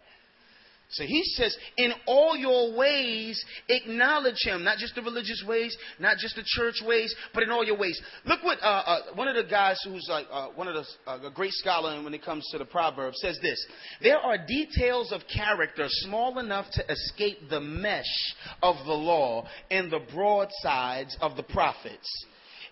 So 0.91 1.05
he 1.05 1.23
says, 1.23 1.55
in 1.77 1.93
all 2.05 2.35
your 2.35 2.77
ways, 2.77 3.43
acknowledge 3.69 4.43
him. 4.43 4.63
Not 4.63 4.77
just 4.77 4.93
the 4.93 5.01
religious 5.01 5.41
ways, 5.47 5.75
not 5.99 6.17
just 6.17 6.35
the 6.35 6.43
church 6.45 6.81
ways, 6.85 7.15
but 7.33 7.43
in 7.43 7.49
all 7.49 7.65
your 7.65 7.77
ways. 7.77 7.99
Look 8.25 8.43
what 8.43 8.57
uh, 8.61 8.65
uh, 8.65 8.99
one 9.15 9.29
of 9.29 9.35
the 9.35 9.49
guys 9.49 9.79
who's 9.85 10.05
like 10.09 10.25
uh, 10.29 10.47
one 10.49 10.67
of 10.67 10.75
the 10.75 11.09
uh, 11.09 11.27
a 11.27 11.31
great 11.31 11.53
scholar 11.53 12.01
when 12.03 12.13
it 12.13 12.23
comes 12.23 12.45
to 12.51 12.57
the 12.57 12.65
Proverbs 12.65 13.19
says 13.21 13.39
this: 13.41 13.65
There 14.01 14.17
are 14.17 14.37
details 14.45 15.13
of 15.13 15.21
character 15.33 15.85
small 15.87 16.39
enough 16.39 16.65
to 16.73 16.91
escape 16.91 17.37
the 17.49 17.61
mesh 17.61 18.35
of 18.61 18.75
the 18.85 18.93
law 18.93 19.47
and 19.69 19.89
the 19.89 20.01
broadsides 20.13 21.15
of 21.21 21.37
the 21.37 21.43
prophets, 21.43 22.25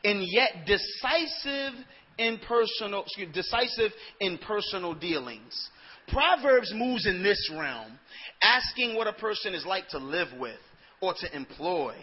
and 0.04 0.22
yet 0.28 0.66
decisive 0.66 1.74
in 2.18 2.38
personal, 2.46 3.04
excuse, 3.04 3.34
decisive 3.34 3.92
in 4.20 4.38
personal 4.40 4.94
dealings. 4.94 5.70
Proverbs 6.12 6.72
moves 6.76 7.06
in 7.06 7.24
this 7.24 7.50
realm, 7.52 8.00
asking 8.42 8.96
what 8.96 9.08
a 9.08 9.14
person 9.14 9.54
is 9.54 9.66
like 9.66 9.88
to 9.90 9.98
live 9.98 10.30
with 10.40 10.60
or 11.02 11.14
to 11.14 11.36
employ, 11.36 11.96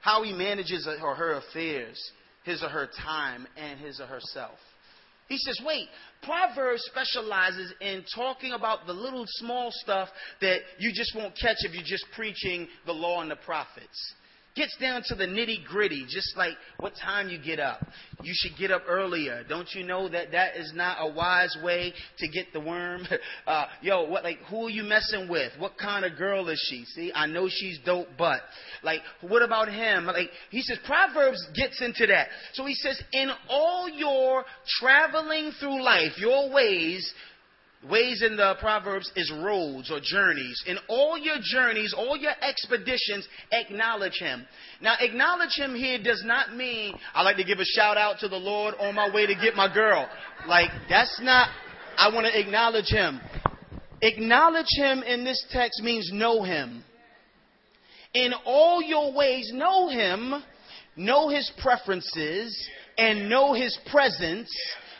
how 0.00 0.22
he 0.22 0.32
manages 0.32 0.86
or 0.86 1.14
her 1.14 1.34
affairs, 1.34 1.98
his 2.44 2.62
or 2.62 2.68
her 2.68 2.88
time, 3.02 3.46
and 3.56 3.78
his 3.80 4.00
or 4.00 4.06
herself. 4.06 4.58
He 5.28 5.38
says, 5.38 5.60
wait, 5.64 5.86
Proverbs 6.22 6.82
specializes 6.90 7.72
in 7.80 8.04
talking 8.16 8.52
about 8.52 8.86
the 8.86 8.92
little 8.92 9.24
small 9.26 9.70
stuff 9.70 10.08
that 10.40 10.58
you 10.78 10.90
just 10.92 11.14
won't 11.14 11.38
catch 11.40 11.58
if 11.60 11.72
you're 11.72 11.84
just 11.84 12.06
preaching 12.16 12.66
the 12.84 12.92
law 12.92 13.20
and 13.22 13.30
the 13.30 13.36
prophets 13.36 14.14
gets 14.56 14.76
down 14.78 15.02
to 15.06 15.14
the 15.14 15.26
nitty 15.26 15.64
gritty, 15.66 16.04
just 16.08 16.36
like 16.36 16.54
what 16.78 16.92
time 17.00 17.28
you 17.28 17.38
get 17.42 17.60
up. 17.60 17.86
You 18.22 18.32
should 18.34 18.58
get 18.58 18.70
up 18.70 18.82
earlier. 18.88 19.44
Don't 19.48 19.68
you 19.72 19.84
know 19.84 20.08
that 20.08 20.32
that 20.32 20.56
is 20.56 20.72
not 20.74 20.98
a 21.00 21.12
wise 21.12 21.56
way 21.62 21.92
to 22.18 22.28
get 22.28 22.52
the 22.52 22.60
worm? 22.60 23.06
Uh, 23.46 23.66
yo, 23.80 24.04
what 24.08 24.22
like 24.22 24.38
who 24.48 24.66
are 24.66 24.70
you 24.70 24.82
messing 24.82 25.28
with? 25.28 25.52
What 25.58 25.76
kind 25.78 26.04
of 26.04 26.16
girl 26.16 26.48
is 26.48 26.62
she? 26.68 26.84
See, 26.84 27.12
I 27.14 27.26
know 27.26 27.48
she's 27.48 27.78
dope, 27.84 28.08
but 28.18 28.40
like, 28.82 29.00
what 29.22 29.42
about 29.42 29.68
him? 29.68 30.06
Like 30.06 30.30
he 30.50 30.62
says, 30.62 30.78
Proverbs 30.84 31.44
gets 31.54 31.80
into 31.80 32.06
that. 32.06 32.28
So 32.52 32.64
he 32.64 32.74
says, 32.74 33.00
in 33.12 33.30
all 33.48 33.88
your 33.88 34.44
traveling 34.78 35.52
through 35.58 35.82
life, 35.82 36.12
your 36.18 36.52
ways, 36.52 37.12
Ways 37.88 38.22
in 38.22 38.36
the 38.36 38.56
Proverbs 38.60 39.10
is 39.16 39.32
roads 39.42 39.90
or 39.90 40.00
journeys. 40.02 40.62
In 40.66 40.76
all 40.86 41.16
your 41.16 41.36
journeys, 41.42 41.94
all 41.96 42.14
your 42.14 42.34
expeditions, 42.42 43.26
acknowledge 43.52 44.18
Him. 44.18 44.46
Now, 44.82 44.96
acknowledge 45.00 45.56
Him 45.56 45.74
here 45.74 45.98
does 46.02 46.22
not 46.22 46.54
mean 46.54 46.94
I 47.14 47.22
like 47.22 47.36
to 47.38 47.44
give 47.44 47.58
a 47.58 47.64
shout 47.64 47.96
out 47.96 48.18
to 48.18 48.28
the 48.28 48.36
Lord 48.36 48.74
on 48.78 48.94
my 48.94 49.10
way 49.10 49.24
to 49.26 49.34
get 49.34 49.54
my 49.54 49.72
girl. 49.72 50.06
Like, 50.46 50.68
that's 50.90 51.20
not, 51.22 51.48
I 51.96 52.12
want 52.12 52.26
to 52.26 52.38
acknowledge 52.38 52.90
Him. 52.90 53.18
Acknowledge 54.02 54.76
Him 54.76 55.02
in 55.02 55.24
this 55.24 55.42
text 55.50 55.82
means 55.82 56.10
know 56.12 56.42
Him. 56.42 56.84
In 58.12 58.34
all 58.44 58.82
your 58.82 59.14
ways, 59.14 59.52
know 59.54 59.88
Him, 59.88 60.34
know 60.96 61.30
His 61.30 61.50
preferences, 61.62 62.68
and 62.98 63.30
know 63.30 63.54
His 63.54 63.78
presence 63.90 64.50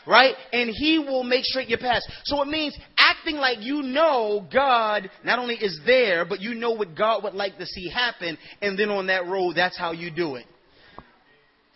right? 0.07 0.35
And 0.51 0.69
he 0.69 0.99
will 0.99 1.23
make 1.23 1.45
straight 1.45 1.69
your 1.69 1.79
path. 1.79 2.03
So 2.23 2.41
it 2.41 2.47
means 2.47 2.77
acting 2.97 3.37
like 3.37 3.59
you 3.61 3.81
know 3.81 4.47
God 4.51 5.09
not 5.23 5.39
only 5.39 5.55
is 5.55 5.79
there, 5.85 6.25
but 6.25 6.41
you 6.41 6.53
know 6.53 6.71
what 6.71 6.95
God 6.95 7.23
would 7.23 7.33
like 7.33 7.57
to 7.57 7.65
see 7.65 7.89
happen, 7.89 8.37
and 8.61 8.77
then 8.77 8.89
on 8.89 9.07
that 9.07 9.25
road, 9.27 9.53
that's 9.55 9.77
how 9.77 9.91
you 9.91 10.11
do 10.11 10.35
it. 10.35 10.45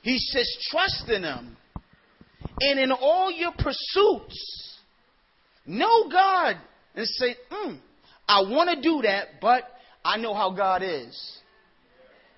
He 0.01 0.19
says, 0.19 0.47
trust 0.69 1.09
in 1.09 1.23
him. 1.23 1.57
And 2.59 2.79
in 2.79 2.91
all 2.91 3.31
your 3.31 3.51
pursuits, 3.57 4.77
know 5.65 6.09
God 6.09 6.57
and 6.93 7.07
say, 7.07 7.35
mm, 7.51 7.79
I 8.27 8.41
want 8.41 8.69
to 8.69 8.81
do 8.81 9.01
that, 9.01 9.41
but 9.41 9.63
I 10.03 10.17
know 10.17 10.33
how 10.33 10.51
God 10.51 10.83
is. 10.83 11.39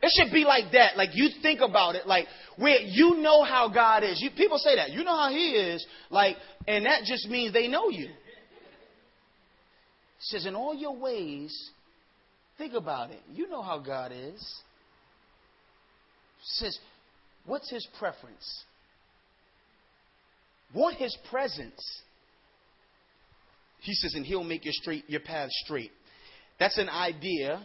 It 0.02 0.12
should 0.16 0.32
be 0.32 0.44
like 0.44 0.74
that. 0.74 0.96
Like 0.96 1.10
you 1.14 1.30
think 1.42 1.62
about 1.62 1.96
it, 1.96 2.06
like 2.06 2.28
where 2.58 2.80
you 2.80 3.18
know 3.18 3.44
how 3.44 3.70
God 3.70 4.04
is. 4.04 4.22
You, 4.22 4.30
people 4.32 4.58
say 4.58 4.76
that. 4.76 4.92
You 4.92 5.04
know 5.04 5.16
how 5.16 5.30
He 5.30 5.52
is. 5.52 5.86
Like, 6.10 6.38
and 6.68 6.86
that 6.86 7.04
just 7.06 7.28
means 7.28 7.54
they 7.54 7.68
know 7.68 7.90
you. 7.90 8.06
It 8.06 8.14
says, 10.20 10.46
in 10.46 10.56
all 10.56 10.74
your 10.76 10.96
ways, 10.96 11.72
think 12.58 12.74
about 12.74 13.12
it. 13.12 13.22
You 13.32 13.48
know 13.50 13.62
how 13.62 13.80
God 13.80 14.12
is. 14.12 14.42
It 16.40 16.44
says, 16.44 16.80
what's 17.46 17.70
His 17.70 17.88
preference? 18.00 18.64
Want 20.74 20.98
His 20.98 21.16
presence. 21.30 22.02
He 23.80 23.94
says, 23.94 24.14
and 24.16 24.26
He'll 24.26 24.44
make 24.44 24.66
your 24.66 24.74
straight 24.74 25.06
your 25.08 25.22
path 25.22 25.50
straight. 25.64 25.92
That's 26.60 26.78
an 26.78 26.90
idea 26.90 27.62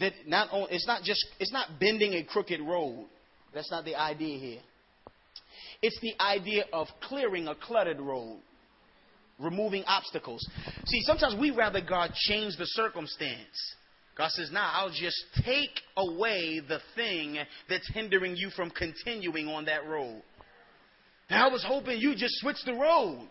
that 0.00 0.12
not 0.26 0.48
only, 0.52 0.72
it's 0.72 0.86
not 0.86 1.02
just 1.02 1.24
it's 1.38 1.52
not 1.52 1.78
bending 1.80 2.14
a 2.14 2.24
crooked 2.24 2.60
road. 2.60 3.06
That's 3.54 3.70
not 3.70 3.84
the 3.84 3.94
idea 3.94 4.38
here. 4.38 4.60
It's 5.82 5.98
the 6.00 6.14
idea 6.20 6.64
of 6.72 6.86
clearing 7.02 7.48
a 7.48 7.54
cluttered 7.54 8.00
road. 8.00 8.40
removing 9.38 9.84
obstacles. 9.86 10.46
See, 10.86 11.00
sometimes 11.02 11.34
we 11.38 11.50
rather 11.50 11.80
God 11.80 12.12
change 12.14 12.56
the 12.56 12.66
circumstance. 12.66 13.74
God 14.16 14.30
says, 14.30 14.50
nah, 14.52 14.70
I'll 14.74 14.90
just 14.90 15.20
take 15.44 15.70
away 15.96 16.60
the 16.66 16.80
thing 16.94 17.38
that's 17.68 17.88
hindering 17.92 18.36
you 18.36 18.50
from 18.50 18.70
continuing 18.70 19.48
on 19.48 19.64
that 19.66 19.86
road. 19.86 20.22
Now, 21.30 21.48
I 21.48 21.52
was 21.52 21.64
hoping 21.66 21.98
you 21.98 22.14
just 22.14 22.34
switch 22.40 22.58
the 22.66 22.74
road. 22.74 23.28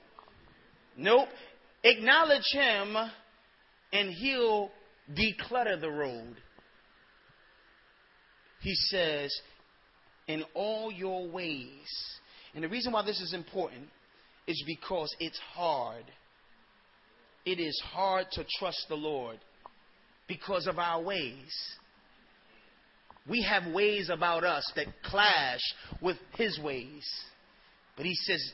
Nope. 0.97 1.27
Acknowledge 1.83 2.45
Him 2.51 2.95
and 3.93 4.09
He'll 4.09 4.71
declutter 5.13 5.79
the 5.79 5.91
road. 5.91 6.35
He 8.61 8.75
says, 8.75 9.31
in 10.27 10.43
all 10.53 10.91
your 10.91 11.27
ways. 11.27 11.87
And 12.53 12.63
the 12.63 12.69
reason 12.69 12.93
why 12.93 13.03
this 13.03 13.19
is 13.19 13.33
important 13.33 13.87
is 14.47 14.63
because 14.65 15.13
it's 15.19 15.39
hard. 15.53 16.05
It 17.45 17.59
is 17.59 17.79
hard 17.91 18.27
to 18.33 18.45
trust 18.59 18.85
the 18.87 18.95
Lord 18.95 19.39
because 20.27 20.67
of 20.67 20.77
our 20.77 21.01
ways. 21.01 21.51
We 23.27 23.43
have 23.43 23.71
ways 23.73 24.09
about 24.09 24.43
us 24.43 24.71
that 24.75 24.87
clash 25.03 25.61
with 26.01 26.17
His 26.35 26.59
ways. 26.59 27.07
But 27.97 28.05
He 28.05 28.15
says, 28.15 28.51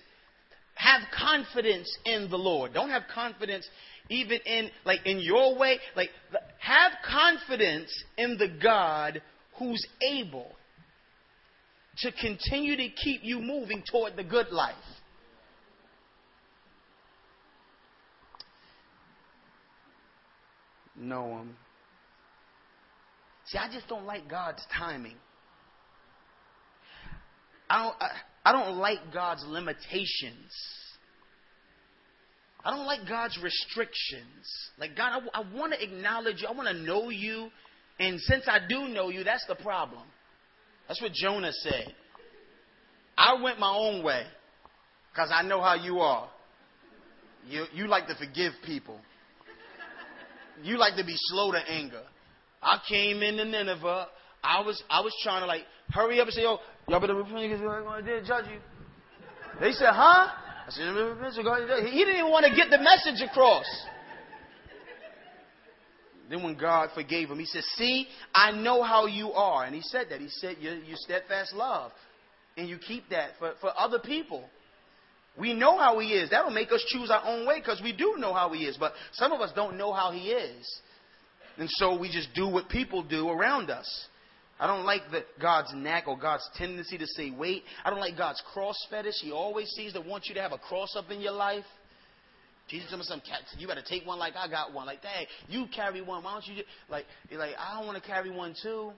have 0.76 1.02
confidence 1.18 1.96
in 2.06 2.30
the 2.30 2.38
Lord. 2.38 2.74
Don't 2.74 2.90
have 2.90 3.04
confidence 3.14 3.68
even 4.10 4.40
in, 4.46 4.70
like, 4.86 5.06
in 5.06 5.20
your 5.20 5.58
way. 5.58 5.80
Like, 5.96 6.10
have 6.60 6.92
confidence 7.06 7.92
in 8.18 8.38
the 8.38 8.48
God 8.62 9.22
who's 9.58 9.86
able 10.02 10.52
to 12.00 12.12
continue 12.12 12.76
to 12.78 12.90
keep 12.90 13.22
you 13.24 13.40
moving 13.40 13.84
toward 13.90 14.16
the 14.16 14.24
good 14.24 14.50
life. 14.52 14.76
Know 20.96 21.28
him. 21.28 21.40
Um, 21.40 21.56
see, 23.46 23.58
I 23.58 23.72
just 23.72 23.88
don't 23.88 24.06
like 24.06 24.30
God's 24.30 24.64
timing. 24.76 25.16
I 27.70 27.84
don't, 27.84 27.96
I, 28.02 28.10
I 28.46 28.52
don't 28.52 28.78
like 28.78 29.00
God's 29.14 29.44
limitations. 29.48 30.52
I 32.64 32.72
don't 32.72 32.86
like 32.86 33.08
God's 33.08 33.38
restrictions. 33.42 34.48
Like, 34.78 34.96
God, 34.96 35.22
I, 35.34 35.42
I 35.42 35.44
want 35.54 35.74
to 35.74 35.84
acknowledge 35.84 36.42
you. 36.42 36.48
I 36.48 36.52
want 36.52 36.68
to 36.68 36.84
know 36.84 37.10
you. 37.10 37.50
And 38.00 38.20
since 38.22 38.46
I 38.48 38.60
do 38.68 38.88
know 38.88 39.10
you, 39.10 39.24
that's 39.24 39.46
the 39.48 39.56
problem. 39.56 40.04
That's 40.88 41.02
what 41.02 41.14
Jonah 41.14 41.52
said. 41.52 41.94
I 43.18 43.42
went 43.42 43.60
my 43.60 43.74
own 43.76 44.04
way 44.04 44.24
because 45.12 45.32
I 45.34 45.42
know 45.42 45.62
how 45.62 45.76
you 45.76 46.00
are. 46.00 46.30
You, 47.48 47.66
you 47.74 47.88
like 47.88 48.08
to 48.08 48.16
forgive 48.16 48.54
people. 48.66 49.00
You 50.64 50.78
like 50.78 50.96
to 50.98 51.04
be 51.04 51.16
slow 51.16 51.52
to 51.52 51.58
anger. 51.58 52.04
I 52.62 52.80
came 52.88 53.22
into 53.22 53.46
Nineveh. 53.46 54.08
I 54.44 54.62
was 54.62 54.82
I 54.90 55.02
was 55.02 55.14
trying 55.24 55.42
to 55.42 55.48
like 55.48 55.64
hurry 55.90 56.20
up 56.20 56.28
and 56.28 56.34
say, 56.34 56.44
yo, 56.44 56.58
y'all 56.88 57.00
better 57.00 57.16
repent 57.16 57.42
because 57.42 57.62
we're 57.62 57.82
going 57.82 58.06
to 58.06 58.24
judge 58.24 58.46
you. 58.52 58.60
They 59.60 59.72
said, 59.72 59.92
huh? 59.92 60.30
I 60.68 60.70
said, 60.70 60.84
he 61.86 62.00
didn't 62.00 62.18
even 62.18 62.32
want 62.32 62.46
to 62.46 62.56
get 62.56 62.70
the 62.70 62.78
message 62.78 63.28
across. 63.28 63.66
Then 66.30 66.44
when 66.44 66.58
God 66.58 66.90
forgave 66.94 67.30
him, 67.30 67.40
he 67.40 67.46
said, 67.46 67.64
See, 67.76 68.08
I 68.34 68.52
know 68.52 68.84
how 68.84 69.06
you 69.06 69.32
are. 69.32 69.64
And 69.66 69.74
he 69.74 69.82
said 69.82 70.08
that. 70.10 70.20
He 70.20 70.30
said, 70.30 70.58
You, 70.60 70.72
you 70.72 70.96
steadfast 70.96 71.54
love. 71.54 71.92
And 72.58 72.68
you 72.68 72.78
keep 72.78 73.10
that 73.10 73.32
for, 73.40 73.54
for 73.62 73.72
other 73.78 74.00
people. 74.00 74.44
We 75.40 75.54
know 75.54 75.78
how 75.78 76.00
he 76.00 76.10
is. 76.10 76.32
That'll 76.32 76.52
make 76.52 76.72
us 76.72 76.84
choose 76.88 77.12
our 77.12 77.22
own 77.24 77.48
way 77.48 77.60
because 77.60 77.82
we 77.84 77.94
do 77.94 78.16
know 78.18 78.34
how 78.34 78.52
he 78.52 78.66
is. 78.66 78.76
But 78.78 78.94
some 79.14 79.32
of 79.32 79.42
us 79.42 79.52
don't 79.56 79.78
know 79.78 79.94
how 79.94 80.12
he 80.12 80.32
is. 80.32 80.82
And 81.58 81.70
so 81.70 81.98
we 81.98 82.12
just 82.12 82.30
do 82.36 82.48
what 82.48 82.70
people 82.70 83.04
do 83.04 83.30
around 83.30 83.70
us. 83.70 84.08
I 84.60 84.66
don't 84.66 84.86
like 84.86 85.02
the, 85.12 85.24
God's 85.40 85.72
knack 85.76 86.08
or 86.08 86.18
God's 86.18 86.48
tendency 86.58 86.98
to 86.98 87.06
say 87.06 87.30
wait. 87.30 87.64
I 87.86 87.92
don't 87.92 88.00
like 88.00 88.18
God's 88.18 88.42
cross 88.54 88.76
fetish. 88.90 89.16
He 89.22 89.32
always 89.32 89.70
seems 89.70 89.94
to 89.94 90.02
want 90.02 90.26
you 90.28 90.36
to 90.36 90.42
have 90.42 90.52
a 90.52 90.58
cross 90.58 90.96
up 90.96 91.12
in 91.12 91.22
your 91.22 91.34
life. 91.34 91.66
Jesus 92.70 92.90
told 92.90 93.00
me 93.00 93.06
some 93.08 93.22
cats, 93.22 93.56
you 93.58 93.68
better 93.68 93.84
take 93.88 94.06
one 94.06 94.20
like 94.20 94.34
I 94.36 94.48
got 94.50 94.74
one. 94.74 94.86
Like, 94.86 95.02
hey, 95.02 95.28
you 95.48 95.66
carry 95.74 96.02
one. 96.02 96.24
Why 96.24 96.34
don't 96.34 96.46
you 96.48 96.56
just, 96.56 96.68
like, 96.90 97.06
you're 97.30 97.40
like, 97.40 97.56
I 97.58 97.78
don't 97.78 97.88
want 97.88 98.02
to 98.02 98.08
carry 98.08 98.30
one 98.30 98.56
too. 98.62 98.92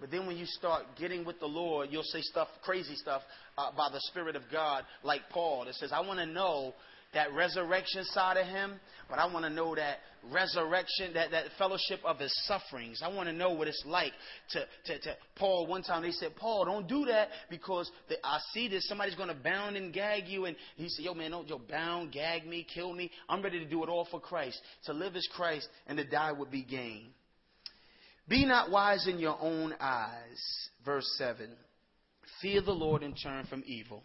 But 0.00 0.10
then 0.10 0.26
when 0.26 0.36
you 0.36 0.46
start 0.46 0.84
getting 0.98 1.24
with 1.24 1.40
the 1.40 1.46
Lord, 1.46 1.88
you'll 1.90 2.04
say 2.04 2.20
stuff, 2.22 2.48
crazy 2.62 2.94
stuff, 2.94 3.22
uh, 3.56 3.70
by 3.76 3.88
the 3.92 4.00
Spirit 4.02 4.36
of 4.36 4.42
God, 4.52 4.84
like 5.02 5.22
Paul, 5.30 5.64
that 5.64 5.74
says, 5.74 5.90
I 5.92 6.00
want 6.00 6.20
to 6.20 6.26
know 6.26 6.74
that 7.14 7.32
resurrection 7.32 8.04
side 8.04 8.36
of 8.36 8.46
him, 8.46 8.78
but 9.08 9.18
I 9.18 9.32
want 9.32 9.44
to 9.44 9.50
know 9.50 9.74
that 9.74 9.98
resurrection, 10.30 11.14
that, 11.14 11.30
that 11.30 11.46
fellowship 11.56 12.00
of 12.04 12.18
his 12.18 12.32
sufferings. 12.46 13.00
I 13.02 13.08
want 13.08 13.28
to 13.28 13.32
know 13.32 13.50
what 13.50 13.68
it's 13.68 13.82
like 13.86 14.12
to, 14.50 14.64
to, 14.86 14.98
to 15.00 15.16
Paul. 15.36 15.66
One 15.66 15.82
time 15.82 16.02
they 16.02 16.10
said, 16.10 16.36
Paul, 16.36 16.66
don't 16.66 16.86
do 16.86 17.06
that 17.06 17.28
because 17.48 17.90
the, 18.08 18.16
I 18.24 18.38
see 18.52 18.68
this. 18.68 18.86
Somebody's 18.88 19.14
going 19.14 19.28
to 19.28 19.34
bound 19.34 19.76
and 19.76 19.92
gag 19.92 20.28
you. 20.28 20.44
And 20.44 20.56
he 20.76 20.88
said, 20.88 21.04
Yo, 21.04 21.14
man, 21.14 21.30
don't 21.30 21.48
yo, 21.48 21.58
bound, 21.58 22.12
gag 22.12 22.46
me, 22.46 22.66
kill 22.72 22.92
me. 22.92 23.10
I'm 23.28 23.42
ready 23.42 23.58
to 23.58 23.68
do 23.68 23.82
it 23.82 23.88
all 23.88 24.06
for 24.10 24.20
Christ. 24.20 24.60
To 24.84 24.92
live 24.92 25.16
is 25.16 25.28
Christ 25.34 25.68
and 25.86 25.96
to 25.98 26.04
die 26.04 26.32
would 26.32 26.50
be 26.50 26.62
gain. 26.62 27.08
Be 28.28 28.44
not 28.44 28.70
wise 28.70 29.06
in 29.06 29.18
your 29.18 29.38
own 29.40 29.74
eyes. 29.80 30.68
Verse 30.84 31.08
7. 31.16 31.48
Fear 32.42 32.62
the 32.62 32.72
Lord 32.72 33.02
and 33.02 33.16
turn 33.20 33.46
from 33.46 33.62
evil. 33.66 34.02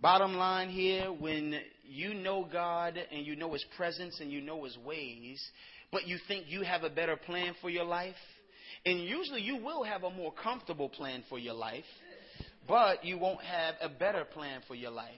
Bottom 0.00 0.36
line 0.36 0.70
here, 0.70 1.06
when 1.06 1.60
you 1.84 2.14
know 2.14 2.48
God 2.50 2.98
and 3.12 3.26
you 3.26 3.36
know 3.36 3.52
His 3.52 3.64
presence 3.76 4.20
and 4.20 4.30
you 4.30 4.40
know 4.40 4.64
His 4.64 4.78
ways, 4.78 5.42
but 5.92 6.06
you 6.06 6.18
think 6.28 6.46
you 6.48 6.62
have 6.62 6.84
a 6.84 6.90
better 6.90 7.16
plan 7.16 7.54
for 7.60 7.68
your 7.68 7.84
life, 7.84 8.14
and 8.86 9.00
usually 9.00 9.42
you 9.42 9.56
will 9.56 9.82
have 9.84 10.04
a 10.04 10.10
more 10.10 10.32
comfortable 10.32 10.88
plan 10.88 11.22
for 11.28 11.38
your 11.38 11.54
life, 11.54 11.84
but 12.66 13.04
you 13.04 13.18
won't 13.18 13.42
have 13.42 13.74
a 13.80 13.88
better 13.88 14.24
plan 14.24 14.62
for 14.66 14.74
your 14.74 14.90
life. 14.90 15.08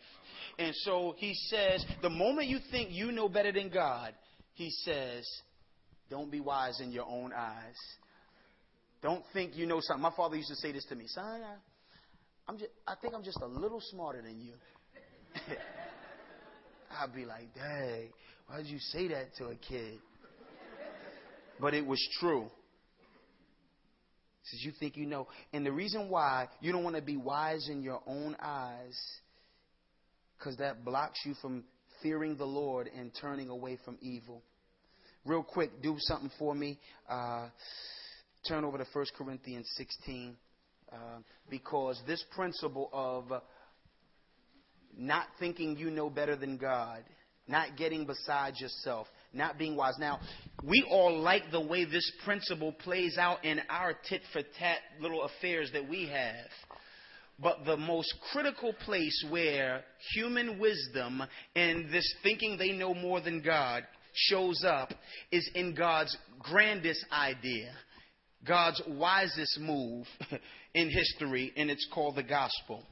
And 0.58 0.74
so 0.76 1.14
he 1.18 1.34
says, 1.34 1.84
the 2.02 2.10
moment 2.10 2.48
you 2.48 2.58
think 2.70 2.90
you 2.90 3.12
know 3.12 3.28
better 3.28 3.52
than 3.52 3.68
God, 3.68 4.14
he 4.54 4.70
says, 4.84 5.26
don't 6.10 6.30
be 6.30 6.40
wise 6.40 6.80
in 6.80 6.92
your 6.92 7.06
own 7.06 7.32
eyes. 7.32 7.76
Don't 9.02 9.24
think 9.32 9.56
you 9.56 9.66
know 9.66 9.80
something. 9.80 10.02
My 10.02 10.12
father 10.16 10.36
used 10.36 10.50
to 10.50 10.56
say 10.56 10.72
this 10.72 10.84
to 10.86 10.94
me, 10.94 11.06
son. 11.06 11.42
I'm 12.52 12.58
just, 12.58 12.70
I 12.86 12.96
think 13.00 13.14
I'm 13.14 13.22
just 13.22 13.40
a 13.40 13.46
little 13.46 13.80
smarter 13.80 14.20
than 14.20 14.38
you. 14.38 14.52
I'd 17.00 17.14
be 17.14 17.24
like, 17.24 17.54
dang, 17.54 18.08
why 18.46 18.58
did 18.58 18.66
you 18.66 18.78
say 18.78 19.08
that 19.08 19.34
to 19.38 19.46
a 19.46 19.54
kid? 19.54 19.98
But 21.58 21.72
it 21.72 21.86
was 21.86 22.06
true. 22.20 22.50
Says 24.42 24.60
you 24.62 24.72
think 24.78 24.98
you 24.98 25.06
know. 25.06 25.28
And 25.54 25.64
the 25.64 25.72
reason 25.72 26.10
why 26.10 26.48
you 26.60 26.72
don't 26.72 26.84
want 26.84 26.96
to 26.96 27.00
be 27.00 27.16
wise 27.16 27.70
in 27.70 27.82
your 27.82 28.02
own 28.06 28.36
eyes, 28.38 29.00
because 30.38 30.58
that 30.58 30.84
blocks 30.84 31.20
you 31.24 31.32
from 31.40 31.64
fearing 32.02 32.36
the 32.36 32.44
Lord 32.44 32.86
and 32.94 33.12
turning 33.18 33.48
away 33.48 33.78
from 33.82 33.96
evil. 34.02 34.42
Real 35.24 35.42
quick, 35.42 35.80
do 35.80 35.96
something 36.00 36.30
for 36.38 36.54
me. 36.54 36.78
Uh, 37.08 37.48
turn 38.46 38.62
over 38.62 38.76
to 38.76 38.84
1 38.92 39.06
Corinthians 39.16 39.70
16. 39.78 40.36
Uh, 40.92 41.20
because 41.48 42.00
this 42.06 42.22
principle 42.34 42.90
of 42.92 43.24
not 44.96 45.26
thinking 45.38 45.76
you 45.76 45.90
know 45.90 46.10
better 46.10 46.36
than 46.36 46.58
God, 46.58 47.02
not 47.48 47.76
getting 47.76 48.04
beside 48.04 48.56
yourself, 48.58 49.06
not 49.32 49.58
being 49.58 49.74
wise. 49.74 49.94
Now, 49.98 50.20
we 50.62 50.84
all 50.90 51.18
like 51.18 51.50
the 51.50 51.60
way 51.60 51.84
this 51.84 52.10
principle 52.24 52.72
plays 52.72 53.16
out 53.18 53.44
in 53.44 53.60
our 53.70 53.94
tit 54.08 54.20
for 54.32 54.42
tat 54.58 54.78
little 55.00 55.22
affairs 55.22 55.70
that 55.72 55.88
we 55.88 56.08
have. 56.08 56.50
But 57.38 57.64
the 57.64 57.76
most 57.76 58.14
critical 58.32 58.72
place 58.84 59.24
where 59.30 59.82
human 60.14 60.58
wisdom 60.58 61.22
and 61.56 61.90
this 61.90 62.14
thinking 62.22 62.56
they 62.58 62.72
know 62.72 62.94
more 62.94 63.20
than 63.20 63.42
God 63.42 63.84
shows 64.14 64.62
up 64.64 64.90
is 65.30 65.48
in 65.54 65.74
God's 65.74 66.16
grandest 66.38 67.04
idea, 67.10 67.72
God's 68.46 68.82
wisest 68.88 69.58
move 69.60 70.06
in 70.74 70.90
history, 70.90 71.52
and 71.56 71.70
it's 71.70 71.86
called 71.92 72.16
the 72.16 72.22
gospel. 72.22 72.84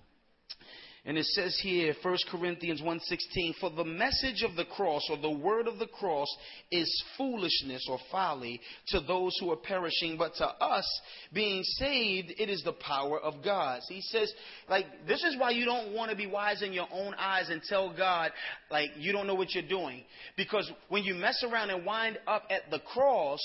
And 1.07 1.17
it 1.17 1.25
says 1.25 1.59
here, 1.63 1.95
1 2.03 2.17
Corinthians 2.31 2.83
1.16, 2.83 3.55
For 3.59 3.71
the 3.71 3.85
message 3.85 4.43
of 4.43 4.55
the 4.55 4.67
cross, 4.67 5.03
or 5.09 5.17
the 5.17 5.31
word 5.31 5.67
of 5.67 5.79
the 5.79 5.87
cross, 5.87 6.29
is 6.71 7.05
foolishness 7.17 7.87
or 7.91 7.99
folly 8.13 8.61
to 8.89 9.01
those 9.01 9.35
who 9.41 9.51
are 9.51 9.57
perishing, 9.57 10.19
but 10.19 10.35
to 10.37 10.47
us, 10.47 11.01
being 11.33 11.63
saved, 11.63 12.35
it 12.39 12.51
is 12.51 12.63
the 12.65 12.75
power 12.75 13.19
of 13.19 13.43
God. 13.43 13.81
So 13.83 13.95
he 13.95 14.03
says, 14.03 14.31
like, 14.69 14.85
this 15.09 15.25
is 15.25 15.39
why 15.39 15.53
you 15.53 15.65
don't 15.65 15.95
want 15.95 16.11
to 16.11 16.17
be 16.17 16.27
wise 16.27 16.61
in 16.61 16.75
your 16.75 16.89
own 16.93 17.15
eyes 17.15 17.49
and 17.49 17.63
tell 17.63 17.95
God, 17.97 18.31
like, 18.71 18.91
you 18.99 19.13
don't 19.13 19.27
know 19.27 19.35
what 19.35 19.55
you're 19.55 19.63
doing. 19.67 20.03
Because 20.37 20.71
when 20.91 21.03
you 21.03 21.15
mess 21.15 21.43
around 21.43 21.71
and 21.71 21.87
wind 21.87 22.19
up 22.27 22.43
at 22.51 22.71
the 22.71 22.81
cross, 22.81 23.41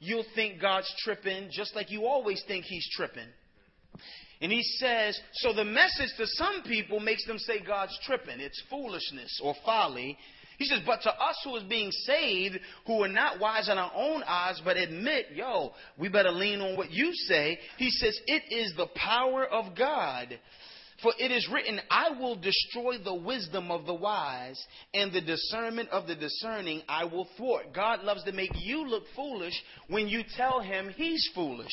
you'll 0.00 0.24
think 0.34 0.60
God's 0.60 0.92
tripping, 1.04 1.48
just 1.52 1.76
like 1.76 1.90
you 1.90 2.06
always 2.06 2.42
think 2.48 2.64
he's 2.64 2.88
tripping. 2.92 3.28
And 4.40 4.50
he 4.50 4.62
says, 4.62 5.20
so 5.34 5.52
the 5.52 5.64
message 5.64 6.08
to 6.16 6.26
some 6.26 6.62
people 6.62 6.98
makes 6.98 7.26
them 7.26 7.38
say 7.38 7.60
God's 7.64 7.96
tripping. 8.04 8.40
It's 8.40 8.62
foolishness 8.70 9.40
or 9.44 9.54
folly. 9.64 10.16
He 10.58 10.64
says, 10.64 10.80
but 10.84 11.02
to 11.02 11.10
us 11.10 11.36
who 11.44 11.56
is 11.56 11.62
being 11.64 11.90
saved, 11.90 12.58
who 12.86 13.02
are 13.02 13.08
not 13.08 13.38
wise 13.38 13.68
in 13.68 13.76
our 13.76 13.92
own 13.94 14.22
eyes, 14.26 14.60
but 14.64 14.76
admit, 14.76 15.26
yo, 15.34 15.72
we 15.98 16.08
better 16.08 16.30
lean 16.30 16.60
on 16.60 16.76
what 16.76 16.90
you 16.90 17.12
say. 17.12 17.58
He 17.76 17.90
says, 17.90 18.18
it 18.26 18.42
is 18.50 18.74
the 18.76 18.88
power 18.94 19.44
of 19.46 19.76
God. 19.76 20.38
For 21.02 21.12
it 21.18 21.30
is 21.30 21.48
written, 21.50 21.80
I 21.90 22.10
will 22.10 22.36
destroy 22.36 22.98
the 22.98 23.14
wisdom 23.14 23.70
of 23.70 23.86
the 23.86 23.94
wise, 23.94 24.62
and 24.92 25.12
the 25.12 25.20
discernment 25.20 25.88
of 25.90 26.06
the 26.06 26.14
discerning 26.14 26.82
I 26.88 27.04
will 27.04 27.26
thwart. 27.36 27.72
God 27.74 28.02
loves 28.02 28.22
to 28.24 28.32
make 28.32 28.50
you 28.54 28.86
look 28.86 29.04
foolish 29.16 29.54
when 29.88 30.08
you 30.08 30.22
tell 30.36 30.60
him 30.60 30.90
he's 30.94 31.28
foolish. 31.34 31.72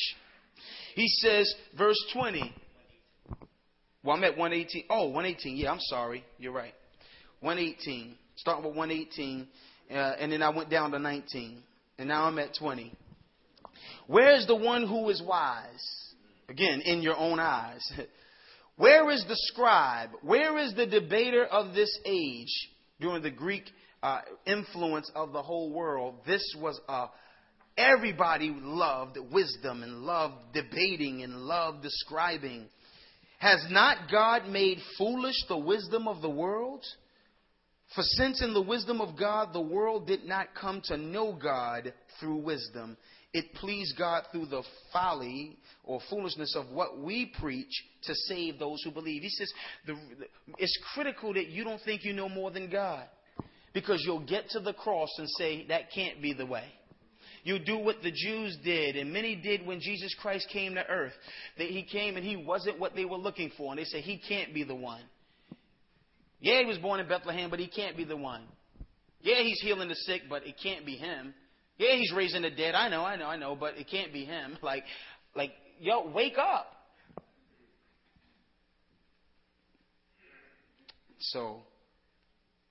He 0.94 1.08
says, 1.08 1.54
verse 1.76 2.02
20. 2.14 2.54
Well, 4.02 4.16
I'm 4.16 4.24
at 4.24 4.36
118. 4.36 4.84
Oh, 4.88 5.08
118. 5.08 5.56
Yeah, 5.56 5.72
I'm 5.72 5.80
sorry. 5.80 6.24
You're 6.38 6.52
right. 6.52 6.74
118. 7.40 8.14
Starting 8.36 8.64
with 8.64 8.76
118. 8.76 9.46
Uh, 9.90 9.94
and 9.94 10.32
then 10.32 10.42
I 10.42 10.48
went 10.50 10.70
down 10.70 10.92
to 10.92 10.98
19. 10.98 11.62
And 11.98 12.08
now 12.08 12.24
I'm 12.24 12.38
at 12.38 12.54
20. 12.58 12.92
Where 14.06 14.36
is 14.36 14.46
the 14.46 14.56
one 14.56 14.86
who 14.86 15.08
is 15.10 15.22
wise? 15.22 16.14
Again, 16.48 16.80
in 16.80 17.02
your 17.02 17.16
own 17.16 17.38
eyes. 17.38 17.92
Where 18.78 19.10
is 19.10 19.24
the 19.28 19.36
scribe? 19.36 20.10
Where 20.22 20.56
is 20.58 20.72
the 20.74 20.86
debater 20.86 21.44
of 21.44 21.74
this 21.74 21.96
age? 22.06 22.70
During 23.00 23.22
the 23.22 23.30
Greek 23.30 23.64
uh, 24.02 24.20
influence 24.46 25.10
of 25.14 25.32
the 25.32 25.42
whole 25.42 25.72
world, 25.72 26.14
this 26.26 26.54
was 26.58 26.80
a 26.88 27.06
everybody 27.76 28.52
loved 28.60 29.18
wisdom 29.32 29.82
and 29.82 30.02
loved 30.02 30.52
debating 30.52 31.22
and 31.22 31.42
loved 31.42 31.82
describing. 31.82 32.66
Has 33.38 33.64
not 33.70 34.10
God 34.10 34.46
made 34.48 34.78
foolish 34.96 35.36
the 35.48 35.58
wisdom 35.58 36.08
of 36.08 36.22
the 36.22 36.30
world? 36.30 36.84
For 37.94 38.02
since 38.02 38.42
in 38.42 38.52
the 38.52 38.62
wisdom 38.62 39.00
of 39.00 39.18
God 39.18 39.52
the 39.52 39.60
world 39.60 40.06
did 40.06 40.24
not 40.24 40.54
come 40.60 40.82
to 40.84 40.96
know 40.96 41.32
God 41.40 41.92
through 42.20 42.36
wisdom, 42.36 42.96
it 43.32 43.52
pleased 43.54 43.96
God 43.98 44.24
through 44.32 44.46
the 44.46 44.62
folly 44.92 45.58
or 45.84 46.00
foolishness 46.08 46.54
of 46.56 46.70
what 46.70 46.98
we 46.98 47.32
preach 47.40 47.84
to 48.04 48.14
save 48.14 48.58
those 48.58 48.82
who 48.82 48.90
believe. 48.90 49.22
He 49.22 49.28
says 49.28 49.52
the, 49.86 49.96
it's 50.58 50.78
critical 50.94 51.34
that 51.34 51.48
you 51.48 51.64
don't 51.64 51.80
think 51.82 52.04
you 52.04 52.12
know 52.12 52.28
more 52.28 52.50
than 52.50 52.70
God 52.70 53.04
because 53.74 54.02
you'll 54.04 54.26
get 54.26 54.48
to 54.50 54.60
the 54.60 54.72
cross 54.72 55.10
and 55.18 55.28
say, 55.30 55.66
that 55.68 55.92
can't 55.94 56.22
be 56.22 56.32
the 56.32 56.46
way. 56.46 56.64
You 57.44 57.58
do 57.58 57.78
what 57.78 58.02
the 58.02 58.10
Jews 58.10 58.58
did, 58.64 58.96
and 58.96 59.12
many 59.12 59.36
did 59.36 59.64
when 59.64 59.80
Jesus 59.80 60.14
Christ 60.20 60.48
came 60.52 60.74
to 60.74 60.86
earth. 60.86 61.12
That 61.56 61.68
he 61.68 61.82
came 61.82 62.16
and 62.16 62.26
he 62.26 62.36
wasn't 62.36 62.78
what 62.78 62.94
they 62.94 63.04
were 63.04 63.16
looking 63.16 63.50
for, 63.56 63.70
and 63.70 63.78
they 63.78 63.84
said, 63.84 64.02
He 64.02 64.20
can't 64.28 64.52
be 64.52 64.64
the 64.64 64.74
one. 64.74 65.00
Yeah, 66.40 66.60
he 66.60 66.66
was 66.66 66.78
born 66.78 67.00
in 67.00 67.08
Bethlehem, 67.08 67.48
but 67.48 67.58
he 67.58 67.68
can't 67.68 67.96
be 67.96 68.04
the 68.04 68.16
one. 68.16 68.42
Yeah, 69.20 69.42
he's 69.42 69.60
healing 69.60 69.88
the 69.88 69.94
sick, 69.94 70.22
but 70.28 70.46
it 70.46 70.56
can't 70.62 70.84
be 70.84 70.96
him. 70.96 71.32
Yeah, 71.78 71.94
he's 71.94 72.12
raising 72.12 72.42
the 72.42 72.50
dead. 72.50 72.74
I 72.74 72.88
know, 72.88 73.04
I 73.04 73.16
know, 73.16 73.26
I 73.26 73.36
know, 73.36 73.54
but 73.54 73.78
it 73.78 73.86
can't 73.90 74.12
be 74.12 74.24
him. 74.24 74.58
Like, 74.62 74.84
like, 75.34 75.52
yo, 75.80 76.10
wake 76.10 76.36
up. 76.36 76.66
So, 81.20 81.60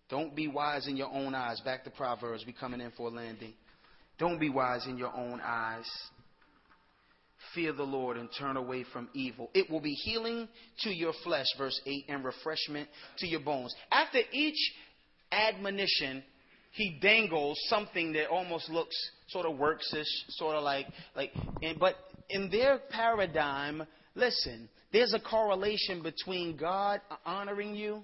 don't 0.10 0.36
be 0.36 0.48
wise 0.48 0.88
in 0.88 0.98
your 0.98 1.12
own 1.12 1.34
eyes. 1.34 1.62
Back 1.62 1.84
to 1.86 1.90
Proverbs. 1.90 2.44
We 2.46 2.54
coming 2.54 2.82
in 2.82 2.92
for 2.92 3.08
a 3.08 3.12
landing. 3.12 3.54
Don't 4.20 4.40
be 4.40 4.50
wise 4.50 4.86
in 4.88 4.98
your 4.98 5.16
own 5.16 5.42
eyes. 5.44 5.90
Fear 7.54 7.74
the 7.74 7.84
Lord 7.84 8.18
and 8.18 8.30
turn 8.38 8.58
away 8.58 8.84
from 8.92 9.10
evil. 9.14 9.50
It 9.54 9.70
will 9.70 9.80
be 9.80 9.94
healing 9.94 10.48
to 10.80 10.90
your 10.90 11.14
flesh, 11.24 11.46
verse 11.58 11.80
8, 11.86 12.06
and 12.10 12.24
refreshment 12.24 12.90
to 13.20 13.28
your 13.28 13.40
bones. 13.40 13.74
After 13.92 14.20
each 14.32 14.74
admonition, 15.32 16.24
he 16.78 16.98
dangles 17.02 17.58
something 17.68 18.14
that 18.14 18.30
almost 18.30 18.70
looks 18.70 18.96
sort 19.30 19.46
of 19.46 19.58
worksish, 19.58 20.08
sort 20.30 20.56
of 20.56 20.64
like 20.64 20.88
like. 21.16 21.32
And, 21.62 21.80
but 21.80 21.96
in 22.30 22.50
their 22.50 22.80
paradigm, 22.90 23.84
listen, 24.16 24.70
there's 24.94 25.14
a 25.14 25.20
correlation 25.20 26.02
between 26.02 26.56
God 26.56 27.02
honoring 27.26 27.76
you, 27.76 28.04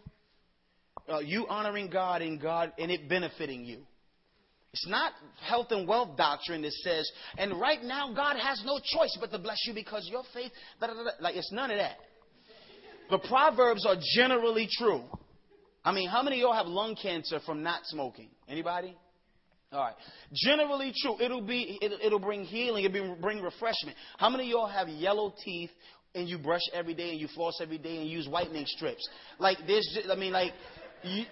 uh, 1.07 1.19
you 1.19 1.47
honoring 1.47 1.89
God, 1.89 2.21
and 2.21 2.41
God 2.41 2.73
and 2.77 2.91
it 2.91 3.07
benefiting 3.07 3.63
you. 3.63 3.79
It's 4.73 4.87
not 4.87 5.13
health 5.47 5.67
and 5.69 5.87
wealth 5.87 6.17
doctrine 6.17 6.63
that 6.63 6.71
says, 6.71 7.09
and 7.37 7.61
right 7.61 7.83
now 7.83 8.11
God 8.11 8.37
has 8.37 8.63
no 8.65 8.79
choice 8.79 9.15
but 9.21 9.31
to 9.31 9.37
bless 9.37 9.59
you 9.67 9.73
because 9.73 10.07
your 10.11 10.23
faith. 10.33 10.51
Da, 10.81 10.87
da, 10.87 10.93
da, 10.93 11.09
like 11.19 11.35
it's 11.35 11.51
none 11.51 11.69
of 11.69 11.77
that. 11.77 11.97
The 13.11 13.19
proverbs 13.19 13.85
are 13.85 13.97
generally 14.15 14.67
true. 14.79 15.03
I 15.85 15.91
mean, 15.91 16.09
how 16.09 16.23
many 16.23 16.37
of 16.37 16.41
y'all 16.41 16.53
have 16.53 16.67
lung 16.67 16.95
cancer 16.95 17.39
from 17.45 17.61
not 17.63 17.81
smoking? 17.85 18.29
Anybody? 18.47 18.95
All 19.71 19.79
right. 19.79 19.95
Generally 20.33 20.93
true. 21.01 21.19
It'll 21.19 21.41
be 21.41 21.77
it'll, 21.81 21.97
it'll 22.01 22.19
bring 22.19 22.43
healing. 22.43 22.85
It'll 22.85 23.15
bring 23.15 23.41
refreshment. 23.41 23.97
How 24.17 24.29
many 24.29 24.45
of 24.45 24.49
y'all 24.49 24.67
have 24.67 24.87
yellow 24.87 25.33
teeth 25.43 25.71
and 26.15 26.29
you 26.29 26.37
brush 26.37 26.61
every 26.73 26.93
day 26.93 27.09
and 27.09 27.19
you 27.19 27.27
floss 27.33 27.59
every 27.59 27.79
day 27.79 27.97
and 27.97 28.07
use 28.07 28.27
whitening 28.27 28.65
strips? 28.67 29.07
Like 29.39 29.57
there's, 29.65 29.97
I 30.09 30.15
mean, 30.15 30.31
like 30.31 30.51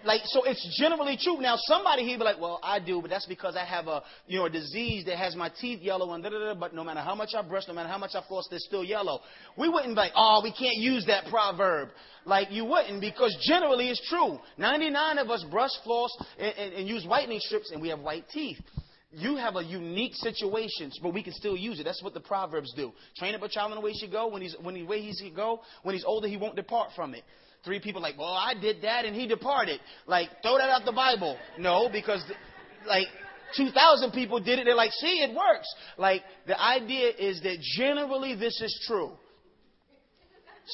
like 0.04 0.22
so 0.26 0.44
it's 0.44 0.78
generally 0.80 1.18
true. 1.22 1.40
Now 1.40 1.56
somebody 1.58 2.04
he'd 2.04 2.18
be 2.18 2.24
like, 2.24 2.40
well, 2.40 2.60
I 2.64 2.80
do, 2.80 3.02
but 3.02 3.10
that's 3.10 3.26
because 3.26 3.56
I 3.56 3.66
have 3.66 3.88
a 3.88 4.04
you 4.28 4.40
know 4.40 4.46
a 4.46 4.50
disease 4.50 5.06
that 5.06 5.18
has 5.18 5.36
my 5.36 5.50
teeth 5.50 5.82
yellow 5.82 6.14
and 6.14 6.24
da 6.24 6.30
da 6.30 6.40
da. 6.40 6.54
But 6.54 6.74
no 6.74 6.84
matter 6.84 7.02
how 7.02 7.16
much 7.16 7.30
I 7.38 7.42
brush, 7.42 7.64
no 7.68 7.74
matter 7.74 7.90
how 7.90 7.98
much 7.98 8.12
I 8.16 8.24
floss, 8.28 8.48
they're 8.50 8.60
still 8.60 8.84
yellow. 8.84 9.20
We 9.58 9.70
wouldn't 9.70 9.94
be 9.94 10.00
like, 10.00 10.14
oh, 10.16 10.42
we 10.44 10.52
can't 10.52 10.78
use 10.78 11.06
that 11.08 11.26
proverb. 11.30 11.90
Like 12.26 12.52
you 12.52 12.66
wouldn't 12.66 13.02
because 13.02 13.36
generally 13.48 13.90
it's 13.90 14.02
true. 14.10 14.40
99 14.58 15.18
of 15.18 15.30
us 15.30 15.46
brush, 15.50 15.72
floss, 15.84 16.12
and, 16.40 16.54
and, 16.58 16.74
and 16.74 16.88
use 16.88 17.06
whitening 17.06 17.40
strips, 17.42 17.72
and 17.72 17.82
we 17.82 17.90
have 17.90 18.00
white 18.00 18.26
teeth. 18.32 18.60
You 19.14 19.36
have 19.36 19.58
a 19.58 19.64
unique 19.64 20.16
situation, 20.16 20.90
but 21.02 21.14
we 21.14 21.22
can 21.22 21.34
still 21.34 21.58
use 21.58 21.82
it. 21.82 21.84
That's 21.84 22.02
what 22.02 22.14
the 22.14 22.22
proverbs 22.22 22.72
do. 22.76 22.94
Train 23.18 23.36
up 23.36 23.42
a 23.42 23.50
child 23.50 23.72
in 23.72 23.76
the 23.76 23.82
way 23.82 23.92
he 23.92 24.00
should 24.00 24.12
go. 24.12 24.28
When 24.28 24.42
he's 24.42 24.56
when 24.62 24.76
the 24.76 24.84
way 24.84 25.02
he 25.02 25.14
should 25.14 25.36
go, 25.36 25.62
when 25.84 25.96
he's 25.96 26.06
older, 26.06 26.30
he 26.30 26.38
won't 26.38 26.56
depart 26.56 26.92
from 26.96 27.14
it. 27.14 27.24
Three 27.64 27.80
people 27.80 28.02
like, 28.02 28.18
well, 28.18 28.34
I 28.34 28.54
did 28.60 28.82
that 28.82 29.06
and 29.06 29.16
he 29.16 29.28
departed. 29.28 29.80
Like, 30.08 30.30
throw 30.42 30.58
that 30.58 30.70
out 30.70 30.84
the 30.86 30.92
Bible. 30.92 31.38
No, 31.60 31.90
because 31.92 32.24
like 32.88 33.08
2,000 33.56 34.12
people 34.12 34.40
did 34.40 34.60
it. 34.60 34.66
They're 34.66 34.76
like, 34.76 34.92
see, 34.94 35.22
it 35.24 35.36
works. 35.36 35.68
Like, 35.98 36.24
the 36.48 36.60
idea 36.60 37.10
is 37.18 37.42
that 37.42 37.58
generally 37.78 38.36
this 38.36 38.60
is 38.62 38.86
true. 38.88 39.12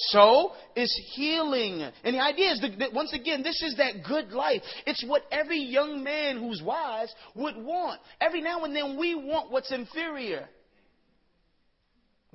So 0.09 0.51
is 0.75 0.93
healing. 1.15 1.81
And 2.03 2.15
the 2.15 2.21
idea 2.21 2.51
is 2.51 2.61
that, 2.61 2.93
once 2.93 3.13
again, 3.13 3.41
this 3.41 3.61
is 3.63 3.75
that 3.77 4.03
good 4.07 4.31
life. 4.31 4.61
It's 4.85 5.03
what 5.05 5.23
every 5.31 5.59
young 5.59 6.03
man 6.03 6.37
who's 6.37 6.61
wise 6.63 7.13
would 7.35 7.55
want. 7.57 7.99
Every 8.21 8.41
now 8.41 8.63
and 8.63 8.75
then 8.75 8.97
we 8.97 9.15
want 9.15 9.51
what's 9.51 9.71
inferior. 9.71 10.47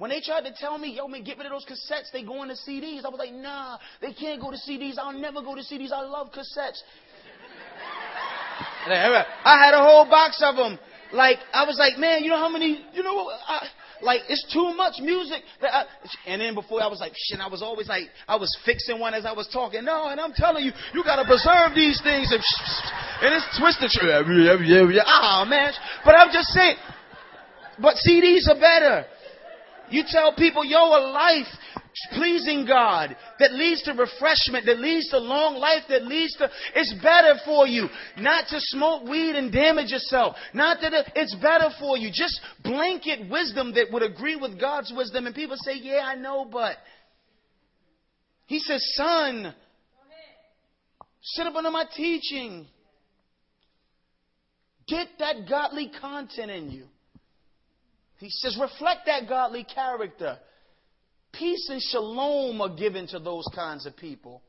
When 0.03 0.11
they 0.11 0.21
tried 0.21 0.41
to 0.41 0.53
tell 0.53 0.79
me, 0.79 0.97
yo, 0.97 1.07
man, 1.07 1.23
get 1.23 1.39
rid 1.39 1.47
of 1.47 1.53
those 1.53 1.65
cassettes, 1.65 2.11
they 2.13 2.25
go 2.25 2.43
into 2.43 2.57
CDs. 2.57 3.05
I 3.05 3.09
was 3.09 3.21
like, 3.21 3.33
nah, 3.33 3.79
they 4.01 4.13
can't 4.13 4.43
go 4.43 4.51
to 4.51 4.57
CDs. 4.57 4.95
I'll 4.99 5.13
never 5.13 5.41
go 5.43 5.55
to 5.55 5.61
CDs. 5.61 5.93
I 5.93 6.03
love 6.03 6.33
cassettes. 6.33 6.75
I 9.45 9.65
had 9.65 9.75
a 9.75 9.81
whole 9.81 10.05
box 10.07 10.43
of 10.45 10.57
them. 10.57 10.77
Like, 11.13 11.39
I 11.55 11.65
was 11.65 11.79
like, 11.79 11.99
man, 11.99 12.25
you 12.25 12.31
know 12.31 12.37
how 12.37 12.49
many, 12.49 12.85
you 12.93 13.05
know, 13.05 13.31
I, 13.47 13.69
like, 14.03 14.23
it's 14.29 14.45
too 14.53 14.75
much 14.75 14.95
music. 14.99 15.41
I, 15.63 15.85
and 16.27 16.43
then 16.43 16.57
before 16.57 16.83
I 16.83 16.89
was 16.89 16.99
like, 16.99 17.13
shit, 17.15 17.39
I 17.39 17.47
was 17.47 17.63
always 17.63 17.87
like, 17.87 18.09
I 18.27 18.35
was 18.35 18.51
fixing 18.67 18.99
one 18.99 19.15
as 19.15 19.25
I 19.25 19.33
was 19.33 19.47
talking. 19.53 19.85
No, 19.85 20.09
and 20.09 20.19
I'm 20.19 20.33
telling 20.33 20.65
you, 20.65 20.73
you 20.95 21.05
gotta 21.05 21.25
preserve 21.25 21.77
these 21.77 22.03
things. 22.03 22.33
And, 22.33 22.43
and 23.23 23.35
it's 23.37 23.47
twisted. 23.57 23.93
Ah, 25.07 25.43
oh, 25.43 25.45
man. 25.49 25.73
But 26.05 26.17
I'm 26.17 26.33
just 26.33 26.49
saying, 26.49 26.75
but 27.79 27.95
CDs 28.05 28.49
are 28.51 28.59
better. 28.59 29.07
You 29.93 30.05
tell 30.09 30.35
people, 30.35 30.65
yo, 30.65 30.79
a 30.79 31.05
life 31.13 31.47
pleasing 32.15 32.65
God 32.67 33.15
that 33.39 33.53
leads 33.53 33.83
to 33.83 33.93
refreshment, 33.93 34.65
that 34.67 34.81
leads 34.81 35.11
to 35.11 35.19
long 35.19 35.57
life, 35.57 35.83
that 35.91 36.07
leads 36.07 36.35
to, 36.37 36.51
it's 36.75 36.95
better 37.03 37.35
for 37.45 37.67
you 37.67 37.89
not 38.17 38.49
to 38.49 38.57
smoke 38.59 39.05
weed 39.05 39.37
and 39.37 39.53
damage 39.53 39.91
yourself. 39.91 40.35
Not 40.55 40.79
that 40.81 40.93
it's 41.15 41.35
better 41.37 41.69
for 41.79 41.99
you. 41.99 42.09
Just 42.13 42.41
blanket 42.65 43.31
wisdom 43.31 43.75
that 43.75 43.93
would 43.93 44.03
agree 44.03 44.37
with 44.37 44.59
God's 44.59 44.93
wisdom. 44.97 45.27
And 45.27 45.35
people 45.35 45.57
say, 45.59 45.75
yeah, 45.75 46.03
I 46.05 46.15
know, 46.15 46.47
but. 46.51 46.77
He 48.47 48.59
says, 48.59 48.83
son, 48.95 49.55
sit 51.23 51.47
up 51.47 51.55
under 51.55 51.71
my 51.71 51.85
teaching. 51.95 52.67
Get 54.89 55.09
that 55.19 55.49
godly 55.49 55.91
content 56.01 56.51
in 56.51 56.71
you. 56.71 56.87
He 58.23 58.31
says, 58.31 58.57
reflect 58.61 59.07
that 59.07 59.29
godly 59.29 59.65
character. 59.65 60.39
Peace 61.33 61.69
and 61.69 61.83
shalom 61.83 62.61
are 62.61 62.77
given 62.77 63.09
to 63.09 63.19
those 63.19 63.45
kinds 63.53 63.85
of 63.85 63.97
people. 63.97 64.43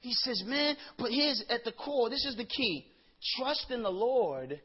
He 0.00 0.14
says, 0.14 0.42
man, 0.46 0.76
but 0.98 1.10
here's 1.10 1.44
at 1.50 1.64
the 1.64 1.72
core, 1.72 2.08
this 2.08 2.24
is 2.24 2.34
the 2.36 2.46
key. 2.46 2.86
Trust 3.36 3.70
in 3.70 3.82
the 3.82 3.90
Lord 3.90 4.58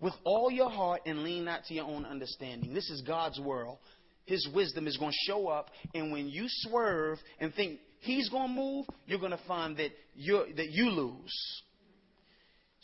with 0.00 0.14
all 0.24 0.50
your 0.50 0.70
heart 0.70 1.02
and 1.04 1.24
lean 1.24 1.44
not 1.44 1.64
to 1.64 1.74
your 1.74 1.84
own 1.84 2.06
understanding. 2.06 2.72
This 2.72 2.88
is 2.88 3.02
God's 3.02 3.38
world. 3.38 3.76
His 4.24 4.48
wisdom 4.54 4.86
is 4.86 4.96
going 4.96 5.12
to 5.12 5.30
show 5.30 5.48
up, 5.48 5.70
and 5.94 6.10
when 6.10 6.26
you 6.26 6.46
swerve 6.48 7.18
and 7.38 7.52
think 7.54 7.80
He's 8.00 8.30
going 8.30 8.48
to 8.48 8.54
move, 8.54 8.86
you're 9.06 9.18
going 9.18 9.30
to 9.32 9.40
find 9.46 9.76
that, 9.76 9.90
you 10.14 10.42
that 10.56 10.70
you 10.70 10.90
lose. 10.90 11.62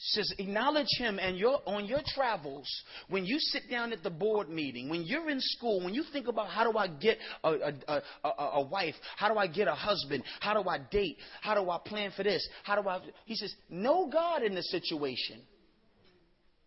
Says 0.05 0.33
acknowledge 0.39 0.89
him 0.99 1.19
and 1.21 1.39
your 1.39 1.61
on 1.65 1.87
your 1.87 2.01
travels 2.05 2.67
when 3.09 3.25
you 3.25 3.39
sit 3.39 3.71
down 3.71 3.93
at 3.93 4.03
the 4.03 4.11
board 4.11 4.49
meeting 4.49 4.89
when 4.89 5.03
you're 5.05 5.31
in 5.31 5.41
school 5.41 5.83
when 5.85 5.95
you 5.95 6.03
think 6.13 6.27
about 6.27 6.49
how 6.49 6.71
do 6.71 6.77
i 6.77 6.89
get 6.89 7.19
a, 7.45 7.51
a, 7.51 8.03
a, 8.25 8.33
a, 8.55 8.63
wife 8.67 8.95
how 9.17 9.33
do 9.33 9.39
i 9.39 9.47
get 9.47 9.69
a 9.69 9.75
husband 9.75 10.25
how 10.41 10.61
do 10.61 10.69
i 10.69 10.79
date 10.91 11.17
how 11.41 11.55
do 11.55 11.71
i 11.71 11.79
plan 11.87 12.11
for 12.17 12.25
this 12.25 12.47
how 12.65 12.81
do 12.81 12.89
i 12.89 12.99
he 13.27 13.37
says 13.37 13.55
know 13.71 14.11
god 14.13 14.43
in 14.43 14.55
the 14.55 14.63
situation 14.65 15.41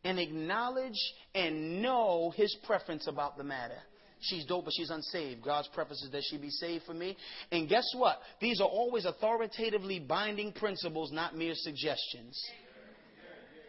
and 0.06 0.18
acknowledge 0.18 1.00
and 1.34 1.82
know 1.82 2.32
his 2.38 2.56
preference 2.66 3.06
about 3.08 3.38
the 3.38 3.44
matter 3.44 3.80
She's 4.22 4.46
dope, 4.46 4.66
but 4.66 4.74
she's 4.76 4.90
unsaved. 4.90 5.44
God's 5.44 5.68
preference 5.68 6.02
is 6.02 6.10
that 6.10 6.24
she 6.24 6.38
be 6.38 6.50
saved 6.50 6.86
for 6.86 6.96
me. 6.96 7.16
And 7.52 7.70
guess 7.70 7.86
what? 7.96 8.20
These 8.42 8.60
are 8.60 8.68
always 8.68 9.06
authoritatively 9.06 10.00
binding 10.00 10.52
principles, 10.52 11.12
not 11.12 11.38
mere 11.38 11.54
suggestions. 11.54 12.42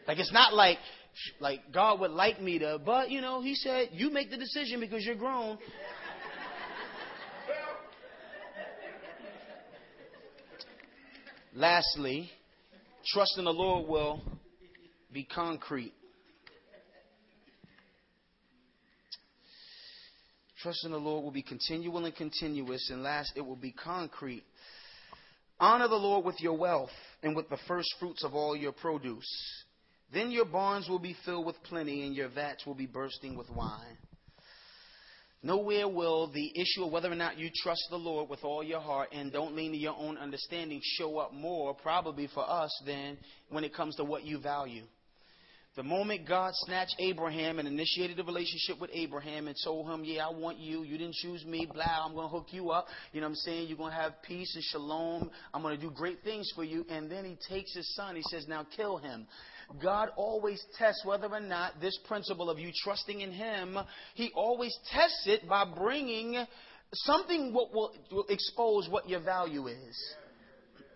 Like 0.06 0.18
it's 0.18 0.32
not 0.32 0.54
like 0.54 0.78
like 1.40 1.60
God 1.72 2.00
would 2.00 2.10
like 2.10 2.40
me 2.40 2.58
to, 2.58 2.78
but 2.84 3.10
you 3.10 3.20
know, 3.20 3.40
he 3.40 3.54
said, 3.54 3.88
you 3.92 4.10
make 4.10 4.30
the 4.30 4.36
decision 4.36 4.80
because 4.80 5.04
you're 5.04 5.14
grown. 5.16 5.58
Lastly, 11.54 12.30
trust 13.14 13.38
in 13.38 13.44
the 13.44 13.52
Lord 13.52 13.88
will 13.88 14.20
be 15.12 15.24
concrete. 15.24 15.94
Trust 20.62 20.84
in 20.84 20.90
the 20.90 20.98
Lord 20.98 21.24
will 21.24 21.30
be 21.30 21.42
continual 21.42 22.04
and 22.04 22.14
continuous, 22.14 22.90
and 22.90 23.02
last, 23.02 23.32
it 23.36 23.40
will 23.40 23.56
be 23.56 23.72
concrete. 23.72 24.44
Honor 25.58 25.88
the 25.88 25.94
Lord 25.94 26.24
with 26.26 26.40
your 26.40 26.58
wealth 26.58 26.90
and 27.22 27.34
with 27.34 27.48
the 27.48 27.56
first 27.66 27.88
fruits 27.98 28.22
of 28.24 28.34
all 28.34 28.54
your 28.54 28.72
produce. 28.72 29.64
Then 30.12 30.30
your 30.30 30.44
barns 30.44 30.88
will 30.88 30.98
be 30.98 31.16
filled 31.24 31.46
with 31.46 31.62
plenty, 31.64 32.06
and 32.06 32.14
your 32.14 32.28
vats 32.28 32.64
will 32.64 32.74
be 32.74 32.86
bursting 32.86 33.36
with 33.36 33.50
wine. 33.50 33.98
Nowhere 35.42 35.86
will 35.88 36.26
the 36.32 36.50
issue 36.60 36.84
of 36.84 36.92
whether 36.92 37.10
or 37.10 37.14
not 37.14 37.38
you 37.38 37.50
trust 37.62 37.82
the 37.90 37.96
Lord 37.96 38.28
with 38.28 38.42
all 38.42 38.64
your 38.64 38.80
heart 38.80 39.10
and 39.12 39.32
don't 39.32 39.54
lean 39.54 39.72
to 39.72 39.78
your 39.78 39.96
own 39.96 40.16
understanding 40.16 40.80
show 40.82 41.18
up 41.18 41.32
more, 41.32 41.74
probably 41.74 42.28
for 42.32 42.48
us, 42.48 42.70
than 42.84 43.16
when 43.50 43.62
it 43.62 43.74
comes 43.74 43.94
to 43.96 44.04
what 44.04 44.24
you 44.24 44.40
value. 44.40 44.84
The 45.76 45.82
moment 45.82 46.26
God 46.26 46.52
snatched 46.54 46.96
Abraham 46.98 47.58
and 47.58 47.68
initiated 47.68 48.18
a 48.18 48.24
relationship 48.24 48.80
with 48.80 48.88
Abraham 48.94 49.46
and 49.46 49.54
told 49.62 49.86
him, 49.88 50.04
Yeah, 50.04 50.26
I 50.26 50.32
want 50.32 50.58
you. 50.58 50.82
You 50.82 50.96
didn't 50.96 51.16
choose 51.16 51.44
me. 51.44 51.68
Blah, 51.70 52.06
I'm 52.06 52.14
going 52.14 52.26
to 52.26 52.32
hook 52.32 52.46
you 52.50 52.70
up. 52.70 52.86
You 53.12 53.20
know 53.20 53.26
what 53.26 53.32
I'm 53.32 53.36
saying? 53.36 53.68
You're 53.68 53.76
going 53.76 53.92
to 53.92 53.98
have 53.98 54.14
peace 54.22 54.54
and 54.54 54.64
shalom. 54.64 55.30
I'm 55.52 55.60
going 55.60 55.76
to 55.76 55.80
do 55.80 55.90
great 55.90 56.24
things 56.24 56.50
for 56.56 56.64
you. 56.64 56.86
And 56.88 57.10
then 57.10 57.26
he 57.26 57.36
takes 57.54 57.74
his 57.74 57.94
son. 57.94 58.16
He 58.16 58.22
says, 58.30 58.48
Now 58.48 58.66
kill 58.74 58.96
him. 58.96 59.26
God 59.82 60.10
always 60.16 60.64
tests 60.78 61.04
whether 61.04 61.26
or 61.26 61.40
not 61.40 61.80
this 61.80 61.98
principle 62.06 62.48
of 62.50 62.58
you 62.58 62.70
trusting 62.84 63.20
in 63.20 63.32
Him, 63.32 63.78
He 64.14 64.30
always 64.34 64.76
tests 64.92 65.24
it 65.26 65.48
by 65.48 65.64
bringing 65.64 66.44
something 66.92 67.52
what 67.52 67.72
will, 67.72 67.92
will 68.10 68.26
expose 68.28 68.88
what 68.88 69.08
your 69.08 69.20
value 69.20 69.66
is. 69.66 70.14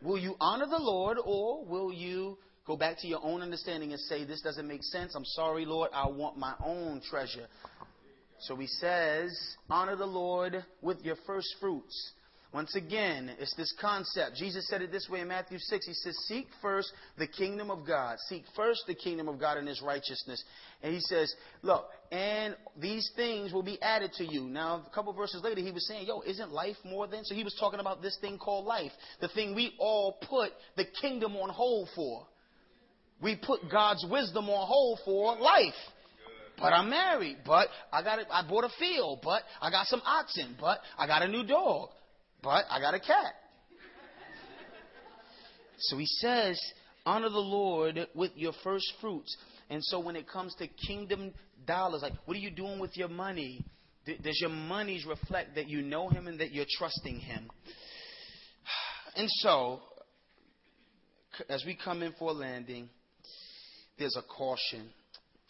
Will 0.02 0.18
you 0.18 0.34
honor 0.40 0.66
the 0.66 0.78
Lord 0.78 1.18
or 1.22 1.64
will 1.64 1.92
you 1.92 2.38
go 2.66 2.76
back 2.76 2.98
to 3.00 3.06
your 3.06 3.20
own 3.22 3.42
understanding 3.42 3.92
and 3.92 4.00
say, 4.00 4.24
This 4.24 4.40
doesn't 4.40 4.66
make 4.66 4.82
sense. 4.84 5.14
I'm 5.14 5.24
sorry, 5.24 5.64
Lord. 5.64 5.90
I 5.92 6.08
want 6.08 6.38
my 6.38 6.54
own 6.64 7.02
treasure. 7.08 7.46
So 8.40 8.56
he 8.56 8.66
says, 8.66 9.36
Honor 9.68 9.96
the 9.96 10.06
Lord 10.06 10.64
with 10.80 11.02
your 11.02 11.16
first 11.26 11.54
fruits. 11.60 12.12
Once 12.52 12.74
again, 12.74 13.30
it's 13.38 13.54
this 13.54 13.72
concept. 13.80 14.34
Jesus 14.34 14.66
said 14.66 14.82
it 14.82 14.90
this 14.90 15.08
way 15.08 15.20
in 15.20 15.28
Matthew 15.28 15.58
6. 15.58 15.86
He 15.86 15.94
says, 15.94 16.16
Seek 16.26 16.48
first 16.60 16.92
the 17.16 17.28
kingdom 17.28 17.70
of 17.70 17.86
God. 17.86 18.16
Seek 18.28 18.42
first 18.56 18.82
the 18.88 18.94
kingdom 18.94 19.28
of 19.28 19.38
God 19.38 19.56
and 19.56 19.68
his 19.68 19.80
righteousness. 19.80 20.42
And 20.82 20.92
he 20.92 20.98
says, 20.98 21.32
Look, 21.62 21.84
and 22.10 22.56
these 22.76 23.08
things 23.14 23.52
will 23.52 23.62
be 23.62 23.80
added 23.80 24.12
to 24.14 24.24
you. 24.24 24.48
Now, 24.48 24.84
a 24.84 24.92
couple 24.92 25.12
verses 25.12 25.44
later, 25.44 25.60
he 25.60 25.70
was 25.70 25.86
saying, 25.86 26.08
Yo, 26.08 26.22
isn't 26.22 26.50
life 26.50 26.76
more 26.84 27.06
than? 27.06 27.24
So 27.24 27.36
he 27.36 27.44
was 27.44 27.54
talking 27.60 27.78
about 27.78 28.02
this 28.02 28.18
thing 28.20 28.36
called 28.36 28.64
life. 28.64 28.92
The 29.20 29.28
thing 29.28 29.54
we 29.54 29.74
all 29.78 30.18
put 30.28 30.50
the 30.76 30.86
kingdom 31.00 31.36
on 31.36 31.50
hold 31.50 31.88
for. 31.94 32.26
We 33.22 33.36
put 33.36 33.70
God's 33.70 34.04
wisdom 34.10 34.50
on 34.50 34.66
hold 34.66 34.98
for 35.04 35.38
life. 35.38 35.74
But 36.58 36.72
I'm 36.72 36.90
married. 36.90 37.38
But 37.46 37.68
I 37.92 38.02
got 38.02 38.18
I 38.28 38.48
bought 38.48 38.64
a 38.64 38.70
field. 38.76 39.20
But 39.22 39.42
I 39.60 39.70
got 39.70 39.86
some 39.86 40.02
oxen. 40.04 40.56
But 40.60 40.80
I 40.98 41.06
got 41.06 41.22
a 41.22 41.28
new 41.28 41.46
dog. 41.46 41.90
But 42.42 42.64
I 42.70 42.80
got 42.80 42.94
a 42.94 43.00
cat. 43.00 43.34
So 45.78 45.96
he 45.96 46.06
says, 46.06 46.60
honor 47.06 47.30
the 47.30 47.38
Lord 47.38 48.06
with 48.14 48.32
your 48.34 48.52
first 48.62 48.92
fruits. 49.00 49.34
And 49.70 49.82
so 49.84 50.00
when 50.00 50.16
it 50.16 50.28
comes 50.28 50.54
to 50.56 50.66
kingdom 50.66 51.32
dollars, 51.66 52.02
like 52.02 52.12
what 52.26 52.36
are 52.36 52.40
you 52.40 52.50
doing 52.50 52.78
with 52.78 52.96
your 52.96 53.08
money? 53.08 53.64
Does 54.04 54.38
your 54.40 54.50
monies 54.50 55.06
reflect 55.06 55.54
that 55.54 55.68
you 55.68 55.82
know 55.82 56.08
him 56.08 56.26
and 56.26 56.40
that 56.40 56.52
you're 56.52 56.66
trusting 56.78 57.20
him? 57.20 57.50
And 59.16 59.28
so, 59.28 59.80
as 61.48 61.64
we 61.66 61.76
come 61.76 62.00
in 62.02 62.12
for 62.16 62.30
a 62.30 62.32
landing, 62.32 62.88
there's 63.98 64.16
a 64.16 64.22
caution. 64.22 64.88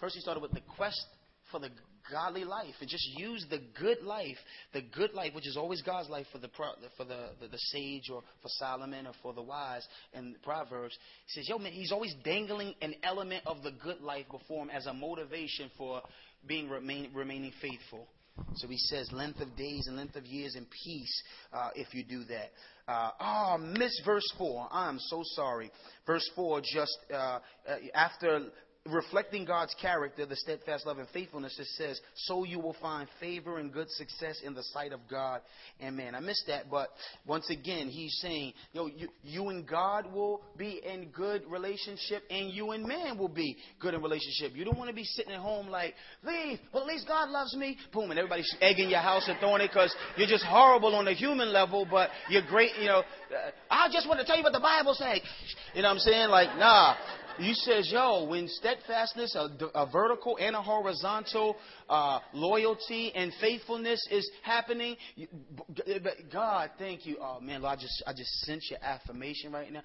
First, 0.01 0.14
he 0.14 0.22
started 0.22 0.41
with 0.41 0.53
the 0.53 0.62
quest 0.76 1.05
for 1.51 1.61
the 1.61 1.68
godly 2.11 2.44
life 2.44 2.74
and 2.80 2.88
just 2.88 3.06
use 3.16 3.44
the 3.50 3.61
good 3.78 4.02
life, 4.02 4.36
the 4.72 4.82
good 4.82 5.14
life, 5.14 5.34
which 5.34 5.46
is 5.46 5.56
always 5.56 5.82
God's 5.82 6.08
life 6.08 6.26
for 6.32 6.38
the 6.38 6.48
for 6.96 7.04
the, 7.04 7.30
the, 7.40 7.48
the 7.48 7.58
sage 7.58 8.11
or 8.12 8.22
for 8.42 8.48
Solomon 8.58 9.06
or 9.06 9.12
for 9.22 9.32
the 9.32 9.42
wise 9.42 9.86
in 10.12 10.36
Proverbs. 10.42 10.96
He 11.26 11.40
says, 11.40 11.48
"Yo, 11.48 11.58
man, 11.58 11.72
he's 11.72 11.92
always 11.92 12.14
dangling 12.24 12.74
an 12.82 12.94
element 13.02 13.44
of 13.46 13.62
the 13.62 13.72
good 13.72 14.00
life 14.00 14.26
before 14.30 14.64
him 14.64 14.70
as 14.70 14.86
a 14.86 14.94
motivation 14.94 15.70
for 15.76 16.02
being 16.46 16.68
remain, 16.68 17.11
remaining 17.14 17.52
faithful." 17.61 18.06
So 18.54 18.68
he 18.68 18.78
says, 18.78 19.11
length 19.12 19.40
of 19.40 19.54
days 19.56 19.86
and 19.86 19.96
length 19.96 20.16
of 20.16 20.24
years 20.24 20.54
and 20.54 20.66
peace 20.70 21.22
uh, 21.52 21.70
if 21.74 21.94
you 21.94 22.04
do 22.04 22.24
that. 22.24 22.50
Uh, 22.88 23.11
oh, 23.20 23.58
miss 23.58 23.92
verse 24.04 24.26
4. 24.38 24.68
I'm 24.70 24.98
so 24.98 25.22
sorry. 25.34 25.70
Verse 26.06 26.28
4, 26.34 26.61
just 26.61 26.98
uh, 27.12 27.16
uh 27.16 27.40
after 27.94 28.46
reflecting 28.87 29.45
God's 29.45 29.74
character, 29.81 30.24
the 30.24 30.37
steadfast 30.37 30.87
love 30.87 30.99
and 30.99 31.09
faithfulness, 31.09 31.59
it 31.59 31.66
says, 31.76 32.01
so 32.14 32.45
you 32.45 32.59
will 32.59 32.76
find 32.81 33.09
favor 33.20 33.59
and 33.59 33.70
good 33.70 33.91
success 33.91 34.41
in 34.43 34.55
the 34.55 34.62
sight 34.62 34.93
of 34.93 35.01
God 35.11 35.43
and 35.81 35.97
man. 35.97 36.14
I 36.14 36.20
missed 36.20 36.45
that, 36.47 36.70
but 36.70 36.89
once 37.26 37.51
again, 37.51 37.89
he's 37.89 38.18
saying, 38.22 38.55
you, 38.72 38.81
know, 38.81 38.87
you, 38.87 39.09
you 39.22 39.49
and 39.51 39.68
God 39.68 40.11
will 40.12 40.41
be 40.57 40.81
in 40.83 41.09
good 41.09 41.43
relationship 41.47 42.22
and 42.31 42.51
you 42.51 42.70
and 42.70 42.87
man 42.87 43.18
will 43.18 43.28
be 43.28 43.57
good 43.81 43.93
in 43.93 44.03
relationship. 44.03 44.53
You 44.57 44.64
don't 44.64 44.78
want 44.78 44.89
to 44.89 44.97
be 44.97 45.05
sitting 45.05 45.33
at 45.33 45.41
home 45.41 45.68
like, 45.68 45.95
leave, 46.24 46.59
but 46.72 46.83
at 46.83 46.87
least 46.87 47.07
God 47.07 47.28
loves 47.28 47.55
me. 47.55 47.76
Boom, 47.93 48.11
and 48.11 48.18
everybody's 48.18 48.55
egging 48.62 48.89
your 48.89 49.01
house 49.01 49.28
and 49.28 49.39
throwing 49.41 49.61
it 49.61 49.68
because 49.68 49.95
you're 50.16 50.26
just 50.26 50.45
horrible 50.45 50.95
on 50.95 51.07
a 51.07 51.12
human 51.12 51.53
level, 51.53 51.87
but 51.89 52.09
you're 52.31 52.47
great, 52.47 52.70
you 52.81 52.87
know. 52.87 53.01
Uh, 53.01 53.51
I 53.70 53.89
just 53.93 54.09
want 54.09 54.20
to 54.20 54.26
tell 54.26 54.39
you 54.39 54.43
what 54.43 54.55
the 54.55 54.61
Bible 54.61 54.95
says. 54.95 55.20
You 55.74 55.83
know 55.83 55.89
what 55.89 55.95
I'm 55.95 56.01
saying? 56.01 56.31
Like, 56.31 56.57
nah. 56.57 56.97
He 57.41 57.55
says, 57.55 57.91
yo, 57.91 58.26
when 58.26 58.49
steadfastness, 58.49 59.34
a, 59.34 59.49
a 59.74 59.91
vertical 59.91 60.36
and 60.36 60.55
a 60.55 60.62
horizontal 60.62 61.57
uh, 61.88 62.20
loyalty 62.34 63.12
and 63.14 63.32
faithfulness 63.41 64.07
is 64.11 64.30
happening, 64.43 64.97
God, 66.32 66.70
thank 66.78 67.07
you. 67.07 67.16
Oh 67.20 67.41
man, 67.41 67.62
Lord, 67.62 67.78
I 67.78 67.80
just 67.80 68.03
I 68.07 68.12
just 68.12 68.30
sent 68.41 68.62
your 68.70 68.78
affirmation 68.82 69.53
right 69.53 69.72
now. 69.72 69.80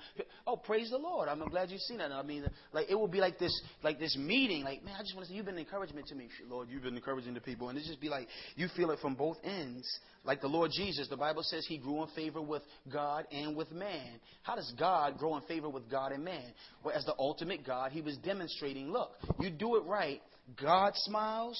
Oh, 0.45 0.57
praise 0.57 0.89
the 0.89 0.97
Lord. 0.97 1.29
I'm 1.29 1.39
glad 1.49 1.69
you've 1.69 1.81
seen 1.81 1.99
that. 1.99 2.11
I 2.11 2.23
mean, 2.23 2.45
like 2.73 2.87
it 2.89 2.95
will 2.95 3.07
be 3.07 3.19
like 3.19 3.39
this 3.39 3.53
like 3.83 3.99
this 3.99 4.17
meeting. 4.17 4.63
Like 4.63 4.83
man, 4.83 4.95
I 4.97 5.01
just 5.01 5.15
want 5.15 5.25
to 5.27 5.31
say 5.31 5.37
you've 5.37 5.45
been 5.45 5.57
encouragement 5.57 6.07
to 6.07 6.15
me, 6.15 6.27
Lord. 6.49 6.67
You've 6.69 6.83
been 6.83 6.95
encouraging 6.95 7.33
to 7.35 7.41
people, 7.41 7.69
and 7.69 7.77
it 7.77 7.85
just 7.85 8.01
be 8.01 8.09
like 8.09 8.27
you 8.55 8.67
feel 8.75 8.91
it 8.91 8.99
from 8.99 9.15
both 9.15 9.37
ends. 9.43 9.87
Like 10.25 10.41
the 10.41 10.47
Lord 10.47 10.71
Jesus, 10.75 11.07
the 11.07 11.17
Bible 11.17 11.43
says 11.43 11.65
He 11.67 11.77
grew 11.77 12.01
in 12.01 12.09
favor 12.09 12.41
with 12.41 12.63
God 12.91 13.25
and 13.31 13.55
with 13.55 13.71
man. 13.71 14.19
How 14.41 14.55
does 14.55 14.73
God 14.77 15.19
grow 15.19 15.37
in 15.37 15.43
favor 15.43 15.69
with 15.69 15.89
God 15.89 16.11
and 16.11 16.25
man? 16.25 16.51
Well, 16.83 16.95
as 16.95 17.05
the 17.05 17.13
ultimate 17.19 17.44
God, 17.65 17.91
He 17.91 18.01
was 18.01 18.17
demonstrating. 18.17 18.91
Look, 18.91 19.11
you 19.39 19.49
do 19.49 19.75
it 19.75 19.83
right. 19.85 20.21
God 20.61 20.93
smiles 20.95 21.59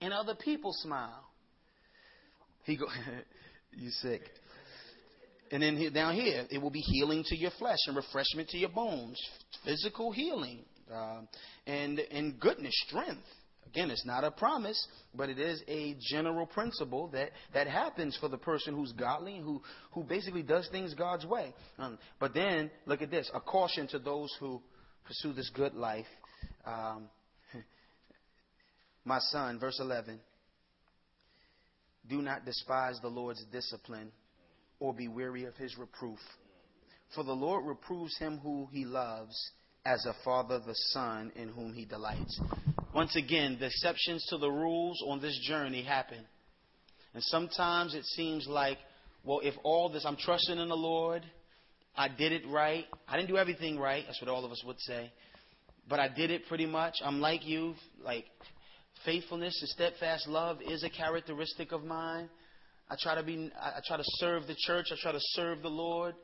and 0.00 0.12
other 0.12 0.34
people 0.34 0.72
smile. 0.72 1.24
He 2.64 2.76
go, 2.76 2.86
you 3.72 3.90
sick. 3.90 4.22
And 5.52 5.62
then 5.62 5.92
down 5.92 6.14
here, 6.14 6.44
it 6.50 6.58
will 6.58 6.70
be 6.70 6.80
healing 6.80 7.22
to 7.26 7.36
your 7.36 7.52
flesh 7.58 7.78
and 7.86 7.96
refreshment 7.96 8.48
to 8.48 8.58
your 8.58 8.68
bones, 8.68 9.20
physical 9.64 10.10
healing, 10.10 10.64
uh, 10.92 11.20
and 11.66 12.00
and 12.00 12.38
goodness, 12.40 12.74
strength. 12.88 13.22
Again, 13.68 13.90
it's 13.90 14.06
not 14.06 14.24
a 14.24 14.30
promise, 14.30 14.86
but 15.14 15.28
it 15.28 15.38
is 15.38 15.62
a 15.68 15.96
general 16.00 16.46
principle 16.46 17.08
that, 17.08 17.30
that 17.52 17.66
happens 17.66 18.16
for 18.20 18.28
the 18.28 18.38
person 18.38 18.74
who's 18.74 18.92
godly, 18.92 19.38
who, 19.38 19.62
who 19.92 20.02
basically 20.04 20.42
does 20.42 20.68
things 20.70 20.94
God's 20.94 21.26
way. 21.26 21.52
Um, 21.78 21.98
but 22.18 22.32
then, 22.32 22.70
look 22.86 23.02
at 23.02 23.10
this 23.10 23.30
a 23.34 23.40
caution 23.40 23.86
to 23.88 23.98
those 23.98 24.34
who 24.40 24.62
pursue 25.04 25.32
this 25.32 25.50
good 25.54 25.74
life. 25.74 26.06
Um, 26.64 27.08
my 29.04 29.18
son, 29.18 29.58
verse 29.58 29.78
11, 29.80 30.20
do 32.08 32.22
not 32.22 32.44
despise 32.44 32.98
the 33.02 33.08
Lord's 33.08 33.44
discipline 33.52 34.12
or 34.78 34.94
be 34.94 35.08
weary 35.08 35.44
of 35.44 35.56
his 35.56 35.76
reproof. 35.76 36.18
For 37.14 37.24
the 37.24 37.32
Lord 37.32 37.66
reproves 37.66 38.16
him 38.18 38.38
who 38.38 38.68
he 38.70 38.84
loves 38.84 39.36
as 39.84 40.04
a 40.06 40.14
father 40.24 40.58
the 40.58 40.74
son 40.74 41.32
in 41.36 41.48
whom 41.48 41.72
he 41.72 41.84
delights. 41.84 42.40
Once 42.96 43.14
again, 43.14 43.58
the 43.60 43.66
exceptions 43.66 44.24
to 44.30 44.38
the 44.38 44.50
rules 44.50 45.04
on 45.06 45.20
this 45.20 45.38
journey 45.46 45.82
happen. 45.82 46.16
And 47.12 47.22
sometimes 47.24 47.94
it 47.94 48.06
seems 48.06 48.46
like, 48.48 48.78
well, 49.22 49.40
if 49.42 49.52
all 49.64 49.90
this, 49.90 50.06
I'm 50.06 50.16
trusting 50.16 50.58
in 50.58 50.68
the 50.70 50.74
Lord, 50.74 51.22
I 51.94 52.08
did 52.08 52.32
it 52.32 52.48
right. 52.48 52.86
I 53.06 53.16
didn't 53.16 53.28
do 53.28 53.36
everything 53.36 53.78
right. 53.78 54.02
That's 54.06 54.18
what 54.22 54.30
all 54.30 54.46
of 54.46 54.50
us 54.50 54.62
would 54.66 54.80
say. 54.80 55.12
But 55.86 56.00
I 56.00 56.08
did 56.08 56.30
it 56.30 56.46
pretty 56.48 56.64
much. 56.64 56.94
I'm 57.04 57.20
like 57.20 57.46
you. 57.46 57.74
Like, 58.02 58.24
faithfulness 59.04 59.58
and 59.60 59.68
steadfast 59.68 60.26
love 60.26 60.60
is 60.66 60.82
a 60.82 60.88
characteristic 60.88 61.72
of 61.72 61.84
mine. 61.84 62.30
I 62.88 62.96
try 62.98 63.14
to 63.14 63.22
be, 63.22 63.52
I 63.60 63.80
try 63.86 63.98
to 63.98 64.04
serve 64.06 64.46
the 64.46 64.56
church. 64.66 64.86
I 64.90 64.96
try 65.02 65.12
to 65.12 65.20
serve 65.20 65.60
the 65.60 65.68
Lord. 65.68 66.14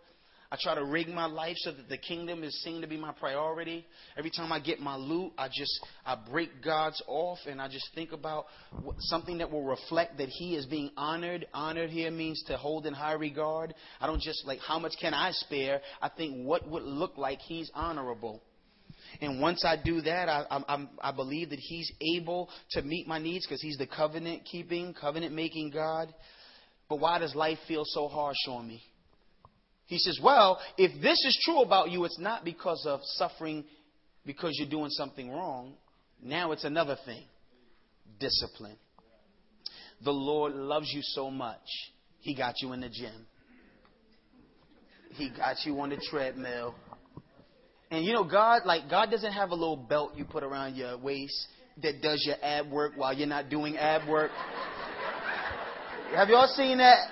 I 0.53 0.57
try 0.61 0.75
to 0.75 0.85
rig 0.85 1.09
my 1.09 1.25
life 1.25 1.57
so 1.61 1.73
that 1.73 1.89
the 1.89 1.97
kingdom 1.97 2.45
is 2.45 2.63
seen 2.63 2.83
to 2.83 2.87
be 2.87 2.99
my 2.99 3.13
priority. 3.13 3.87
Every 4.19 4.31
time 4.31 4.53
I 4.53 4.61
get 4.61 4.81
my 4.81 4.97
loot, 4.97 5.33
I 5.39 5.49
just 5.49 5.81
I 6.05 6.15
break 6.15 6.63
God's 6.63 7.03
off 7.09 7.39
and 7.47 7.59
I 7.59 7.69
just 7.69 7.89
think 7.95 8.13
about 8.13 8.45
something 8.99 9.39
that 9.39 9.51
will 9.51 9.65
reflect 9.65 10.19
that 10.19 10.29
He 10.29 10.55
is 10.55 10.67
being 10.67 10.91
honored. 10.95 11.47
Honored 11.55 11.89
here 11.89 12.11
means 12.11 12.43
to 12.49 12.59
hold 12.59 12.85
in 12.85 12.93
high 12.93 13.15
regard. 13.15 13.73
I 13.99 14.07
don't 14.07 14.21
just 14.21 14.47
like 14.47 14.59
how 14.59 14.79
much 14.79 14.93
can 15.01 15.15
I 15.15 15.31
spare. 15.31 15.81
I 16.03 16.11
think 16.11 16.47
what 16.47 16.69
would 16.69 16.83
look 16.83 17.17
like 17.17 17.39
He's 17.39 17.71
honorable. 17.75 18.43
And 19.23 19.41
once 19.41 19.65
I 19.65 19.77
do 19.83 20.03
that, 20.03 20.29
I, 20.29 20.45
I, 20.51 20.87
I 21.01 21.13
believe 21.13 21.49
that 21.49 21.61
He's 21.61 21.91
able 22.15 22.51
to 22.73 22.83
meet 22.83 23.09
my 23.09 23.19
needs 23.19 23.47
because 23.47 23.63
He's 23.63 23.79
the 23.79 23.87
covenant 23.87 24.45
keeping, 24.45 24.93
covenant 24.93 25.35
making 25.35 25.71
God. 25.71 26.13
But 26.91 27.01
why 27.01 27.21
does 27.21 27.35
life 27.35 27.59
feel 27.67 27.85
so 27.87 28.07
harsh 28.07 28.37
on 28.49 28.69
me? 28.69 28.83
He 29.93 29.99
says, 29.99 30.19
Well, 30.23 30.59
if 30.79 31.03
this 31.03 31.23
is 31.23 31.39
true 31.45 31.61
about 31.61 31.91
you, 31.91 32.07
it's 32.07 32.19
not 32.19 32.47
because 32.47 32.87
of 32.89 33.01
suffering 33.03 33.63
because 34.25 34.53
you're 34.59 34.71
doing 34.71 34.89
something 34.89 35.31
wrong. 35.31 35.75
Now 36.23 36.53
it's 36.53 36.65
another 36.65 36.97
thing 37.05 37.25
discipline. 38.19 38.79
The 40.03 40.11
Lord 40.11 40.55
loves 40.55 40.91
you 40.95 41.03
so 41.03 41.31
much, 41.31 41.61
He 42.21 42.35
got 42.35 42.55
you 42.63 42.73
in 42.73 42.81
the 42.81 42.89
gym, 42.89 43.27
He 45.11 45.29
got 45.29 45.57
you 45.67 45.79
on 45.81 45.91
the 45.91 45.99
treadmill. 46.11 46.75
And 47.91 48.03
you 48.03 48.15
know, 48.15 48.25
God, 48.25 48.63
like, 48.65 48.89
God 48.89 49.11
doesn't 49.11 49.33
have 49.33 49.51
a 49.51 49.55
little 49.55 49.77
belt 49.77 50.13
you 50.17 50.25
put 50.25 50.43
around 50.43 50.75
your 50.75 50.97
waist 50.97 51.49
that 51.83 52.01
does 52.01 52.25
your 52.27 52.37
ab 52.43 52.71
work 52.71 52.93
while 52.97 53.13
you're 53.13 53.29
not 53.29 53.51
doing 53.51 53.77
ab 53.77 54.09
work. 54.09 54.31
Have 56.15 56.31
y'all 56.31 56.51
seen 56.57 56.79
that? 56.79 57.11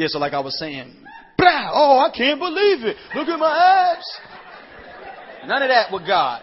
Yeah, 0.00 0.06
so 0.08 0.18
like 0.18 0.32
I 0.32 0.40
was 0.40 0.58
saying, 0.58 0.94
oh, 1.38 1.98
I 1.98 2.10
can't 2.16 2.40
believe 2.40 2.86
it. 2.86 2.96
Look 3.14 3.28
at 3.28 3.38
my 3.38 3.92
abs. 3.92 4.20
None 5.46 5.62
of 5.62 5.68
that 5.68 5.92
with 5.92 6.06
God. 6.06 6.42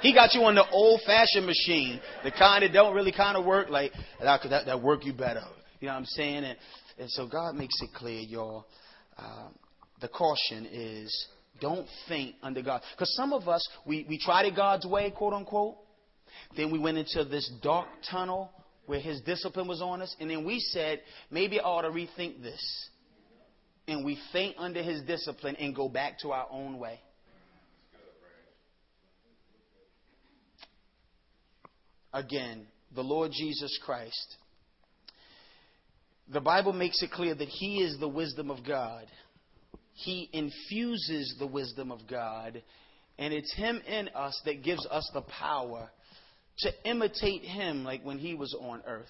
He 0.00 0.14
got 0.14 0.32
you 0.32 0.40
on 0.44 0.54
the 0.54 0.66
old 0.70 1.02
fashioned 1.04 1.44
machine, 1.44 2.00
the 2.24 2.30
kind 2.30 2.62
that 2.62 2.72
don't 2.72 2.94
really 2.94 3.12
kind 3.12 3.36
of 3.36 3.44
work, 3.44 3.68
like 3.68 3.92
that, 4.22 4.40
that, 4.48 4.64
that 4.64 4.82
work 4.82 5.04
you 5.04 5.12
better. 5.12 5.44
You 5.80 5.88
know 5.88 5.92
what 5.92 5.98
I'm 5.98 6.04
saying? 6.06 6.44
And, 6.44 6.56
and 6.98 7.10
so 7.10 7.28
God 7.28 7.56
makes 7.56 7.74
it 7.82 7.90
clear, 7.94 8.20
y'all. 8.20 8.64
Uh, 9.18 9.48
the 10.00 10.08
caution 10.08 10.66
is 10.72 11.28
don't 11.60 11.86
faint 12.08 12.36
under 12.42 12.62
God. 12.62 12.80
Because 12.96 13.14
some 13.16 13.34
of 13.34 13.48
us, 13.48 13.68
we, 13.84 14.06
we 14.08 14.18
tried 14.18 14.46
it 14.46 14.56
God's 14.56 14.86
way, 14.86 15.10
quote 15.10 15.34
unquote. 15.34 15.76
Then 16.56 16.72
we 16.72 16.78
went 16.78 16.96
into 16.96 17.22
this 17.26 17.52
dark 17.62 17.88
tunnel 18.10 18.50
where 18.88 19.00
his 19.00 19.20
discipline 19.20 19.68
was 19.68 19.82
on 19.82 20.00
us. 20.00 20.16
And 20.18 20.30
then 20.30 20.46
we 20.46 20.60
said, 20.60 21.02
maybe 21.30 21.60
I 21.60 21.64
ought 21.64 21.82
to 21.82 21.90
rethink 21.90 22.42
this. 22.42 22.88
And 23.86 24.02
we 24.02 24.18
faint 24.32 24.56
under 24.58 24.82
his 24.82 25.02
discipline 25.02 25.56
and 25.56 25.76
go 25.76 25.90
back 25.90 26.18
to 26.20 26.30
our 26.30 26.46
own 26.50 26.78
way. 26.78 26.98
Again, 32.14 32.66
the 32.94 33.02
Lord 33.02 33.30
Jesus 33.30 33.78
Christ. 33.84 34.36
The 36.32 36.40
Bible 36.40 36.72
makes 36.72 37.02
it 37.02 37.10
clear 37.10 37.34
that 37.34 37.48
he 37.48 37.82
is 37.82 37.98
the 38.00 38.08
wisdom 38.08 38.50
of 38.50 38.66
God. 38.66 39.04
He 39.92 40.30
infuses 40.32 41.36
the 41.38 41.46
wisdom 41.46 41.92
of 41.92 42.00
God. 42.08 42.62
And 43.18 43.34
it's 43.34 43.54
him 43.54 43.82
in 43.86 44.08
us 44.14 44.40
that 44.46 44.62
gives 44.62 44.86
us 44.86 45.10
the 45.12 45.20
power 45.20 45.90
to 46.60 46.70
imitate 46.84 47.42
him 47.42 47.84
like 47.84 48.04
when 48.04 48.18
he 48.18 48.34
was 48.34 48.54
on 48.60 48.82
earth. 48.86 49.06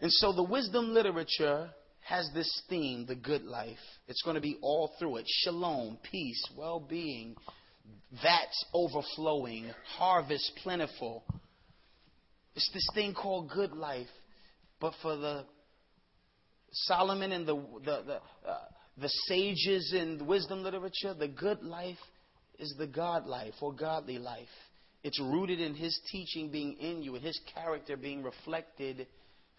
And 0.00 0.10
so 0.12 0.32
the 0.32 0.42
wisdom 0.42 0.92
literature 0.92 1.70
has 2.04 2.28
this 2.34 2.62
theme, 2.68 3.06
the 3.06 3.14
good 3.14 3.44
life. 3.44 3.78
It's 4.08 4.22
going 4.22 4.34
to 4.34 4.40
be 4.40 4.58
all 4.60 4.92
through 4.98 5.16
it 5.18 5.26
shalom, 5.26 5.98
peace, 6.10 6.44
well 6.56 6.80
being, 6.80 7.34
vats 8.22 8.64
overflowing, 8.74 9.70
harvest 9.96 10.52
plentiful. 10.62 11.24
It's 12.54 12.70
this 12.72 12.86
thing 12.94 13.14
called 13.14 13.50
good 13.50 13.72
life. 13.72 14.06
But 14.80 14.92
for 15.00 15.16
the 15.16 15.44
Solomon 16.72 17.32
and 17.32 17.46
the, 17.46 17.54
the, 17.54 18.02
the, 18.06 18.48
uh, 18.48 18.58
the 18.98 19.08
sages 19.28 19.94
in 19.96 20.26
wisdom 20.26 20.62
literature, 20.62 21.14
the 21.14 21.28
good 21.28 21.62
life 21.62 21.96
is 22.58 22.74
the 22.78 22.86
God 22.86 23.26
life 23.26 23.54
or 23.60 23.72
godly 23.72 24.18
life. 24.18 24.46
It's 25.04 25.20
rooted 25.20 25.60
in 25.60 25.74
His 25.74 25.98
teaching 26.10 26.50
being 26.50 26.72
in 26.80 27.02
you 27.02 27.14
and 27.14 27.24
His 27.24 27.38
character 27.54 27.96
being 27.96 28.22
reflected 28.22 29.06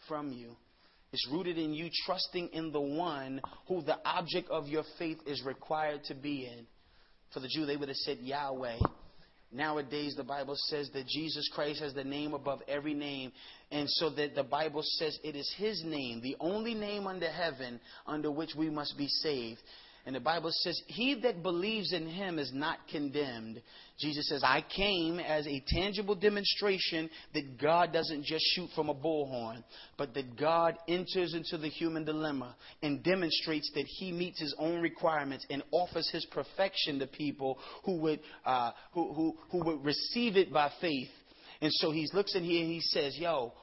from 0.08 0.32
you. 0.32 0.56
It's 1.14 1.28
rooted 1.32 1.58
in 1.58 1.74
you 1.74 1.90
trusting 2.06 2.50
in 2.52 2.72
the 2.72 2.82
one 2.82 3.40
who 3.68 3.82
the 3.84 3.98
object 4.04 4.50
of 4.50 4.68
your 4.68 4.84
faith 5.00 5.20
is 5.26 5.44
required 5.46 6.04
to 6.06 6.16
be 6.16 6.46
in. 6.46 6.66
For 7.32 7.40
the 7.40 7.48
Jew, 7.48 7.66
they 7.66 7.78
would 7.78 7.88
have 7.88 7.96
said 7.98 8.18
Yahweh. 8.22 8.80
Nowadays, 9.52 10.16
the 10.18 10.24
Bible 10.24 10.56
says 10.68 10.90
that 10.94 11.08
Jesus 11.08 11.50
Christ 11.54 11.80
has 11.80 11.94
the 11.94 12.04
name 12.04 12.34
above 12.34 12.62
every 12.68 12.94
name. 12.94 13.32
And 13.72 13.90
so 13.90 14.10
that 14.10 14.36
the 14.36 14.44
Bible 14.44 14.82
says 14.84 15.18
it 15.24 15.36
is 15.36 15.50
His 15.58 15.84
name, 15.86 16.22
the 16.22 16.36
only 16.40 16.74
name 16.74 17.08
under 17.08 17.32
heaven 17.32 17.80
under 18.08 18.32
which 18.32 18.56
we 18.58 18.70
must 18.70 18.98
be 18.98 19.08
saved. 19.08 19.62
And 20.06 20.16
the 20.16 20.20
Bible 20.20 20.52
says, 20.52 20.80
He 20.88 21.16
that 21.22 21.42
believes 21.42 21.92
in 21.92 22.08
him 22.08 22.38
is 22.38 22.52
not 22.54 22.78
condemned. 22.92 23.62
Jesus 23.98 24.28
says, 24.28 24.44
I 24.44 24.62
came 24.76 25.20
as 25.20 25.48
a 25.48 25.64
tangible 25.68 26.16
demonstration 26.16 27.10
that 27.34 27.58
God 27.58 27.94
doesn't 27.94 28.26
just 28.26 28.44
shoot 28.54 28.70
from 28.76 28.90
a 28.90 28.94
bullhorn, 28.94 29.64
but 29.98 30.14
that 30.16 30.38
God 30.38 30.76
enters 30.90 31.34
into 31.34 31.58
the 31.58 31.70
human 31.70 32.04
dilemma 32.04 32.58
and 32.84 33.02
demonstrates 33.04 33.72
that 33.74 33.86
He 33.86 34.12
meets 34.12 34.42
His 34.42 34.54
own 34.60 34.82
requirements 34.82 35.46
and 35.50 35.64
offers 35.72 36.10
His 36.10 36.26
perfection 36.26 37.00
to 37.00 37.08
people 37.08 37.58
who 37.86 37.98
would, 38.02 38.20
uh, 38.46 38.72
who, 38.92 39.14
who, 39.14 39.38
who 39.50 39.64
would 39.64 39.86
receive 39.86 40.36
it 40.36 40.52
by 40.52 40.70
faith. 40.82 41.10
And 41.62 41.72
so 41.76 41.92
He 41.92 42.06
looks 42.14 42.36
in 42.36 42.44
here 42.44 42.64
and 42.64 42.72
He 42.72 42.82
says, 42.82 43.18
Yo, 43.18 43.54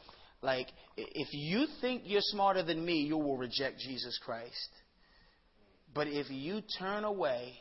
like, 0.41 0.69
if 0.97 1.29
you 1.33 1.67
think 1.83 2.03
you're 2.07 2.21
smarter 2.23 2.63
than 2.63 2.83
me, 2.83 3.03
you 3.03 3.19
will 3.19 3.37
reject 3.37 3.81
Jesus 3.81 4.19
Christ. 4.25 4.71
But 5.95 6.07
if 6.09 6.31
you 6.31 6.63
turn 6.79 7.05
away, 7.05 7.53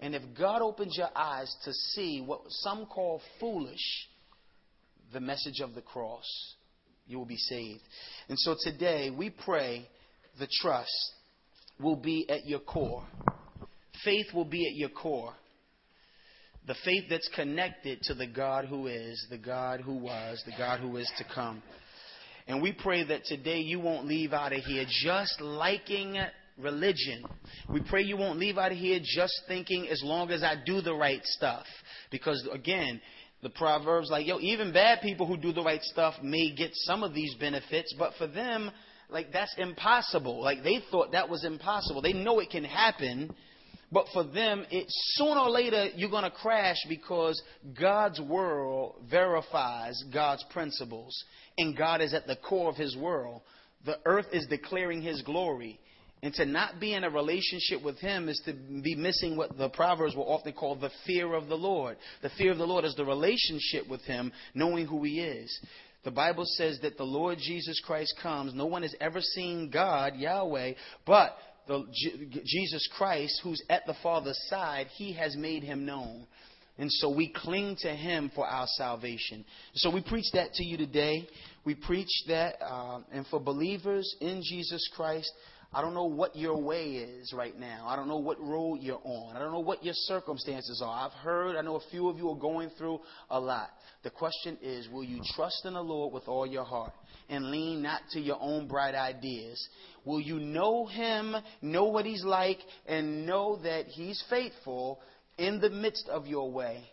and 0.00 0.14
if 0.14 0.22
God 0.38 0.62
opens 0.62 0.96
your 0.96 1.08
eyes 1.14 1.54
to 1.64 1.72
see 1.72 2.22
what 2.24 2.40
some 2.48 2.86
call 2.86 3.20
foolish, 3.40 4.08
the 5.12 5.20
message 5.20 5.60
of 5.60 5.74
the 5.74 5.80
cross, 5.80 6.26
you 7.06 7.18
will 7.18 7.26
be 7.26 7.36
saved. 7.36 7.82
And 8.28 8.38
so 8.38 8.56
today, 8.60 9.10
we 9.10 9.30
pray 9.30 9.88
the 10.38 10.48
trust 10.60 11.12
will 11.80 11.96
be 11.96 12.28
at 12.28 12.46
your 12.46 12.60
core. 12.60 13.04
Faith 14.04 14.26
will 14.34 14.44
be 14.44 14.66
at 14.68 14.74
your 14.74 14.88
core. 14.90 15.32
The 16.66 16.76
faith 16.84 17.04
that's 17.08 17.30
connected 17.34 18.02
to 18.02 18.14
the 18.14 18.26
God 18.26 18.64
who 18.64 18.88
is, 18.88 19.24
the 19.30 19.38
God 19.38 19.80
who 19.80 19.94
was, 19.94 20.42
the 20.44 20.56
God 20.58 20.80
who 20.80 20.96
is 20.96 21.10
to 21.18 21.24
come. 21.32 21.62
And 22.48 22.60
we 22.60 22.72
pray 22.72 23.04
that 23.04 23.24
today 23.24 23.58
you 23.58 23.80
won't 23.80 24.06
leave 24.06 24.32
out 24.32 24.52
of 24.52 24.64
here 24.64 24.84
just 25.04 25.40
liking 25.40 26.18
religion. 26.58 27.24
We 27.68 27.80
pray 27.80 28.02
you 28.02 28.16
won't 28.16 28.38
leave 28.38 28.58
out 28.58 28.72
of 28.72 28.78
here 28.78 29.00
just 29.02 29.34
thinking 29.46 29.88
as 29.88 30.02
long 30.02 30.30
as 30.30 30.42
I 30.42 30.54
do 30.64 30.80
the 30.80 30.94
right 30.94 31.24
stuff. 31.24 31.66
Because 32.10 32.46
again, 32.52 33.00
the 33.42 33.50
Proverbs 33.50 34.10
like, 34.10 34.26
yo, 34.26 34.38
even 34.40 34.72
bad 34.72 35.00
people 35.02 35.26
who 35.26 35.36
do 35.36 35.52
the 35.52 35.62
right 35.62 35.82
stuff 35.82 36.14
may 36.22 36.54
get 36.54 36.70
some 36.72 37.02
of 37.02 37.14
these 37.14 37.34
benefits, 37.34 37.94
but 37.98 38.12
for 38.18 38.26
them, 38.26 38.70
like 39.08 39.32
that's 39.32 39.54
impossible. 39.58 40.42
Like 40.42 40.62
they 40.62 40.80
thought 40.90 41.12
that 41.12 41.28
was 41.28 41.44
impossible. 41.44 42.02
They 42.02 42.12
know 42.12 42.40
it 42.40 42.50
can 42.50 42.64
happen, 42.64 43.34
but 43.92 44.06
for 44.12 44.24
them, 44.24 44.64
it 44.70 44.86
sooner 44.88 45.40
or 45.40 45.50
later 45.50 45.88
you're 45.94 46.10
going 46.10 46.24
to 46.24 46.30
crash 46.30 46.78
because 46.88 47.40
God's 47.78 48.20
world 48.20 48.96
verifies 49.08 50.02
God's 50.12 50.44
principles, 50.50 51.14
and 51.56 51.76
God 51.76 52.00
is 52.00 52.14
at 52.14 52.26
the 52.26 52.36
core 52.36 52.70
of 52.70 52.76
His 52.76 52.96
world. 52.96 53.42
The 53.84 53.98
earth 54.04 54.26
is 54.32 54.46
declaring 54.48 55.02
His 55.02 55.22
glory. 55.22 55.78
And 56.22 56.32
to 56.34 56.46
not 56.46 56.80
be 56.80 56.94
in 56.94 57.04
a 57.04 57.10
relationship 57.10 57.82
with 57.82 57.98
Him 57.98 58.28
is 58.28 58.40
to 58.46 58.54
be 58.54 58.94
missing 58.94 59.36
what 59.36 59.56
the 59.58 59.68
Proverbs 59.68 60.16
will 60.16 60.30
often 60.30 60.54
call 60.54 60.74
the 60.74 60.90
fear 61.06 61.34
of 61.34 61.48
the 61.48 61.56
Lord. 61.56 61.98
The 62.22 62.30
fear 62.30 62.52
of 62.52 62.58
the 62.58 62.66
Lord 62.66 62.84
is 62.84 62.94
the 62.94 63.04
relationship 63.04 63.88
with 63.88 64.00
Him, 64.02 64.32
knowing 64.54 64.86
who 64.86 65.04
He 65.04 65.20
is. 65.20 65.60
The 66.04 66.10
Bible 66.10 66.44
says 66.46 66.78
that 66.82 66.96
the 66.96 67.04
Lord 67.04 67.38
Jesus 67.38 67.80
Christ 67.84 68.14
comes. 68.22 68.54
No 68.54 68.66
one 68.66 68.82
has 68.82 68.94
ever 69.00 69.20
seen 69.20 69.70
God, 69.70 70.14
Yahweh, 70.16 70.72
but 71.04 71.36
the, 71.66 71.84
Jesus 72.44 72.88
Christ, 72.96 73.40
who's 73.42 73.62
at 73.68 73.86
the 73.86 73.96
Father's 74.02 74.40
side, 74.48 74.86
he 74.96 75.12
has 75.14 75.36
made 75.36 75.62
him 75.62 75.84
known. 75.84 76.26
And 76.78 76.92
so 76.92 77.08
we 77.08 77.32
cling 77.34 77.76
to 77.80 77.88
him 77.88 78.30
for 78.34 78.46
our 78.46 78.66
salvation. 78.76 79.44
So 79.74 79.90
we 79.90 80.02
preach 80.02 80.26
that 80.34 80.52
to 80.54 80.64
you 80.64 80.76
today. 80.76 81.26
We 81.64 81.74
preach 81.74 82.10
that, 82.28 82.56
uh, 82.62 83.00
and 83.10 83.26
for 83.26 83.40
believers 83.40 84.14
in 84.20 84.42
Jesus 84.44 84.88
Christ, 84.94 85.32
I 85.72 85.82
don't 85.82 85.94
know 85.94 86.04
what 86.04 86.36
your 86.36 86.60
way 86.60 86.92
is 86.92 87.32
right 87.32 87.58
now. 87.58 87.86
I 87.88 87.96
don't 87.96 88.08
know 88.08 88.18
what 88.18 88.40
road 88.40 88.78
you're 88.80 89.00
on. 89.02 89.36
I 89.36 89.38
don't 89.38 89.52
know 89.52 89.60
what 89.60 89.84
your 89.84 89.94
circumstances 89.94 90.80
are. 90.84 91.06
I've 91.06 91.18
heard, 91.18 91.56
I 91.56 91.62
know 91.62 91.76
a 91.76 91.90
few 91.90 92.08
of 92.08 92.16
you 92.16 92.30
are 92.30 92.36
going 92.36 92.70
through 92.78 93.00
a 93.30 93.38
lot. 93.38 93.70
The 94.02 94.10
question 94.10 94.56
is, 94.62 94.88
will 94.88 95.04
you 95.04 95.20
trust 95.34 95.64
in 95.64 95.74
the 95.74 95.82
Lord 95.82 96.14
with 96.14 96.28
all 96.28 96.46
your 96.46 96.64
heart 96.64 96.92
and 97.28 97.50
lean 97.50 97.82
not 97.82 98.02
to 98.12 98.20
your 98.20 98.38
own 98.40 98.68
bright 98.68 98.94
ideas? 98.94 99.68
Will 100.04 100.20
you 100.20 100.38
know 100.38 100.86
Him, 100.86 101.34
know 101.60 101.86
what 101.86 102.06
He's 102.06 102.24
like, 102.24 102.58
and 102.86 103.26
know 103.26 103.58
that 103.64 103.86
He's 103.86 104.22
faithful 104.30 105.00
in 105.36 105.60
the 105.60 105.70
midst 105.70 106.08
of 106.08 106.26
your 106.26 106.50
way? 106.50 106.84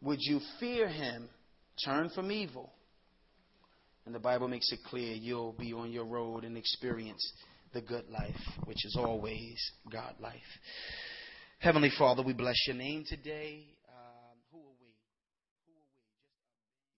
Would 0.00 0.18
you 0.20 0.40
fear 0.58 0.88
Him, 0.88 1.28
turn 1.84 2.08
from 2.08 2.32
evil? 2.32 2.72
And 4.04 4.14
the 4.14 4.18
Bible 4.18 4.48
makes 4.48 4.72
it 4.72 4.80
clear 4.84 5.14
you'll 5.14 5.52
be 5.52 5.72
on 5.72 5.92
your 5.92 6.04
road 6.04 6.44
and 6.44 6.56
experience 6.56 7.32
the 7.72 7.80
good 7.80 8.08
life, 8.10 8.34
which 8.64 8.84
is 8.84 8.96
always 8.98 9.58
God 9.90 10.14
life. 10.20 10.40
Heavenly 11.60 11.90
Father, 11.96 12.22
we 12.22 12.32
bless 12.32 12.56
your 12.66 12.76
name 12.76 13.04
today. 13.08 13.71